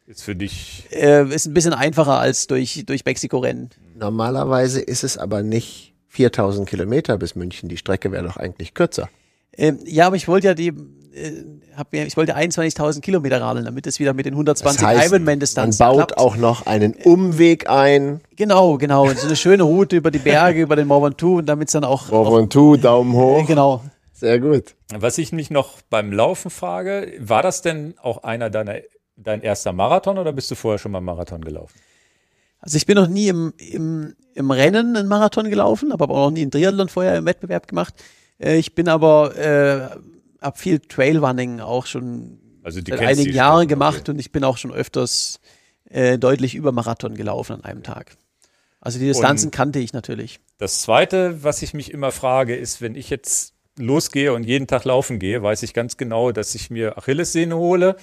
[0.07, 3.71] ist für dich äh, ist ein bisschen einfacher als durch durch Mexiko rennen.
[3.97, 7.69] Normalerweise ist es aber nicht 4000 Kilometer bis München.
[7.69, 9.09] Die Strecke wäre doch eigentlich kürzer.
[9.57, 11.33] Ähm, ja, aber ich wollte ja die, äh,
[11.75, 15.13] hab mir, ich wollte 21.000 Kilometer radeln, damit es wieder mit den 120 das heißt,
[15.13, 16.19] Ironman-Distanzen Man baut klappt.
[16.19, 18.21] auch noch einen Umweg ein.
[18.37, 19.09] Genau, genau.
[19.13, 21.85] So eine schöne Route über die Berge, über den Mont Ventoux und damit es dann
[21.85, 22.11] auch.
[22.11, 23.41] Mont Ventoux, Daumen hoch.
[23.41, 23.83] Äh, genau.
[24.13, 24.75] Sehr gut.
[24.95, 28.77] Was ich mich noch beim Laufen frage, war das denn auch einer deiner,
[29.17, 31.75] dein erster Marathon oder bist du vorher schon mal Marathon gelaufen?
[32.61, 36.27] Also ich bin noch nie im, im, im Rennen einen Marathon gelaufen, habe aber auch
[36.27, 37.95] noch nie einen Triathlon vorher im Wettbewerb gemacht.
[38.39, 39.97] Äh, ich bin aber, äh,
[40.43, 44.11] habe viel Trailrunning auch schon also seit einigen Jahren gemacht okay.
[44.13, 45.41] und ich bin auch schon öfters
[45.89, 48.17] äh, deutlich über Marathon gelaufen an einem Tag.
[48.81, 50.41] Also die Distanzen und kannte ich natürlich.
[50.59, 54.85] Das Zweite, was ich mich immer frage, ist, wenn ich jetzt losgehe und jeden Tag
[54.85, 57.97] laufen gehe, weiß ich ganz genau, dass ich mir Achillessehne hole.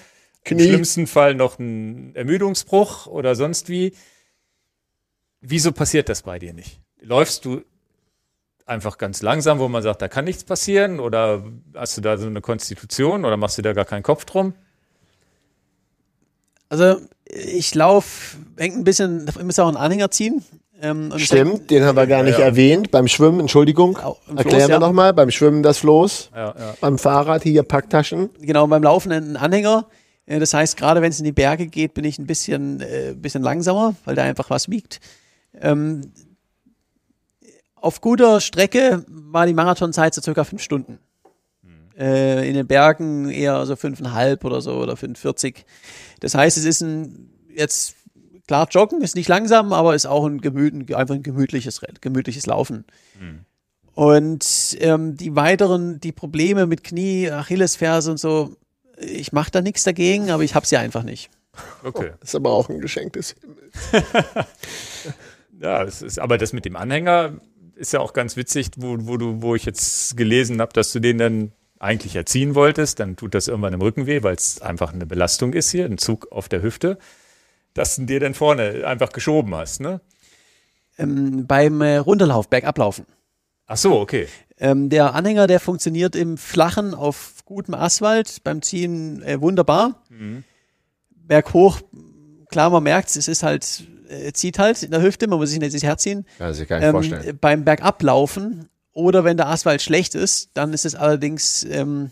[0.44, 0.62] Knie.
[0.62, 3.94] Im schlimmsten Fall noch einen Ermüdungsbruch oder sonst wie.
[5.42, 6.80] Wieso passiert das bei dir nicht?
[7.02, 7.64] Läufst du
[8.66, 11.00] einfach ganz langsam, wo man sagt, da kann nichts passieren?
[11.00, 11.44] Oder
[11.76, 14.54] hast du da so eine Konstitution oder machst du da gar keinen Kopf drum?
[16.70, 20.44] Also ich laufe, hängt ein bisschen, ich muss auch einen Anhänger ziehen.
[20.82, 22.46] Ähm, Stimmt, den haben wir gar nicht ja, ja.
[22.46, 22.92] erwähnt.
[22.92, 23.98] Beim Schwimmen, Entschuldigung,
[24.36, 24.80] erklären wir ja.
[24.80, 25.14] nochmal.
[25.14, 26.32] Beim Schwimmen das Floß,
[26.82, 28.30] beim Fahrrad hier Packtaschen.
[28.42, 29.88] Genau, beim Laufen einen Anhänger.
[30.26, 33.14] Äh, Das heißt, gerade wenn es in die Berge geht, bin ich ein bisschen, äh,
[33.16, 35.00] bisschen langsamer, weil da einfach was wiegt.
[35.62, 36.02] Ähm,
[37.84, 41.00] auf guter Strecke war die Marathonzeit so circa fünf Stunden.
[41.98, 45.58] Äh, in den Bergen eher so fünfeinhalb oder so oder 5,40.
[46.22, 47.96] Das heißt, es ist ein jetzt
[48.48, 52.86] klar joggen ist nicht langsam, aber ist auch ein, gemüt, einfach ein gemütliches, gemütliches Laufen.
[53.94, 58.56] Und ähm, die weiteren, die Probleme mit Knie, Achillesferse und so,
[58.98, 61.30] ich mache da nichts dagegen, aber ich habe sie einfach nicht.
[61.84, 62.14] Okay.
[62.22, 63.74] Das ist aber auch ein Geschenk des Himmels.
[65.64, 67.36] Ja, es ist, aber das mit dem Anhänger
[67.84, 71.00] ist ja auch ganz witzig, wo, wo du, wo ich jetzt gelesen habe, dass du
[71.00, 74.94] den dann eigentlich erziehen wolltest, dann tut das irgendwann im Rücken weh, weil es einfach
[74.94, 76.98] eine Belastung ist hier, ein Zug auf der Hüfte,
[77.74, 80.00] dass du dir dann vorne einfach geschoben hast, ne?
[80.98, 83.06] Ähm, beim äh, Runterlauf, Bergablaufen.
[83.66, 84.28] Ach so, okay.
[84.58, 90.04] Ähm, der Anhänger, der funktioniert im Flachen auf gutem Asphalt, beim Ziehen äh, wunderbar.
[91.10, 91.82] Berghoch,
[92.50, 95.60] klar, man merkt es ist halt, äh, zieht halt in der Hüfte, man muss sich
[95.60, 96.26] nicht ins Herz ziehen.
[96.40, 97.38] Ja, das kann ich Ähm, vorstellen.
[97.42, 102.12] beim Bergablaufen oder wenn der Asphalt schlecht ist, dann ist es allerdings, ähm,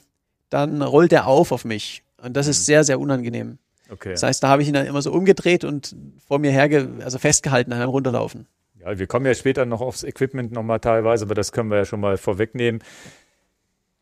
[0.49, 2.03] dann rollt er auf auf mich.
[2.22, 3.57] Und das ist sehr, sehr unangenehm.
[3.90, 4.11] Okay.
[4.11, 5.95] Das heißt, da habe ich ihn dann immer so umgedreht und
[6.28, 8.48] vor mir herge, also festgehalten beim Runterlaufen.
[8.80, 11.86] Ja, wir kommen ja später noch aufs Equipment nochmal teilweise, aber das können wir ja
[11.86, 12.82] schon mal vorwegnehmen.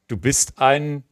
[0.07, 1.03] Du bist ein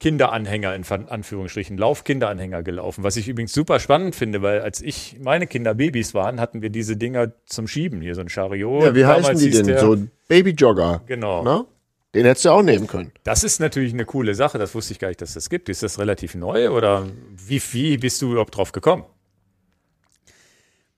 [0.00, 5.46] Kinderanhänger in Anführungsstrichen, Laufkinderanhänger gelaufen, was ich übrigens super spannend finde, weil als ich meine
[5.46, 8.82] Kinder Babys waren, hatten wir diese Dinger zum Schieben, hier so ein Chariot.
[8.84, 9.66] Ja, wie Damals heißen die denn?
[9.66, 11.02] der- So ein Babyjogger.
[11.06, 11.42] Genau.
[11.44, 11.64] Ne?
[12.14, 13.12] Den hättest du auch nehmen können.
[13.24, 15.68] Das ist natürlich eine coole Sache, das wusste ich gar nicht, dass das gibt.
[15.68, 17.06] Ist das relativ neu oder
[17.46, 19.04] wie, wie bist du überhaupt drauf gekommen?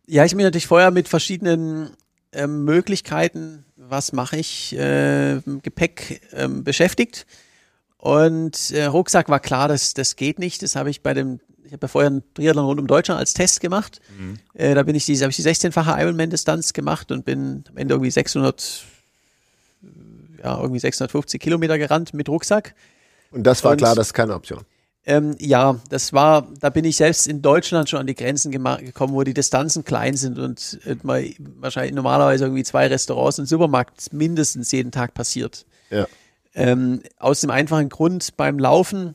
[0.06, 1.90] Ja, ich bin natürlich vorher mit verschiedenen
[2.32, 7.26] ähm, Möglichkeiten, was mache ich, äh, Gepäck ähm, beschäftigt.
[8.06, 10.62] Und äh, Rucksack war klar, das, das geht nicht.
[10.62, 13.34] Das habe ich bei dem, ich habe ja vorher einen Triathlon rund um Deutschland als
[13.34, 14.00] Test gemacht.
[14.54, 17.94] Äh, da bin ich diese, habe ich die 16-fache Ironman-Distanz gemacht und bin am Ende
[17.94, 18.84] irgendwie 600,
[20.42, 22.74] ja, irgendwie 650 Kilometer gerannt mit Rucksack.
[23.32, 24.60] Und das war Und- klar, das ist keine Option.
[25.08, 29.14] Ähm, ja, das war, da bin ich selbst in Deutschland schon an die Grenzen gekommen,
[29.14, 30.96] wo die Distanzen klein sind und äh,
[31.60, 35.64] wahrscheinlich normalerweise irgendwie zwei Restaurants und Supermarkt mindestens jeden Tag passiert.
[35.90, 36.08] Ja.
[36.56, 39.14] Ähm, aus dem einfachen Grund beim Laufen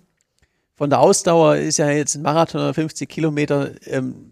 [0.76, 4.32] von der Ausdauer ist ja jetzt ein Marathon oder 50 Kilometer ähm,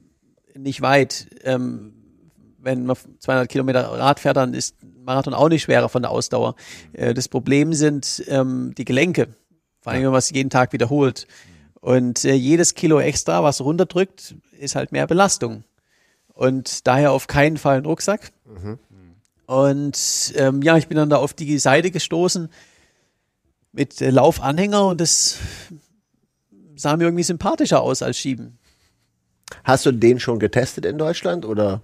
[0.56, 1.28] nicht weit.
[1.44, 1.94] Ähm,
[2.60, 6.12] wenn man 200 Kilometer Rad fährt, dann ist ein Marathon auch nicht schwerer von der
[6.12, 6.56] Ausdauer.
[6.94, 9.30] Äh, das Problem sind ähm, die Gelenke,
[9.82, 11.26] vor allem wenn man es jeden Tag wiederholt.
[11.82, 15.64] Und äh, jedes Kilo extra, was runterdrückt, ist halt mehr Belastung.
[16.36, 18.32] Und daher auf keinen Fall ein Rucksack.
[19.48, 22.50] Und ähm, ja, ich bin dann da auf die Seite gestoßen
[23.72, 25.38] mit äh, Laufanhänger und das
[26.76, 28.58] sah mir irgendwie sympathischer aus als Schieben.
[29.64, 31.82] Hast du den schon getestet in Deutschland oder?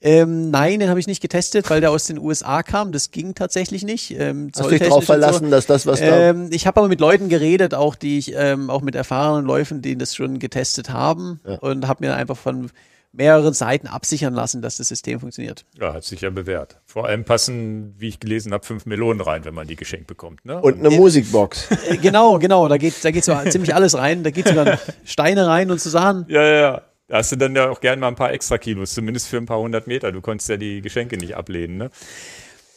[0.00, 2.92] Ähm, nein, den habe ich nicht getestet, weil der aus den USA kam.
[2.92, 4.12] Das ging tatsächlich nicht.
[4.12, 5.06] Ähm, Hast du dich darauf und so.
[5.06, 6.06] verlassen, dass das, was da.
[6.30, 9.82] Ähm, ich habe aber mit Leuten geredet, auch die ich, ähm, auch mit erfahrenen Läufen,
[9.82, 11.56] die das schon getestet haben Ja.
[11.58, 12.70] und habe mir einfach von
[13.12, 15.64] mehreren Seiten absichern lassen, dass das System funktioniert.
[15.80, 16.80] Ja, hat sich ja bewährt.
[16.84, 20.44] Vor allem passen, wie ich gelesen habe, fünf Melonen rein, wenn man die geschenkt bekommt.
[20.44, 20.60] Ne?
[20.60, 21.68] Und eine Musikbox.
[21.88, 24.22] Äh, genau, genau, da geht, da geht so ziemlich alles rein.
[24.22, 26.26] Da geht sogar Steine rein und so Sachen.
[26.28, 26.82] Ja, ja, ja.
[27.06, 29.46] Da hast du dann ja auch gerne mal ein paar extra Kilos, zumindest für ein
[29.46, 30.12] paar hundert Meter.
[30.12, 31.90] Du konntest ja die Geschenke nicht ablehnen, ne?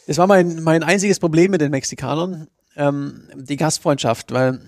[0.06, 4.60] Das war mein, mein einziges Problem mit den Mexikanern, ähm, die Gastfreundschaft, weil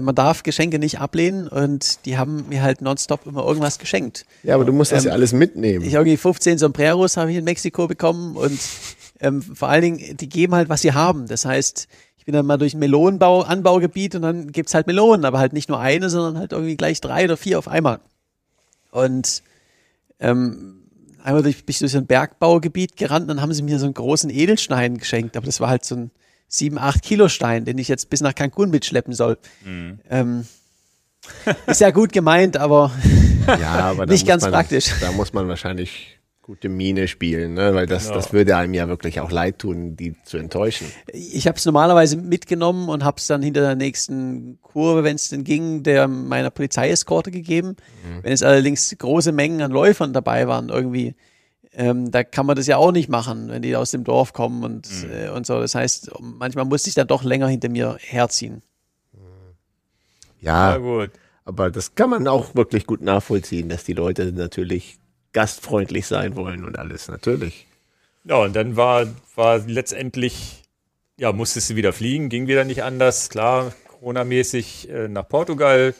[0.00, 4.24] man darf Geschenke nicht ablehnen und die haben mir halt nonstop immer irgendwas geschenkt.
[4.42, 5.84] Ja, aber du musst das Ähm, ja alles mitnehmen.
[5.84, 8.58] Ich habe irgendwie 15 Sombreros habe ich in Mexiko bekommen und
[9.20, 11.28] ähm, vor allen Dingen, die geben halt, was sie haben.
[11.28, 15.24] Das heißt, ich bin dann mal durch ein Melonenbau, Anbaugebiet und dann gibt's halt Melonen,
[15.24, 18.00] aber halt nicht nur eine, sondern halt irgendwie gleich drei oder vier auf einmal.
[18.90, 19.42] Und
[20.20, 20.82] ähm,
[21.22, 23.94] einmal durch, bin ich durch so ein Bergbaugebiet gerannt, dann haben sie mir so einen
[23.94, 26.10] großen Edelstein geschenkt, aber das war halt so ein
[26.52, 29.38] 7, 8 Kilo Stein, den ich jetzt bis nach Cancun mitschleppen soll.
[30.10, 30.46] Ähm,
[31.66, 32.90] ist ja gut gemeint, aber
[33.46, 34.90] ja, aber nicht ganz man, praktisch.
[35.00, 37.74] Da muss man wahrscheinlich gute Miene spielen, ne?
[37.74, 38.16] weil das, Genau.
[38.16, 40.88] das würde einem ja wirklich auch leid tun, die zu enttäuschen.
[41.12, 45.30] ich habe es normalerweise mitgenommen und habe es dann hinter der nächsten Kurve, wenn es
[45.30, 47.76] denn ging, der meiner Polizeieskorte gegeben.
[48.22, 51.14] Wenn es allerdings große Mengen an Läufern dabei waren, irgendwie,
[51.74, 54.62] ähm, da kann man das ja auch nicht machen, wenn die aus dem Dorf kommen
[54.64, 55.60] und, äh, und so.
[55.60, 58.62] Das heißt, manchmal musste ich dann doch länger hinter mir herziehen.
[59.14, 59.20] Na
[60.40, 61.10] Ja, gut.
[61.44, 64.98] aber das kann man auch wirklich gut nachvollziehen, dass die Leute natürlich
[65.32, 67.66] gastfreundlich sein wollen und alles, natürlich.
[68.24, 70.62] Ja, und dann war, war letztendlich,
[71.18, 73.30] ja, musstest du wieder fliegen, ging wieder nicht anders.
[73.30, 75.94] Klar, Corona-mäßig äh, nach Portugal.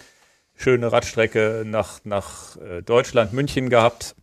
[0.55, 4.15] schöne Radstrecke nach, nach äh, Deutschland, München gehabt.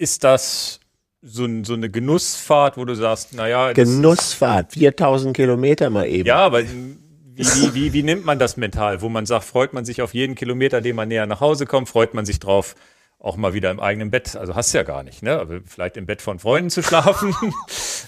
[0.00, 0.80] Ist das
[1.20, 3.74] so, so eine Genussfahrt, wo du sagst, naja.
[3.74, 6.26] Genussfahrt, 4000 Kilometer mal eben.
[6.26, 6.96] Ja, aber wie,
[7.44, 9.02] wie, wie, wie nimmt man das mental?
[9.02, 11.90] Wo man sagt, freut man sich auf jeden Kilometer, den man näher nach Hause kommt,
[11.90, 12.76] freut man sich drauf,
[13.18, 14.36] auch mal wieder im eigenen Bett.
[14.36, 15.38] Also hast du ja gar nicht, ne?
[15.38, 17.34] Aber vielleicht im Bett von Freunden zu schlafen.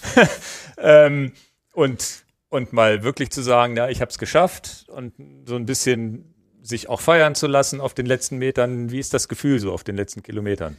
[0.78, 1.32] ähm,
[1.74, 5.12] und, und mal wirklich zu sagen, ja, ich habe es geschafft und
[5.44, 8.90] so ein bisschen sich auch feiern zu lassen auf den letzten Metern.
[8.90, 10.78] Wie ist das Gefühl so auf den letzten Kilometern?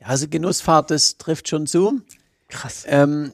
[0.00, 2.00] Ja, also Genussfahrt, das trifft schon zu.
[2.48, 2.84] Krass.
[2.86, 3.32] Ähm,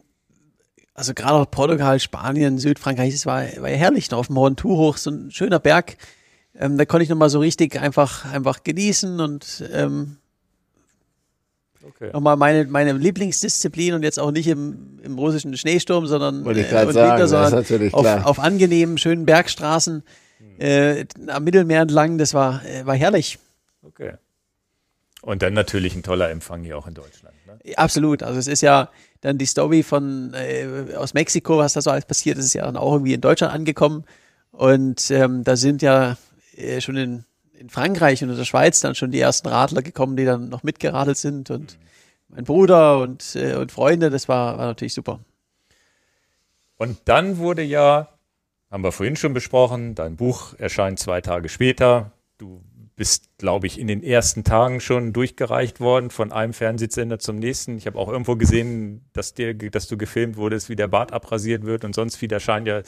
[0.95, 4.63] also gerade auch Portugal, Spanien, Südfrankreich, es war, war ja herrlich noch auf dem Mont
[4.65, 5.97] hoch, so ein schöner Berg.
[6.55, 10.19] Ähm, da konnte ich nochmal so richtig einfach, einfach genießen und ähm,
[11.83, 12.11] okay.
[12.13, 16.89] nochmal meine, meine Lieblingsdisziplin und jetzt auch nicht im, im russischen Schneesturm, sondern, äh, sagen,
[16.89, 20.03] Winter, sondern auf, auf, angenehmen, schönen Bergstraßen
[20.59, 22.19] äh, am Mittelmeer entlang.
[22.19, 23.39] Das war, äh, war herrlich.
[23.83, 24.13] Okay.
[25.23, 27.35] Und dann natürlich ein toller Empfang hier auch in Deutschland.
[27.47, 27.79] Ne?
[27.79, 28.25] Absolut.
[28.25, 28.91] Also es ist ja
[29.21, 32.65] dann die Story von äh, aus Mexiko, was da so alles passiert ist, ist ja
[32.65, 34.05] dann auch irgendwie in Deutschland angekommen.
[34.51, 36.17] Und ähm, da sind ja
[36.57, 40.17] äh, schon in, in Frankreich und in der Schweiz dann schon die ersten Radler gekommen,
[40.17, 41.51] die dann noch mitgeradelt sind.
[41.51, 41.85] Und mhm.
[42.35, 45.21] mein Bruder und, äh, und Freunde, das war, war natürlich super.
[46.79, 48.09] Und dann wurde ja,
[48.73, 52.11] haben wir vorhin schon besprochen, dein Buch erscheint zwei Tage später.
[52.39, 52.61] Du
[52.97, 57.77] bist, glaube ich, in den ersten Tagen schon durchgereicht worden von einem Fernsehsender zum nächsten.
[57.79, 61.65] Ich habe auch irgendwo gesehen, dass, dir, dass du gefilmt wurdest, wie der Bart abrasiert
[61.65, 62.29] wird und sonst wie.
[62.29, 62.83] Da scheinen ja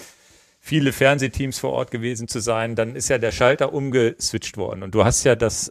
[0.61, 2.75] viele Fernsehteams vor Ort gewesen zu sein.
[2.75, 4.83] Dann ist ja der Schalter umgeswitcht worden.
[4.83, 5.71] Und du hast ja das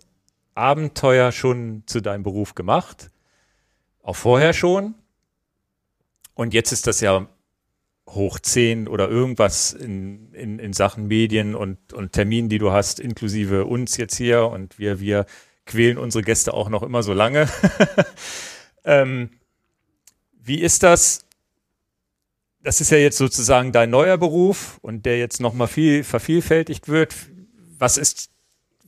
[0.56, 3.10] Abenteuer schon zu deinem Beruf gemacht.
[4.02, 4.96] Auch vorher schon.
[6.34, 7.28] Und jetzt ist das ja
[8.16, 13.00] hoch zehn oder irgendwas in, in, in Sachen Medien und, und Terminen, die du hast,
[13.00, 15.26] inklusive uns jetzt hier und wir, wir
[15.66, 17.50] quälen unsere Gäste auch noch immer so lange.
[18.86, 19.30] ähm,
[20.42, 21.26] wie ist das?
[22.62, 27.14] Das ist ja jetzt sozusagen dein neuer Beruf und der jetzt nochmal viel vervielfältigt wird.
[27.78, 28.30] Was ist,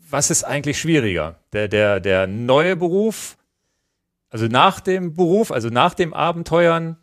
[0.10, 1.39] was ist eigentlich schwieriger?
[1.52, 3.38] Der, der, der neue Beruf,
[4.30, 6.97] also nach dem Beruf, also nach dem Abenteuern,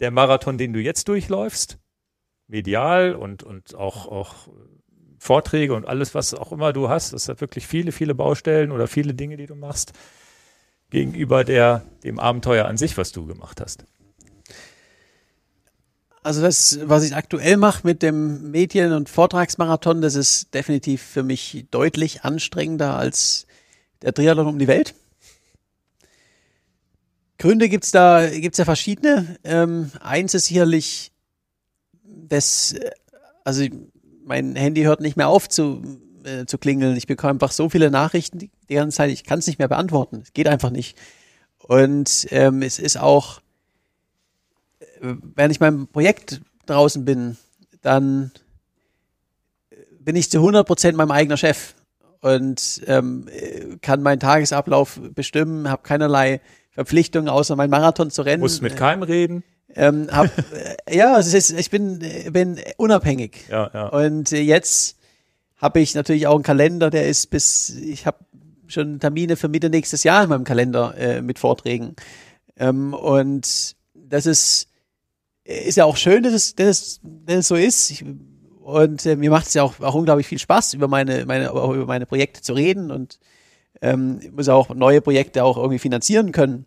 [0.00, 1.78] der Marathon, den du jetzt durchläufst,
[2.46, 4.48] medial und, und auch, auch
[5.18, 8.86] Vorträge und alles, was auch immer du hast, das hat wirklich viele, viele Baustellen oder
[8.86, 9.92] viele Dinge, die du machst,
[10.90, 13.86] gegenüber der, dem Abenteuer an sich, was du gemacht hast.
[16.22, 21.22] Also das, was ich aktuell mache mit dem Medien- und Vortragsmarathon, das ist definitiv für
[21.22, 23.46] mich deutlich anstrengender als
[24.00, 24.94] der Triathlon um die Welt.
[27.44, 29.36] Gründe gibt's da, gibt's ja verschiedene.
[29.44, 31.12] Ähm, eins ist sicherlich,
[32.02, 32.74] das,
[33.44, 33.66] also
[34.24, 35.82] mein Handy hört nicht mehr auf zu,
[36.24, 36.96] äh, zu klingeln.
[36.96, 40.22] Ich bekomme einfach so viele Nachrichten die, ganze Zeit, ich kann es nicht mehr beantworten.
[40.22, 40.96] Es geht einfach nicht.
[41.58, 43.42] Und ähm, es ist auch,
[45.02, 47.36] äh, wenn ich meinem Projekt draußen bin,
[47.82, 48.30] dann
[50.00, 51.74] bin ich zu 100 Prozent meinem eigenen Chef
[52.22, 53.28] und ähm,
[53.82, 56.40] kann meinen Tagesablauf bestimmen, habe keinerlei
[56.74, 58.40] Verpflichtungen, außer mein Marathon zu rennen.
[58.40, 59.44] Muss mit keinem reden.
[59.76, 63.44] Ähm, hab, äh, ja, es ist, ich bin, bin unabhängig.
[63.48, 63.88] Ja, ja.
[63.88, 64.96] Und äh, jetzt
[65.56, 68.18] habe ich natürlich auch einen Kalender, der ist bis, ich habe
[68.66, 71.94] schon Termine für Mitte nächstes Jahr in meinem Kalender äh, mit Vorträgen.
[72.56, 74.68] Ähm, und das ist,
[75.44, 77.90] ist ja auch schön, dass es, dass es, dass es so ist.
[77.90, 78.04] Ich,
[78.62, 81.86] und äh, mir macht es ja auch, auch unglaublich viel Spaß, über meine, meine, über
[81.86, 83.18] meine Projekte zu reden und
[83.82, 86.66] ähm, muss auch neue Projekte auch irgendwie finanzieren können.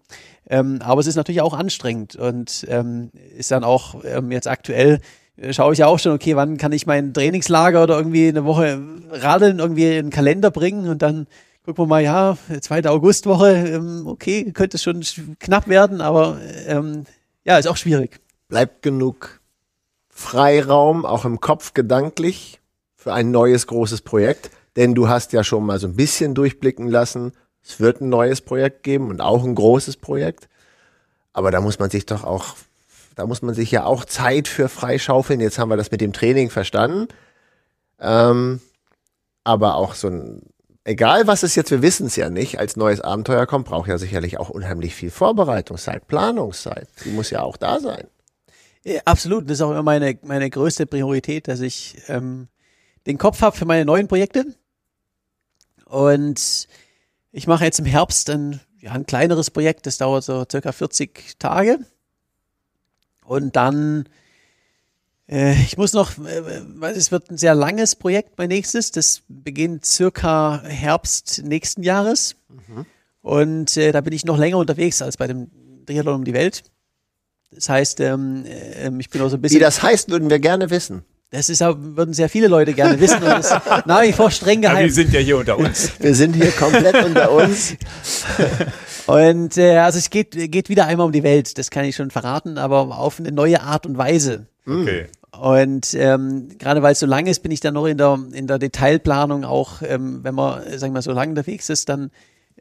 [0.50, 5.02] Ähm, aber es ist natürlich auch anstrengend und ähm, ist dann auch ähm, jetzt aktuell
[5.38, 8.46] äh, schaue ich ja auch schon, okay, wann kann ich mein Trainingslager oder irgendwie eine
[8.46, 8.82] Woche
[9.12, 11.28] radeln, irgendwie in den Kalender bringen und dann
[11.66, 15.04] gucken wir mal, ja, zweite Augustwoche, ähm, okay, könnte schon
[15.40, 17.04] knapp werden, aber ähm,
[17.44, 18.20] ja, ist auch schwierig.
[18.48, 19.42] Bleibt genug
[20.10, 22.62] Freiraum, auch im Kopf gedanklich,
[22.96, 24.50] für ein neues großes Projekt.
[24.78, 27.34] Denn du hast ja schon mal so ein bisschen durchblicken lassen,
[27.64, 30.48] es wird ein neues Projekt geben und auch ein großes Projekt.
[31.34, 32.56] Aber da muss man sich doch auch,
[33.16, 35.42] da muss man sich ja auch Zeit für freischaufeln.
[35.42, 37.08] Jetzt haben wir das mit dem Training verstanden.
[38.00, 38.62] Ähm,
[39.44, 40.44] aber auch so ein,
[40.84, 43.98] egal was es jetzt, wir wissen es ja nicht, als neues Abenteuer kommt, braucht ja
[43.98, 46.88] sicherlich auch unheimlich viel Vorbereitungszeit, Planungszeit.
[47.04, 48.08] Die muss ja auch da sein.
[48.84, 49.46] Ja, absolut.
[49.46, 52.48] Das ist auch immer meine, meine größte Priorität, dass ich ähm,
[53.08, 54.46] den Kopf habe für meine neuen Projekte
[55.90, 56.68] und
[57.32, 61.38] ich mache jetzt im Herbst ein, ja, ein kleineres Projekt, das dauert so circa 40
[61.40, 61.80] Tage.
[63.26, 64.08] Und dann
[65.30, 68.92] Äh, ich muss noch, äh, weil es wird ein sehr langes Projekt, mein nächstes.
[68.92, 72.36] Das beginnt circa Herbst nächsten Jahres.
[73.22, 75.52] Und äh, da bin ich noch länger unterwegs als bei dem
[75.86, 76.64] Triathlon um die Welt.
[77.52, 79.60] Das heißt, ähm, ähm, ich bin auch so ein Wie bisschen.
[79.60, 81.04] das heißt, würden wir gerne wissen.
[81.30, 83.22] Das ist auch, würden sehr viele Leute gerne wissen.
[83.22, 84.90] Und das ist nach wie vor streng Aber wir geheim.
[84.90, 85.92] sind ja hier unter uns.
[86.00, 87.76] Wir sind hier komplett unter uns.
[89.08, 92.12] Und äh, also es geht, geht wieder einmal um die Welt, das kann ich schon
[92.12, 94.48] verraten, aber auf eine neue Art und Weise.
[94.68, 95.08] Okay.
[95.32, 98.48] Und ähm, gerade weil es so lang ist, bin ich dann noch in der, in
[98.48, 102.12] der Detailplanung auch, ähm, wenn man, sagen wir mal, so lange unterwegs ist, dann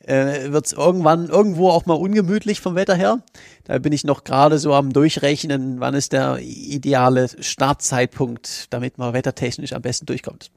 [0.07, 3.23] äh, wird es irgendwann irgendwo auch mal ungemütlich vom Wetter her.
[3.65, 9.13] Da bin ich noch gerade so am Durchrechnen, wann ist der ideale Startzeitpunkt, damit man
[9.15, 10.51] wettertechnisch am besten durchkommt.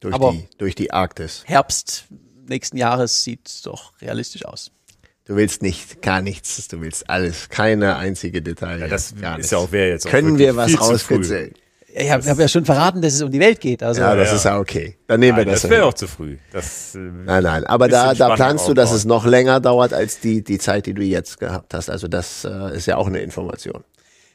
[0.00, 1.42] Durch, Aber- die, durch die Arktis.
[1.46, 2.04] Herbst
[2.48, 4.70] nächsten Jahres sieht doch realistisch aus.
[5.24, 6.66] Du willst nicht, gar nichts.
[6.68, 7.48] Du willst alles.
[7.48, 8.80] Keine einzige Detail.
[8.80, 9.50] Ja, das gar ist nichts.
[9.52, 11.54] ja auch wer jetzt Können wir was rauskitzeln?
[11.94, 13.82] Ich habe hab ja schon verraten, dass es um die Welt geht.
[13.82, 14.36] Also Ja, das ja.
[14.36, 14.96] ist ja okay.
[15.06, 15.62] Dann nehmen wir Nein, das.
[15.62, 15.70] das hin.
[15.78, 16.38] wäre auch zu früh.
[16.50, 17.64] Das, äh, Nein, nein.
[17.66, 18.96] Aber da, da planst du, dass aufbauen.
[18.98, 21.90] es noch länger dauert als die, die Zeit, die du jetzt gehabt hast.
[21.90, 23.84] Also das äh, ist ja auch eine Information.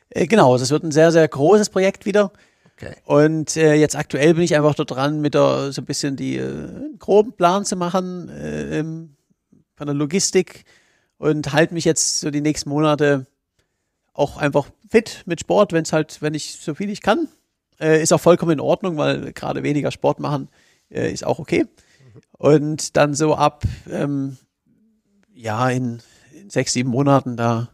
[0.10, 2.32] äh, genau, das wird ein sehr, sehr großes Projekt wieder.
[2.80, 2.94] Okay.
[3.06, 6.38] Und äh, jetzt aktuell bin ich einfach dort dran, mit der, so ein bisschen die
[6.38, 6.70] äh,
[7.00, 9.16] groben Plan zu machen äh, ähm,
[9.76, 10.64] von der Logistik
[11.18, 13.26] und halte mich jetzt so die nächsten Monate
[14.14, 17.28] auch einfach fit mit Sport, wenn es halt, wenn ich so viel ich kann.
[17.80, 20.50] Äh, ist auch vollkommen in Ordnung, weil gerade weniger Sport machen
[20.90, 21.66] äh, ist auch okay.
[22.32, 24.38] Und dann so ab, ähm,
[25.34, 26.00] ja, in,
[26.34, 27.70] in sechs, sieben Monaten, da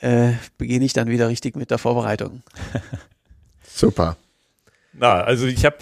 [0.00, 2.42] äh, beginne ich dann wieder richtig mit der Vorbereitung.
[3.62, 4.16] Super.
[4.92, 5.78] na, also ich habe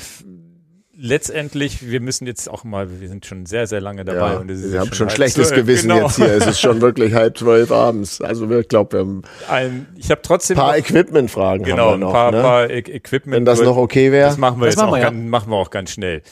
[1.00, 4.34] letztendlich, wir müssen jetzt auch mal, wir sind schon sehr, sehr lange dabei.
[4.34, 6.06] Ja, und es ist wir haben schon schlechtes zwölf, Gewissen genau.
[6.06, 6.26] jetzt hier.
[6.32, 8.20] Es ist schon wirklich halb zwölf abends.
[8.20, 11.94] Also wir glauben, wir haben Ein, ich habe trotzdem ein paar Equipment-Fragen genau, haben wir
[11.94, 12.12] ein noch.
[12.12, 12.42] paar, ne?
[12.42, 13.34] paar E- Equipment.
[13.36, 14.28] Wenn das noch okay wäre.
[14.28, 15.10] Das machen wir Das jetzt machen auch wir, ja.
[15.10, 16.22] ganz, machen wir auch ganz schnell.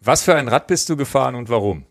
[0.00, 1.84] Was für ein Rad bist du gefahren und warum?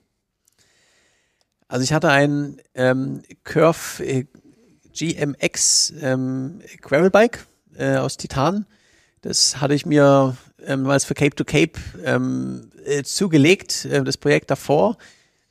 [1.67, 4.25] Also ich hatte ein ähm, Curve äh,
[4.93, 7.45] GMX ähm, Gravelbike
[7.77, 8.65] äh, aus Titan.
[9.21, 11.73] Das hatte ich mir ähm, damals für Cape to Cape
[12.05, 13.85] ähm, äh, zugelegt.
[13.85, 14.97] Äh, das Projekt davor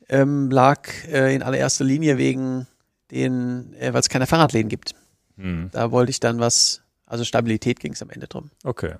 [0.08, 2.66] ähm, lag äh, in allererster Linie wegen
[3.10, 4.94] den, äh, weil es keine Fahrradläden gibt.
[5.36, 8.50] Hm, Da wollte ich dann was, also Stabilität ging es am Ende drum.
[8.64, 8.94] okay.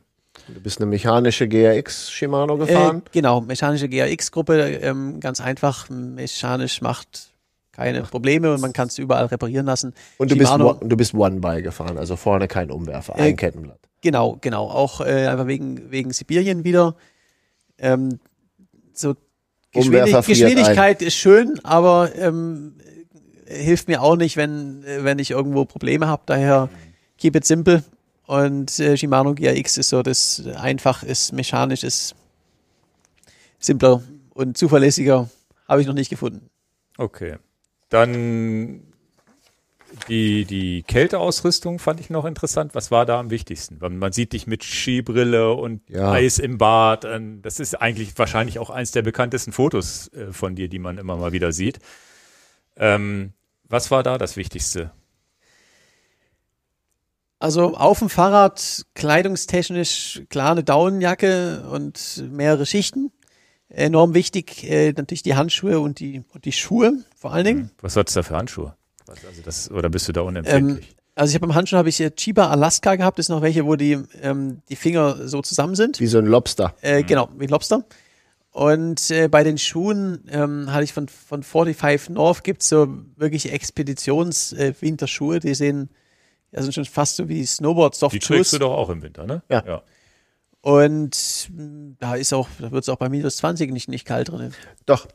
[0.49, 2.99] Du bist eine mechanische GRX Shimano gefahren.
[3.07, 5.89] Äh, genau, mechanische GRX-Gruppe, ähm, ganz einfach.
[5.89, 7.31] Mechanisch macht
[7.73, 9.95] keine Probleme und man kann es überall reparieren lassen.
[10.19, 13.37] und du bist, Shimano- one, du bist One-By gefahren, also vorne kein Umwerfer, Äh, ein
[13.37, 13.81] Kettenblatt.
[14.03, 14.69] Genau, genau.
[14.69, 16.97] Auch äh, einfach wegen, wegen Sibirien wieder.
[17.79, 18.21] Ähm,
[18.93, 19.15] so
[19.73, 22.75] Geschwindig Geschwindigkeit ist schön, aber ähm,
[23.47, 26.23] äh, hilft mir auch nicht, wenn, wenn ich irgendwo Probleme habe.
[26.27, 26.71] Daher
[27.19, 27.83] keep it simple.
[28.27, 32.15] Und äh, Shimano GRX ist so, das einfach ist, mechanisch ist
[33.59, 34.03] simpler
[34.35, 35.29] und zuverlässiger.
[35.69, 36.49] Habe ich noch nicht gefunden.
[36.97, 37.37] Okay.
[37.89, 38.81] Dann
[40.09, 42.75] die, die Kälteausrüstung fand ich noch interessant.
[42.75, 43.79] Was war da am wichtigsten?
[43.81, 46.13] Man sieht dich mit Skibrille und Ja.
[46.13, 47.05] Eis im Bad.
[47.05, 50.99] Ähm, Das ist eigentlich wahrscheinlich auch eins der bekanntesten Fotos äh, von dir, die man
[50.99, 51.79] immer mal wieder sieht.
[52.77, 53.33] Ähm,
[53.69, 54.93] was war da das Wichtigste?
[57.39, 63.13] Also auf dem Fahrrad kleidungstechnisch klar eine Daunenjacke und mehrere Schichten.
[63.69, 67.71] Enorm wichtig äh, natürlich die Handschuhe und die, und die Schuhe vor allen Dingen.
[67.81, 68.77] Was hattest du da für Handschuhe?
[69.07, 70.97] Was, also das, oder bist du da Ähm, unempfindlich?
[71.15, 73.19] also ich habe am Handschuh habe ich äh, Chiba Alaska gehabt.
[73.19, 76.01] Das sind noch welche, wo die, ähm, die Finger so zusammen sind.
[76.01, 76.75] Wie so ein Lobster.
[76.83, 77.85] Äh, Genau, wie ein Lobster.
[78.51, 83.53] Und äh, bei den Schuhen ähm, hatte ich von, von 45 North gibt's so wirklich
[83.53, 85.41] Expeditions-Winterschuhe.
[85.41, 85.91] die sehen,
[86.53, 89.27] ja, sind schon fast so wie snowboard die trägst Soft du doch auch im Winter,
[89.27, 89.43] ne?
[89.51, 89.63] Ja.
[89.67, 89.83] ja.
[90.63, 94.31] Und mh, da ist auch, da wird es auch bei minus 20 nicht, nicht kalt
[94.31, 94.53] drin.
[94.87, 95.07] Doch,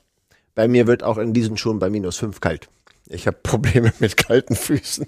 [0.55, 2.69] bei mir wird auch in diesen Schuhen bei minus fünf kalt.
[3.07, 5.07] Ich habe Probleme mit kalten Füßen.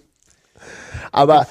[1.12, 1.48] Aber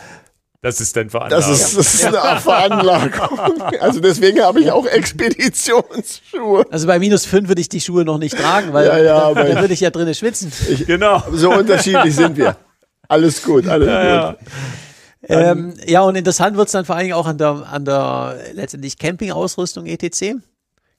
[0.61, 1.49] Das ist dann das veranlagt.
[1.51, 3.39] ist, das ist eine Veranlagung.
[3.81, 6.65] Also deswegen habe ich auch Expeditionsschuhe.
[6.71, 9.45] Also bei minus 5 würde ich die Schuhe noch nicht tragen, weil Ja, ja, aber
[9.45, 10.53] dann würde ich ja drinnen schwitzen.
[10.87, 11.23] genau.
[11.33, 12.57] So unterschiedlich sind wir.
[13.09, 14.39] Alles gut, alles Ja, gut.
[15.29, 18.37] Ähm, ja, und interessant wird es dann vor allen Dingen auch an der, an der
[18.55, 20.35] letztendlich Campingausrüstung etc.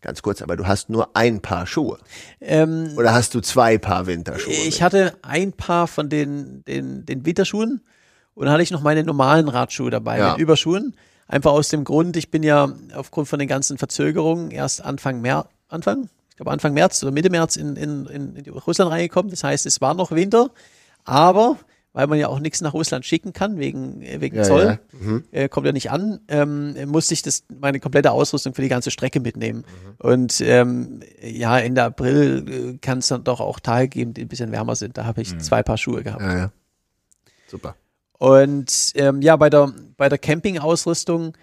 [0.03, 1.97] Ganz kurz, aber du hast nur ein Paar Schuhe.
[2.41, 4.53] Ähm, Oder hast du zwei Paar Winterschuhe?
[4.53, 4.81] ich mit?
[4.81, 7.81] hatte ein paar von den, den, den Winterschuhen
[8.35, 10.31] und dann hatte ich noch meine normalen Radschuhe dabei Ja.
[10.33, 10.95] mit Überschuhen.
[11.27, 15.47] Einfach aus dem Grund, ich bin ja aufgrund von den ganzen Verzögerungen erst Anfang März,
[15.69, 19.31] Anfang, ich glaube Anfang März oder Mitte März in, in, in, in Russland reingekommen.
[19.31, 20.49] Das heißt, es war noch Winter,
[21.05, 21.57] aber
[21.93, 24.63] weil man ja auch nichts nach Russland schicken kann wegen, äh, wegen Ja, Zoll.
[24.63, 24.99] ja.
[24.99, 25.23] Mhm.
[25.31, 28.89] Äh, kommt ja nicht an, ähm, musste ich das, meine komplette Ausrüstung für die ganze
[28.91, 29.63] Strecke mitnehmen.
[29.99, 34.27] Und ähm, ja, Ende April äh, kann es dann doch auch Tage geben, die ein
[34.27, 34.97] bisschen wärmer sind.
[34.97, 36.21] Da habe ich zwei Paar Schuhe gehabt.
[36.21, 36.51] Ja, ja.
[37.47, 37.75] Super.
[38.17, 41.37] Und ähm, ja, bei der, bei der Campingausrüstung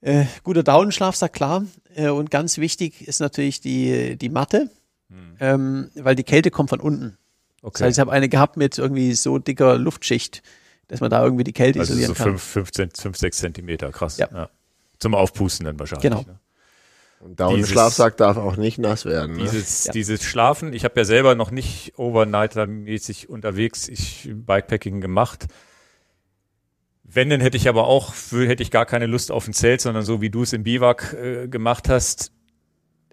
[0.00, 1.64] äh, guter Daunenschlafsack, klar.
[1.94, 4.68] Äh, und ganz wichtig ist natürlich die, die Matte,
[5.40, 7.16] ähm, weil die Kälte kommt von unten.
[7.62, 7.84] Das Okay.
[7.84, 10.42] heißt, ich habe eine gehabt mit irgendwie so dicker Luftschicht,
[10.88, 12.38] dass man da irgendwie die Kälte also isolieren so kann.
[12.38, 14.18] 5, 5, 5, 6 Zentimeter, krass.
[14.18, 14.50] Ja.
[14.98, 16.02] Zum Aufpusten dann wahrscheinlich.
[16.10, 16.22] Genau.
[16.22, 16.38] Ne?
[17.20, 19.36] Und Down Dieses- Schlafsack darf auch nicht nass werden.
[19.36, 19.42] Ne?
[19.44, 19.92] Dieses, Ja.
[19.92, 25.46] dieses Schlafen, ich habe ja selber noch nicht Overnighter-mäßig unterwegs, ich Bikepacking gemacht.
[27.04, 30.04] Wenn, dann hätte ich aber auch, hätte ich gar keine Lust auf ein Zelt, sondern
[30.04, 32.32] so wie du es im Biwak äh, gemacht hast,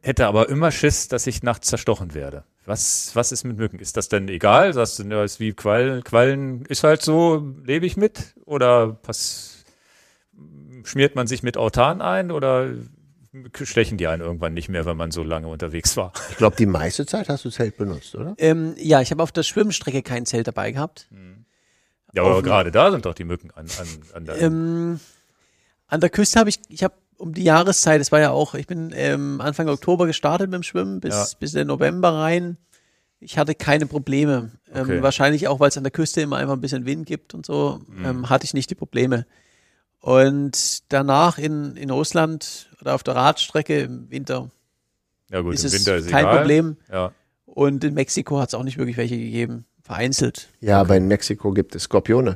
[0.02, 2.46] hätte aber immer Schiss, dass ich nachts zerstochen werde.
[2.70, 3.80] Was, was ist mit Mücken?
[3.80, 4.76] Ist das denn egal?
[4.76, 8.36] Sagst du, ja, ist wie Quallen, Quallen ist halt so, lebe ich mit?
[8.46, 9.66] Oder pass,
[10.84, 12.32] schmiert man sich mit Autan ein?
[12.32, 12.70] Oder
[13.60, 16.14] stechen die einen irgendwann nicht mehr, wenn man so lange unterwegs war?
[16.30, 18.36] Ich glaube, die meiste Zeit hast du Zelt benutzt, oder?
[18.38, 21.10] Ähm, ja, ich habe auf der Schwimmstrecke kein Zelt dabei gehabt.
[22.14, 24.42] Ja, aber gerade da sind doch die Mücken an, an, an der.
[24.44, 25.00] Ähm,
[25.88, 28.66] an der Küste habe ich, ich habe um die Jahreszeit, es war ja auch, ich
[28.68, 31.28] bin ähm, Anfang Oktober gestartet mit dem Schwimmen bis, Ja.
[31.40, 32.58] bis in den November rein.
[33.20, 34.52] Ich hatte keine Probleme.
[34.74, 35.02] Ähm, Okay.
[35.04, 37.82] Wahrscheinlich auch, weil es an der Küste immer einfach ein bisschen Wind gibt und so,
[37.88, 38.06] Mhm.
[38.06, 39.26] ähm, hatte ich nicht die Probleme.
[40.00, 44.50] Und danach in, in Russland oder auf der Radstrecke im Winter
[45.30, 46.38] ja gut, ist im es Winter ist kein egal.
[46.38, 46.78] Problem.
[46.90, 47.12] Ja.
[47.46, 49.66] Und in Mexiko hat es auch nicht wirklich welche gegeben.
[49.84, 50.48] Vereinzelt.
[50.62, 52.36] Ja, aber in Mexiko gibt es Skorpione.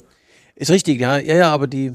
[0.55, 1.93] Ist richtig, ja, ja, ja, aber die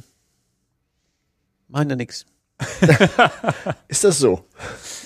[1.68, 2.24] machen ja nichts.
[3.88, 4.44] Ist das so?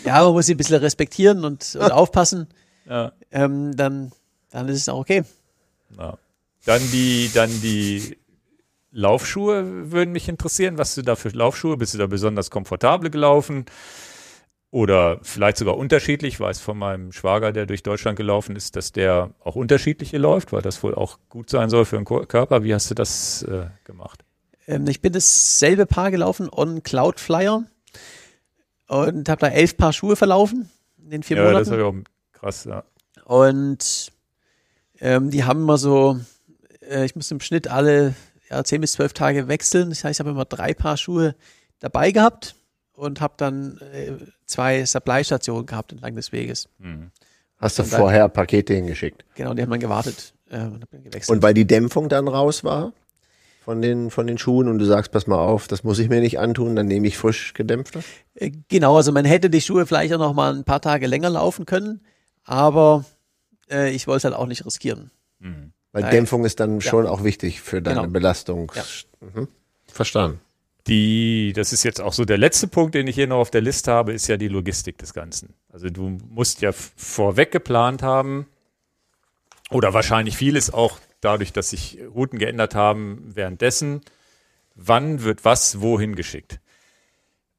[0.05, 2.49] Ja, man muss sie ein bisschen respektieren und, und aufpassen.
[2.89, 3.13] Ja.
[3.31, 4.13] Ähm, dann,
[4.51, 5.23] dann ist es auch okay.
[5.99, 6.19] Ja.
[6.65, 8.17] Dann die, dann die
[8.91, 10.79] Laufschuhe würden mich interessieren.
[10.79, 11.77] Was du da für Laufschuhe?
[11.77, 13.67] Bist du da besonders komfortabel gelaufen?
[14.71, 16.35] Oder vielleicht sogar unterschiedlich?
[16.35, 20.53] Ich weiß von meinem Schwager, der durch Deutschland gelaufen ist, dass der auch unterschiedliche läuft,
[20.53, 22.65] weil das wohl auch gut sein soll für den Körper.
[22.65, 24.25] Wie hast du das äh, gemacht?
[24.67, 27.65] Ähm, ich bin dasselbe Paar gelaufen on Cloudflyer
[28.89, 30.71] und habe da elf Paar Schuhe verlaufen
[31.03, 31.71] in den vier ja, das Monaten.
[31.71, 32.65] habe ich auch krass.
[32.65, 32.85] Ja.
[33.25, 34.13] Und
[35.01, 36.21] ähm, die haben immer so,
[36.89, 38.15] äh, ich muss im Schnitt alle
[38.51, 39.89] ja, 10 bis 12 Tage wechseln.
[39.91, 41.35] Das heißt, ich habe immer drei Paar Schuhe
[41.81, 42.55] dabei gehabt
[42.93, 44.13] und habe dann äh,
[44.47, 46.69] zwei Supply-Stationen gehabt entlang des Weges.
[46.79, 47.11] Mhm.
[47.59, 49.25] Hast du vorher Pakete hingeschickt?
[49.35, 51.31] Genau, die haben dann gewartet äh, und hab dann gewechselt.
[51.31, 52.93] Und weil die Dämpfung dann raus war
[53.65, 56.21] von den, von den Schuhen und du sagst, pass mal auf, das muss ich mir
[56.21, 58.03] nicht antun, dann nehme ich frisch gedämpfte?
[58.35, 61.31] Äh, Genau, also man hätte die Schuhe vielleicht auch noch mal ein paar Tage länger
[61.31, 62.01] laufen können,
[62.45, 63.05] aber
[63.71, 65.11] äh, ich wollte es halt auch nicht riskieren.
[65.39, 65.73] Mhm.
[65.93, 66.11] Weil Nein.
[66.11, 66.91] Dämpfung ist dann Ja.
[66.91, 68.13] schon auch wichtig für deine Genau.
[68.13, 68.73] Belastung.
[68.75, 68.83] Ja.
[69.21, 69.49] Mhm.
[69.87, 70.41] Verstanden.
[70.89, 73.61] Die, das ist jetzt auch so der letzte Punkt, den ich hier noch auf der
[73.61, 75.55] Liste habe, ist ja die Logistik des Ganzen.
[75.73, 78.47] Also du musst ja vorweg geplant haben
[79.71, 84.03] oder wahrscheinlich vieles auch dadurch, dass sich Routen geändert haben währenddessen.
[84.75, 86.61] Wann wird was wohin geschickt?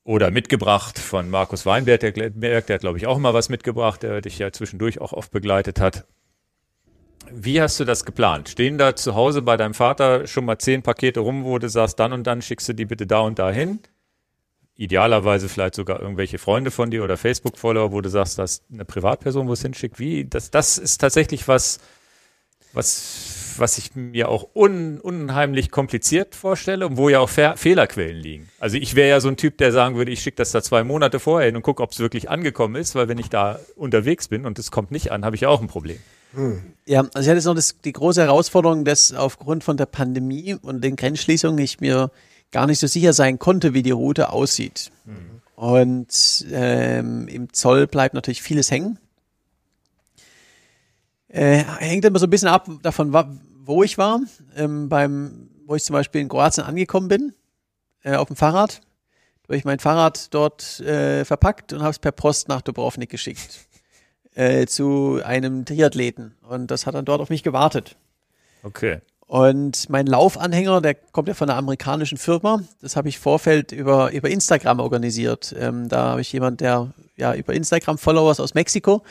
[0.03, 4.21] Oder mitgebracht von Markus Weinberg, der, der hat glaube ich auch mal was mitgebracht, der
[4.21, 6.05] dich ja zwischendurch auch oft begleitet hat.
[7.31, 8.49] Wie hast du das geplant?
[8.49, 11.99] Stehen da zu Hause bei deinem Vater schon mal zehn Pakete rum, wo du sagst,
[11.99, 13.79] dann und dann schickst du die bitte da und da hin?
[14.75, 18.85] Idealerweise vielleicht sogar irgendwelche Freunde von dir oder Facebook-Follower, wo du sagst, das ist eine
[18.85, 19.99] Privatperson, wo es hinschickt.
[19.99, 20.25] Wie?
[20.25, 21.79] Das, das ist tatsächlich was,
[22.73, 28.17] was, was ich mir auch un, unheimlich kompliziert vorstelle und wo ja auch Fe Fehlerquellen
[28.17, 28.49] liegen.
[28.59, 30.83] Also ich wäre ja so ein Typ, der sagen würde, ich schicke das da zwei
[30.83, 34.27] Monate vorher hin und gucke, ob es wirklich angekommen ist, weil wenn ich da unterwegs
[34.27, 35.97] bin und es kommt nicht an, habe ich ja auch ein Problem.
[36.85, 40.55] Ja, also ich hatte jetzt noch das, die große Herausforderung, dass aufgrund von der Pandemie
[40.55, 42.11] und den Grenzschließungen ich mir
[42.51, 44.91] gar nicht so sicher sein konnte, wie die Route aussieht.
[45.55, 48.97] Und ähm, im Zoll bleibt natürlich vieles hängen.
[51.33, 53.11] Äh, hängt immer so ein bisschen ab davon,
[53.65, 54.21] wo ich war.
[54.55, 57.33] Ähm, beim, wo ich zum Beispiel in Kroatien angekommen bin,
[58.03, 58.81] äh, auf dem Fahrrad.
[59.41, 63.09] Da habe ich mein Fahrrad dort äh, verpackt und habe es per Post nach Dubrovnik
[63.09, 63.67] geschickt
[64.35, 66.35] äh, zu einem Triathleten.
[66.47, 67.95] Und das hat dann dort auf mich gewartet.
[68.61, 68.99] Okay.
[69.25, 72.61] Und mein Laufanhänger, der kommt ja von einer amerikanischen Firma.
[72.79, 75.55] Das habe ich Vorfeld über, über Instagram organisiert.
[75.57, 79.01] Ähm, da habe ich jemand, der ja über Instagram Followers aus Mexiko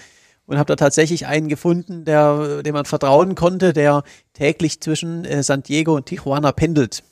[0.46, 4.02] und habe da tatsächlich einen gefunden, der, dem man vertrauen konnte, der
[4.34, 7.02] täglich zwischen äh, San Diego und Tijuana pendelt.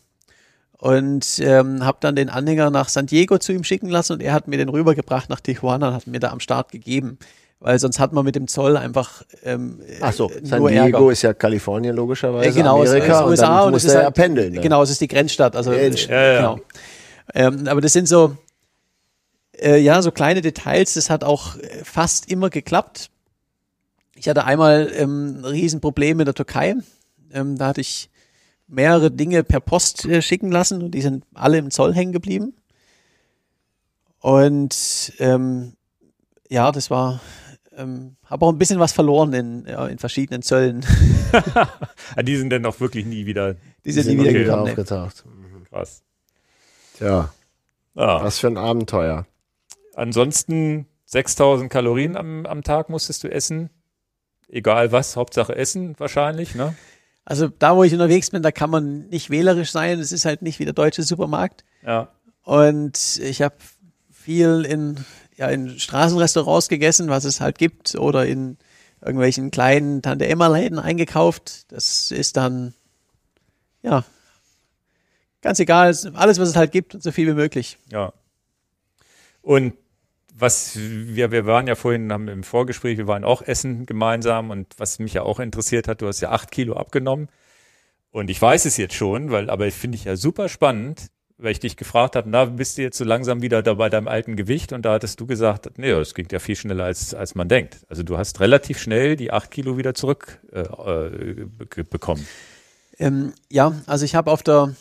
[0.78, 4.32] Und ähm, habe dann den Anhänger nach San Diego zu ihm schicken lassen und er
[4.32, 7.18] hat mir den rübergebracht nach Tijuana und hat mir da am Start gegeben.
[7.60, 11.12] weil sonst hat man mit dem Zoll einfach ähm, Ach so, San Diego Ärger.
[11.12, 13.94] ist ja Kalifornien logischerweise, Äh, genau, es Amerika ist und USA und muss es ist
[13.94, 14.54] ja halt, pendeln.
[14.54, 14.60] Ne?
[14.62, 15.54] Genau, es ist die Grenzstadt.
[15.54, 16.36] Also Ja, ja.
[16.38, 16.60] genau.
[17.34, 18.36] Ähm, aber das sind so
[19.58, 20.94] äh, ja so kleine Details.
[20.94, 23.10] Das hat auch äh, fast immer geklappt.
[24.20, 26.74] Ich hatte einmal ähm, ein Riesenproblem in der Türkei.
[27.32, 28.10] Ähm, da hatte ich
[28.68, 32.54] mehrere Dinge per Post äh, schicken lassen und die sind alle im Zoll hängen geblieben.
[34.20, 35.72] Und ähm,
[36.50, 37.20] ja, das war,
[37.74, 40.84] ähm, habe auch ein bisschen was verloren in, ja, in verschiedenen Zöllen.
[42.16, 44.64] Ah, die sind dann auch wirklich nie wieder Die sind Sind nie wieder gekommen.
[44.64, 44.70] Nee.
[44.70, 45.24] aufgetaucht.
[45.68, 46.02] krass.
[46.98, 47.32] Tja,
[47.94, 48.24] Ja.
[48.24, 49.26] was für ein Abenteuer.
[49.94, 53.70] Ansonsten 6000 Kalorien am, am Tag musstest du essen.
[54.50, 56.74] Egal was, Hauptsache Essen wahrscheinlich, ne?
[57.24, 60.00] Also da, wo ich unterwegs bin, da kann man nicht wählerisch sein.
[60.00, 61.64] Es ist halt nicht wie der deutsche Supermarkt.
[61.86, 62.08] Ja.
[62.42, 63.54] Und ich habe
[64.10, 64.96] viel in,
[65.36, 68.58] ja, in Straßenrestaurants gegessen, was es halt gibt, oder in
[69.00, 71.70] irgendwelchen kleinen Tante-Emma-Läden eingekauft.
[71.70, 72.74] Das ist dann,
[73.82, 74.04] ja,
[75.42, 75.96] ganz egal.
[76.14, 77.78] Alles, was es halt gibt, so viel wie möglich.
[77.90, 78.12] Ja.
[79.42, 79.74] Und
[80.40, 84.74] was wir, wir waren ja vorhin haben im Vorgespräch, wir waren auch essen gemeinsam und
[84.78, 87.28] was mich ja auch interessiert hat, du hast ja acht Kilo abgenommen.
[88.10, 91.60] Und ich weiß es jetzt schon, weil, aber finde ich ja super spannend, weil ich
[91.60, 94.72] dich gefragt habe, na, bist du jetzt so langsam wieder da bei deinem alten Gewicht?
[94.72, 97.78] Und da hattest du gesagt, nee, das ging ja viel schneller als, als man denkt.
[97.88, 102.26] Also du hast relativ schnell die acht Kilo wieder zurück äh, äh, be- bekommen.
[102.98, 104.74] Ähm, ja, also ich habe auf der,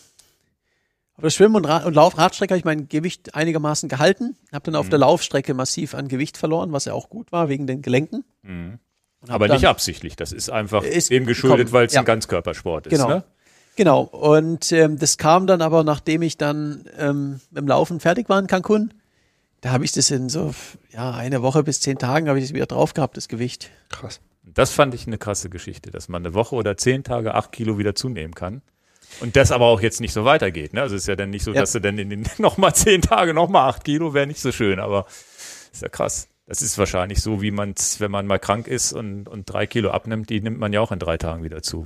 [1.20, 4.38] auf der Schwimm- und, Ra und Laufradstrecke habe ich mein Gewicht einigermaßen gehalten.
[4.54, 4.92] Habe dann auf Mhm.
[4.92, 8.24] der Laufstrecke massiv an Gewicht verloren, was ja auch gut war wegen den Gelenken.
[9.28, 10.16] Hab Aber nicht absichtlich.
[10.16, 12.00] Das ist einfach Ist dem geschuldet, weil es ja.
[12.02, 12.92] ein Ganzkörpersport ist.
[12.92, 13.10] Genau.
[13.10, 13.24] Ne?
[13.76, 14.02] Genau.
[14.04, 18.40] Und ähm, das kam dann aber, nachdem ich dann ähm, mit dem Laufen fertig war
[18.40, 18.94] in Cancun.
[19.60, 20.54] Da habe ich das in so
[20.94, 23.70] ja eine Woche bis zehn Tagen habe ich es wieder drauf gehabt, das Gewicht.
[23.90, 24.22] Krass.
[24.44, 27.78] Das fand ich eine krasse Geschichte, dass man eine Woche oder zehn Tage acht Kilo
[27.78, 28.62] wieder zunehmen kann.
[29.22, 30.74] Und das aber auch jetzt nicht so weitergeht.
[30.74, 30.82] Ne?
[30.82, 31.62] Also es ist ja dann nicht so, Ja.
[31.62, 34.80] dass du dann in den nochmal zehn Tage nochmal acht Kilo wäre nicht so schön,
[34.80, 35.06] aber
[35.72, 36.28] ist ja krass.
[36.46, 39.68] Das ist wahrscheinlich so, wie man es, wenn man mal krank ist und, und drei
[39.68, 41.86] Kilo abnimmt, die nimmt man ja auch in drei Tagen wieder zu.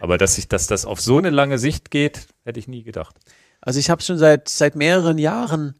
[0.00, 3.16] Aber dass sich, dass das auf so eine lange Sicht geht, hätte ich nie gedacht.
[3.60, 5.74] Also ich habe schon seit seit mehreren Jahren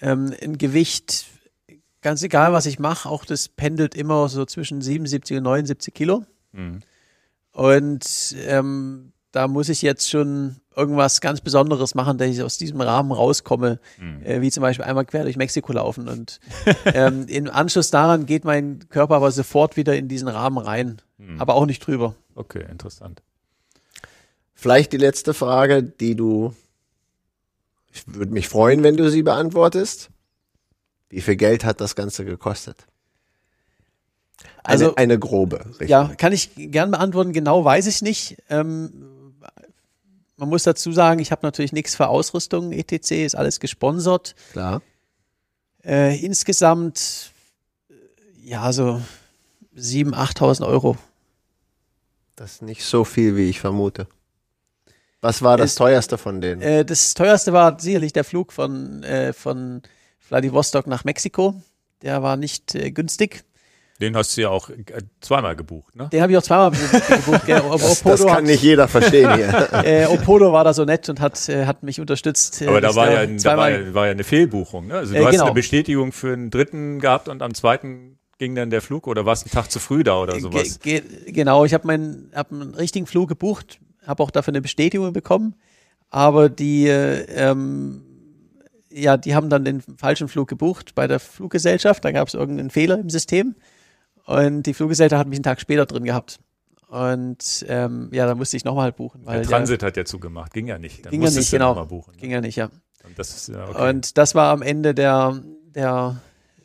[0.00, 1.26] ähm, ein Gewicht,
[2.02, 6.24] ganz egal was ich mache, auch das pendelt immer so zwischen 77 und 79 Kilo.
[6.52, 6.80] Mhm.
[7.52, 12.80] Und ähm, da muss ich jetzt schon irgendwas ganz Besonderes machen, dass ich aus diesem
[12.80, 13.78] Rahmen rauskomme,
[14.24, 16.08] äh, wie zum Beispiel einmal quer durch Mexiko laufen.
[16.08, 16.40] Und
[16.86, 21.00] ähm, im Anschluss daran geht mein Körper aber sofort wieder in diesen Rahmen rein,
[21.38, 22.14] aber auch nicht drüber.
[22.34, 23.22] Okay, interessant.
[24.54, 26.54] Vielleicht die letzte Frage, die du,
[27.92, 30.10] ich würde mich freuen, wenn du sie beantwortest.
[31.08, 32.86] Wie viel Geld hat das Ganze gekostet?
[34.62, 35.64] Eine, Also- eine grobe.
[35.70, 35.88] Richtung.
[35.88, 37.32] Ja, kann ich gern beantworten.
[37.32, 38.36] Genau weiß ich nicht.
[38.48, 38.92] Ähm,
[40.40, 42.72] man muss dazu sagen, ich habe natürlich nichts für Ausrüstung.
[42.72, 44.34] ETC ist alles gesponsert.
[44.52, 44.82] Klar.
[45.84, 47.30] Äh, insgesamt,
[48.42, 49.00] ja, so
[49.76, 50.96] 7.000, 8.000 Euro.
[52.36, 54.08] Das ist nicht so viel, wie ich vermute.
[55.20, 56.62] Was war das Es- teuerste von denen?
[56.62, 59.82] Äh, das teuerste war sicherlich der Flug von, äh, von
[60.18, 61.60] Vladivostok nach Mexiko.
[62.02, 63.44] Der war nicht äh, günstig.
[64.00, 64.76] Den hast du ja auch äh,
[65.20, 66.08] zweimal gebucht, ne?
[66.10, 67.46] Den habe ich auch zweimal gebucht.
[67.46, 67.60] Gell?
[67.60, 69.68] Das, Opodo, das kann hat, nicht jeder verstehen hier.
[69.84, 72.62] äh, Opodo war da so nett und hat, äh, hat mich unterstützt.
[72.62, 74.86] äh, Aber da war ja, da war ja, war ja eine Fehlbuchung.
[74.86, 74.94] Ne?
[74.94, 75.44] Also du Äh, hast genau.
[75.44, 79.44] eine Bestätigung für einen dritten gehabt und am zweiten ging dann der Flug oder warst
[79.44, 80.80] einen Tag zu früh da oder sowas?
[80.80, 84.62] Ge ge genau, ich habe meinen hab einen richtigen Flug gebucht, habe auch dafür eine
[84.62, 85.54] Bestätigung bekommen,
[86.08, 88.00] aber die, äh, ähm,
[88.90, 92.04] ja, die haben dann den falschen Flug gebucht bei der Fluggesellschaft.
[92.04, 93.54] Da gab es irgendeinen Fehler im System
[94.30, 96.38] und die Fluggesellschaft hat mich einen Tag später drin gehabt.
[96.86, 100.68] Und ähm, ja, da musste ich nochmal buchen, weil Der Transit hat ja zugemacht, ging
[100.68, 101.04] ja nicht.
[101.04, 101.84] Dann ging ja nicht, genau.
[101.86, 102.16] buchen.
[102.16, 102.70] ging ja nicht, ja.
[103.04, 103.88] Und das ist, ja, okay.
[103.88, 105.42] Und das war am Ende der,
[105.74, 106.20] der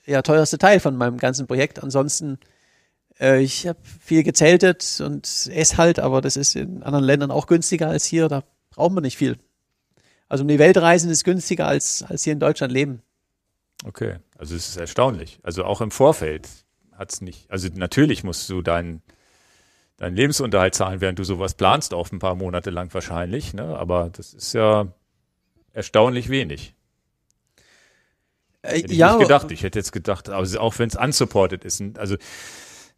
[0.05, 1.81] ja, teuerste Teil von meinem ganzen Projekt.
[1.81, 2.37] Ansonsten,
[3.19, 7.47] äh, ich habe viel gezeltet und esse halt, aber das ist in anderen Ländern auch
[7.47, 8.27] günstiger als hier.
[8.27, 9.39] Da braucht man nicht viel.
[10.29, 13.01] Also um die Welt reisen ist günstiger als, als hier in Deutschland leben.
[13.85, 15.39] okay, also es ist erstaunlich.
[15.41, 16.47] Also auch im Vorfeld
[16.95, 19.01] hat es nicht, also natürlich musst du deinen
[19.97, 23.77] deinen Lebensunterhalt zahlen, während du sowas planst, auf ein paar Monate lang wahrscheinlich, ne?
[23.77, 24.87] aber das ist ja
[25.73, 26.75] erstaunlich wenig.
[28.61, 29.51] Äh, Hätte ich nicht gedacht.
[29.51, 31.81] Ich hätte jetzt gedacht, also auch wenn es unsupported ist.
[31.97, 32.17] Also,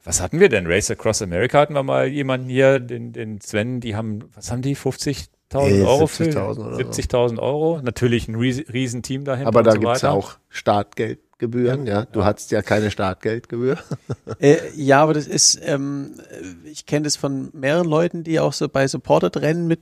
[0.03, 0.67] was hatten wir denn?
[0.67, 4.61] Race Across America hatten wir mal jemanden hier, den, den Sven, die haben, was haben
[4.61, 6.81] die, 50 70.000 Euro für 70.000 oder so.
[7.01, 7.79] 70.000 Euro.
[7.81, 9.47] Natürlich ein Ries- Riesenteam dahinter.
[9.47, 10.17] Aber da so gibt's ja weiter.
[10.17, 12.05] auch Startgeldgebühren, ja.
[12.05, 13.77] Du hattest ja keine Startgeldgebühr.
[14.39, 18.53] Äh, ja, aber das ist, ähm, äh, ich kenne das von mehreren Leuten, die auch
[18.53, 19.79] so bei Supported-Rennen mit,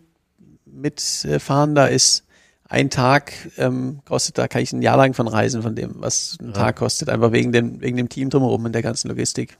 [0.65, 1.75] mitfahren.
[1.75, 2.23] Da ist
[2.69, 6.37] ein Tag, ähm, kostet, da kann ich ein Jahr lang von reisen, von dem, was
[6.41, 9.57] ein Tag kostet, einfach wegen dem, wegen dem Team drumherum und der ganzen Logistik.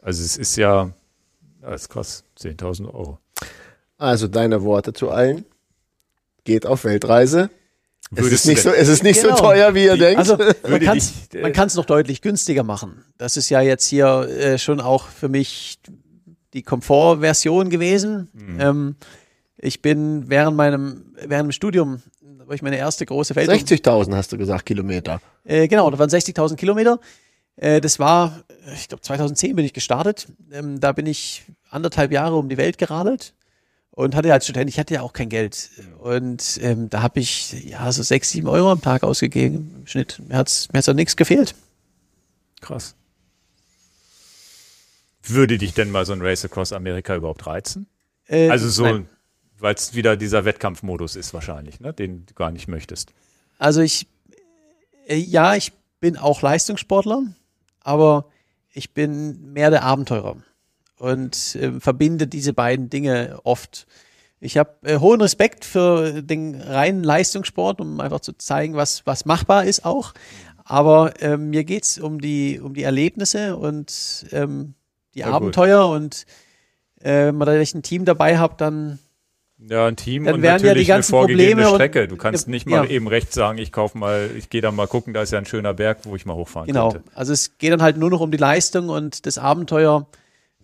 [0.00, 0.90] Also es ist ja,
[1.62, 3.18] ja es kostet 10.000 Euro.
[4.04, 5.44] Also deine Worte zu allen.
[6.44, 7.50] Geht auf Weltreise.
[8.14, 9.36] Es ist nicht, so, es ist nicht Genau.
[9.36, 10.18] so teuer, wie ihr denkt.
[10.18, 10.36] Also
[10.68, 13.02] man kann dich, äh, es noch deutlich günstiger machen.
[13.16, 15.78] Das ist ja jetzt hier äh, schon auch für mich
[16.52, 18.28] die Komfortversion gewesen.
[18.34, 18.60] Mhm.
[18.60, 18.96] Ähm,
[19.56, 22.02] ich bin während meinem während dem Studium,
[22.38, 25.20] da war ich meine erste große Welt 60.000 hast du gesagt, Kilometer.
[25.44, 27.00] Äh, genau, das waren 60.000 Kilometer.
[27.56, 28.44] Äh, das war,
[28.74, 30.28] ich glaube, 2010 bin ich gestartet.
[30.52, 33.32] Ähm, da bin ich anderthalb Jahre um die Welt geradelt
[33.94, 35.70] und hatte als Student, ich hatte ja auch kein Geld.
[36.00, 40.20] Und ähm, da habe ich ja so sechs, sieben Euro am Tag ausgegeben im Schnitt.
[40.26, 41.54] Mir hat's mir hat's an nichts gefehlt.
[42.60, 42.96] Krass.
[45.22, 47.86] Würde dich denn mal so ein Race Across Amerika überhaupt reizen?
[48.26, 49.04] Äh, Also so,
[49.58, 51.92] weil es wieder dieser Wettkampfmodus ist wahrscheinlich, ne?
[51.92, 53.12] den du gar nicht möchtest.
[53.58, 54.08] Also ich,
[55.06, 57.22] äh, ja, ich bin auch Leistungssportler,
[57.80, 58.26] aber
[58.72, 60.36] ich bin mehr der Abenteurer
[60.98, 63.86] und äh, verbinde diese beiden Dinge oft.
[64.40, 69.24] Ich habe äh, hohen Respekt für den reinen Leistungssport, um einfach zu zeigen, was, was
[69.24, 70.12] machbar ist auch.
[70.64, 74.74] Aber äh, mir geht's um die, um die Erlebnisse und ähm,
[75.14, 75.36] die Ja, gut.
[75.36, 76.26] Abenteuer und
[77.00, 78.98] äh, wenn man da ein Team dabei habt, dann
[79.58, 82.08] Ja, ein Team Dann und wären ja natürlich die ganzen eine vorgegebene Probleme Strecke.
[82.08, 82.90] Du kannst nicht mal Ja.
[82.90, 85.46] eben rechts sagen, ich kaufe mal, ich gehe da mal gucken, da ist ja ein
[85.46, 86.92] schöner Berg, wo ich mal hochfahren Genau.
[86.92, 87.08] könnte.
[87.14, 90.06] Also es geht dann halt nur noch um die Leistung und das Abenteuer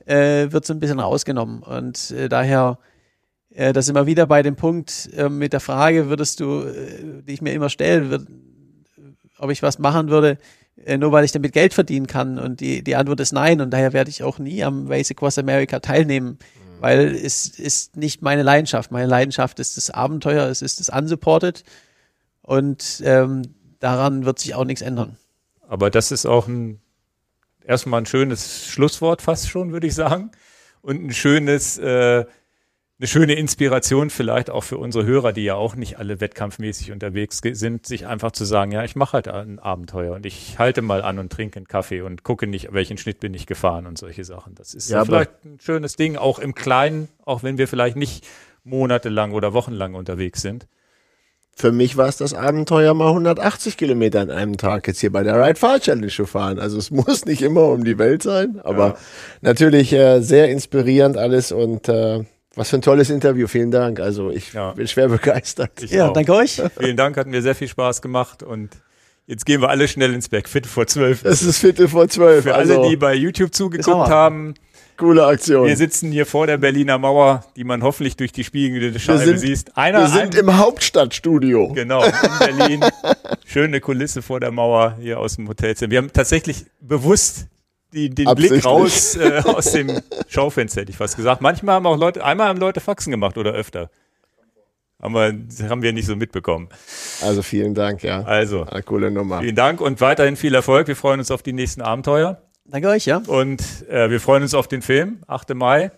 [0.06, 1.62] äh, wird so ein bisschen rausgenommen.
[1.62, 2.78] Und äh, daher,
[3.50, 7.22] äh, da sind wir wieder bei dem Punkt äh, mit der Frage, würdest du, äh,
[7.26, 8.26] die ich mir immer stelle, würd,
[9.38, 10.38] ob ich was machen würde,
[10.84, 12.38] äh, nur weil ich damit Geld verdienen kann.
[12.38, 13.60] Und die, die Antwort ist nein.
[13.60, 16.38] Und daher werde ich auch nie am Race Across America teilnehmen,
[16.80, 18.90] weil es ist nicht meine Leidenschaft.
[18.90, 21.64] Meine Leidenschaft ist das Abenteuer, es ist das Unsupported.
[22.42, 23.42] Und ähm,
[23.80, 25.16] daran wird sich auch nichts ändern.
[25.68, 26.80] Aber das ist auch ein,
[27.70, 30.32] erstmal ein schönes Schlusswort fast schon, würde ich sagen.
[30.82, 32.24] Und ein schönes, äh,
[32.98, 37.40] eine schöne Inspiration vielleicht auch für unsere Hörer, die ja auch nicht alle wettkampfmäßig unterwegs
[37.42, 41.00] sind, sich einfach zu sagen, ja, ich mache halt ein Abenteuer und ich halte mal
[41.00, 44.24] an und trinke einen Kaffee und gucke nicht, welchen Schnitt bin ich gefahren und solche
[44.24, 44.54] Sachen.
[44.54, 48.26] Das ist Ja, vielleicht ein schönes Ding, auch im Kleinen, auch wenn wir vielleicht nicht
[48.64, 50.66] monatelang oder wochenlang unterwegs sind.
[51.60, 55.22] Für mich war es das Abenteuer, mal 180 Kilometer an einem Tag jetzt hier bei
[55.22, 56.58] der Ride Far Challenge zu fahren.
[56.58, 58.96] Also es muss nicht immer um die Welt sein, aber
[59.42, 62.24] natürlich äh, sehr inspirierend alles und äh,
[62.54, 63.46] was für ein tolles Interview.
[63.46, 64.00] Vielen Dank.
[64.00, 64.72] Also ich Ja.
[64.72, 65.82] bin schwer begeistert.
[65.82, 66.12] Ich Ja, auch.
[66.14, 66.60] danke euch.
[66.78, 68.70] Vielen Dank, hat mir sehr viel Spaß gemacht und
[69.26, 70.48] jetzt gehen wir alle schnell ins Bett.
[70.48, 71.24] Viertel vor zwölf.
[71.26, 72.44] Es ist Viertel vor zwölf.
[72.44, 74.54] Für also alle, die bei YouTube zugeguckt haben,
[75.00, 75.66] coole Aktion.
[75.66, 79.38] wir sitzen hier vor der Berliner Mauer, die man hoffentlich durch die spiegelnde Scheibe sind-
[79.38, 79.76] sieht.
[79.76, 81.72] Einer, Wir sind ein, im Hauptstadtstudio.
[81.72, 82.84] genau, in Berlin.
[83.46, 85.90] Schöne Kulisse vor der Mauer hier aus dem Hotelzimmer.
[85.90, 87.46] Wir haben tatsächlich bewusst
[87.92, 91.40] die, den Blick raus äh, aus dem Schaufenster, hätte ich fast gesagt.
[91.40, 93.90] Manchmal haben auch Leute, einmal haben Leute Faxen gemacht oder öfter.
[95.02, 96.68] Haben wir, haben wir nicht so mitbekommen.
[97.22, 98.22] Also vielen Dank, ja.
[98.22, 99.40] Also, Eine coole Nummer.
[99.40, 100.88] vielen Dank und weiterhin viel Erfolg.
[100.88, 102.42] Wir freuen uns auf die nächsten Abenteuer.
[102.70, 103.22] Danke euch, ja.
[103.26, 105.54] Und äh, wir freuen uns auf den Film, 8.
[105.54, 105.90] Mai.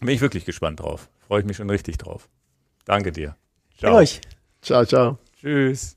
[0.00, 1.08] Bin ich wirklich gespannt drauf.
[1.26, 2.28] Freue ich mich schon richtig drauf.
[2.84, 3.36] Danke dir.
[3.80, 4.20] Danke euch.
[4.62, 5.18] Ciao, ciao.
[5.40, 5.96] Tschüss.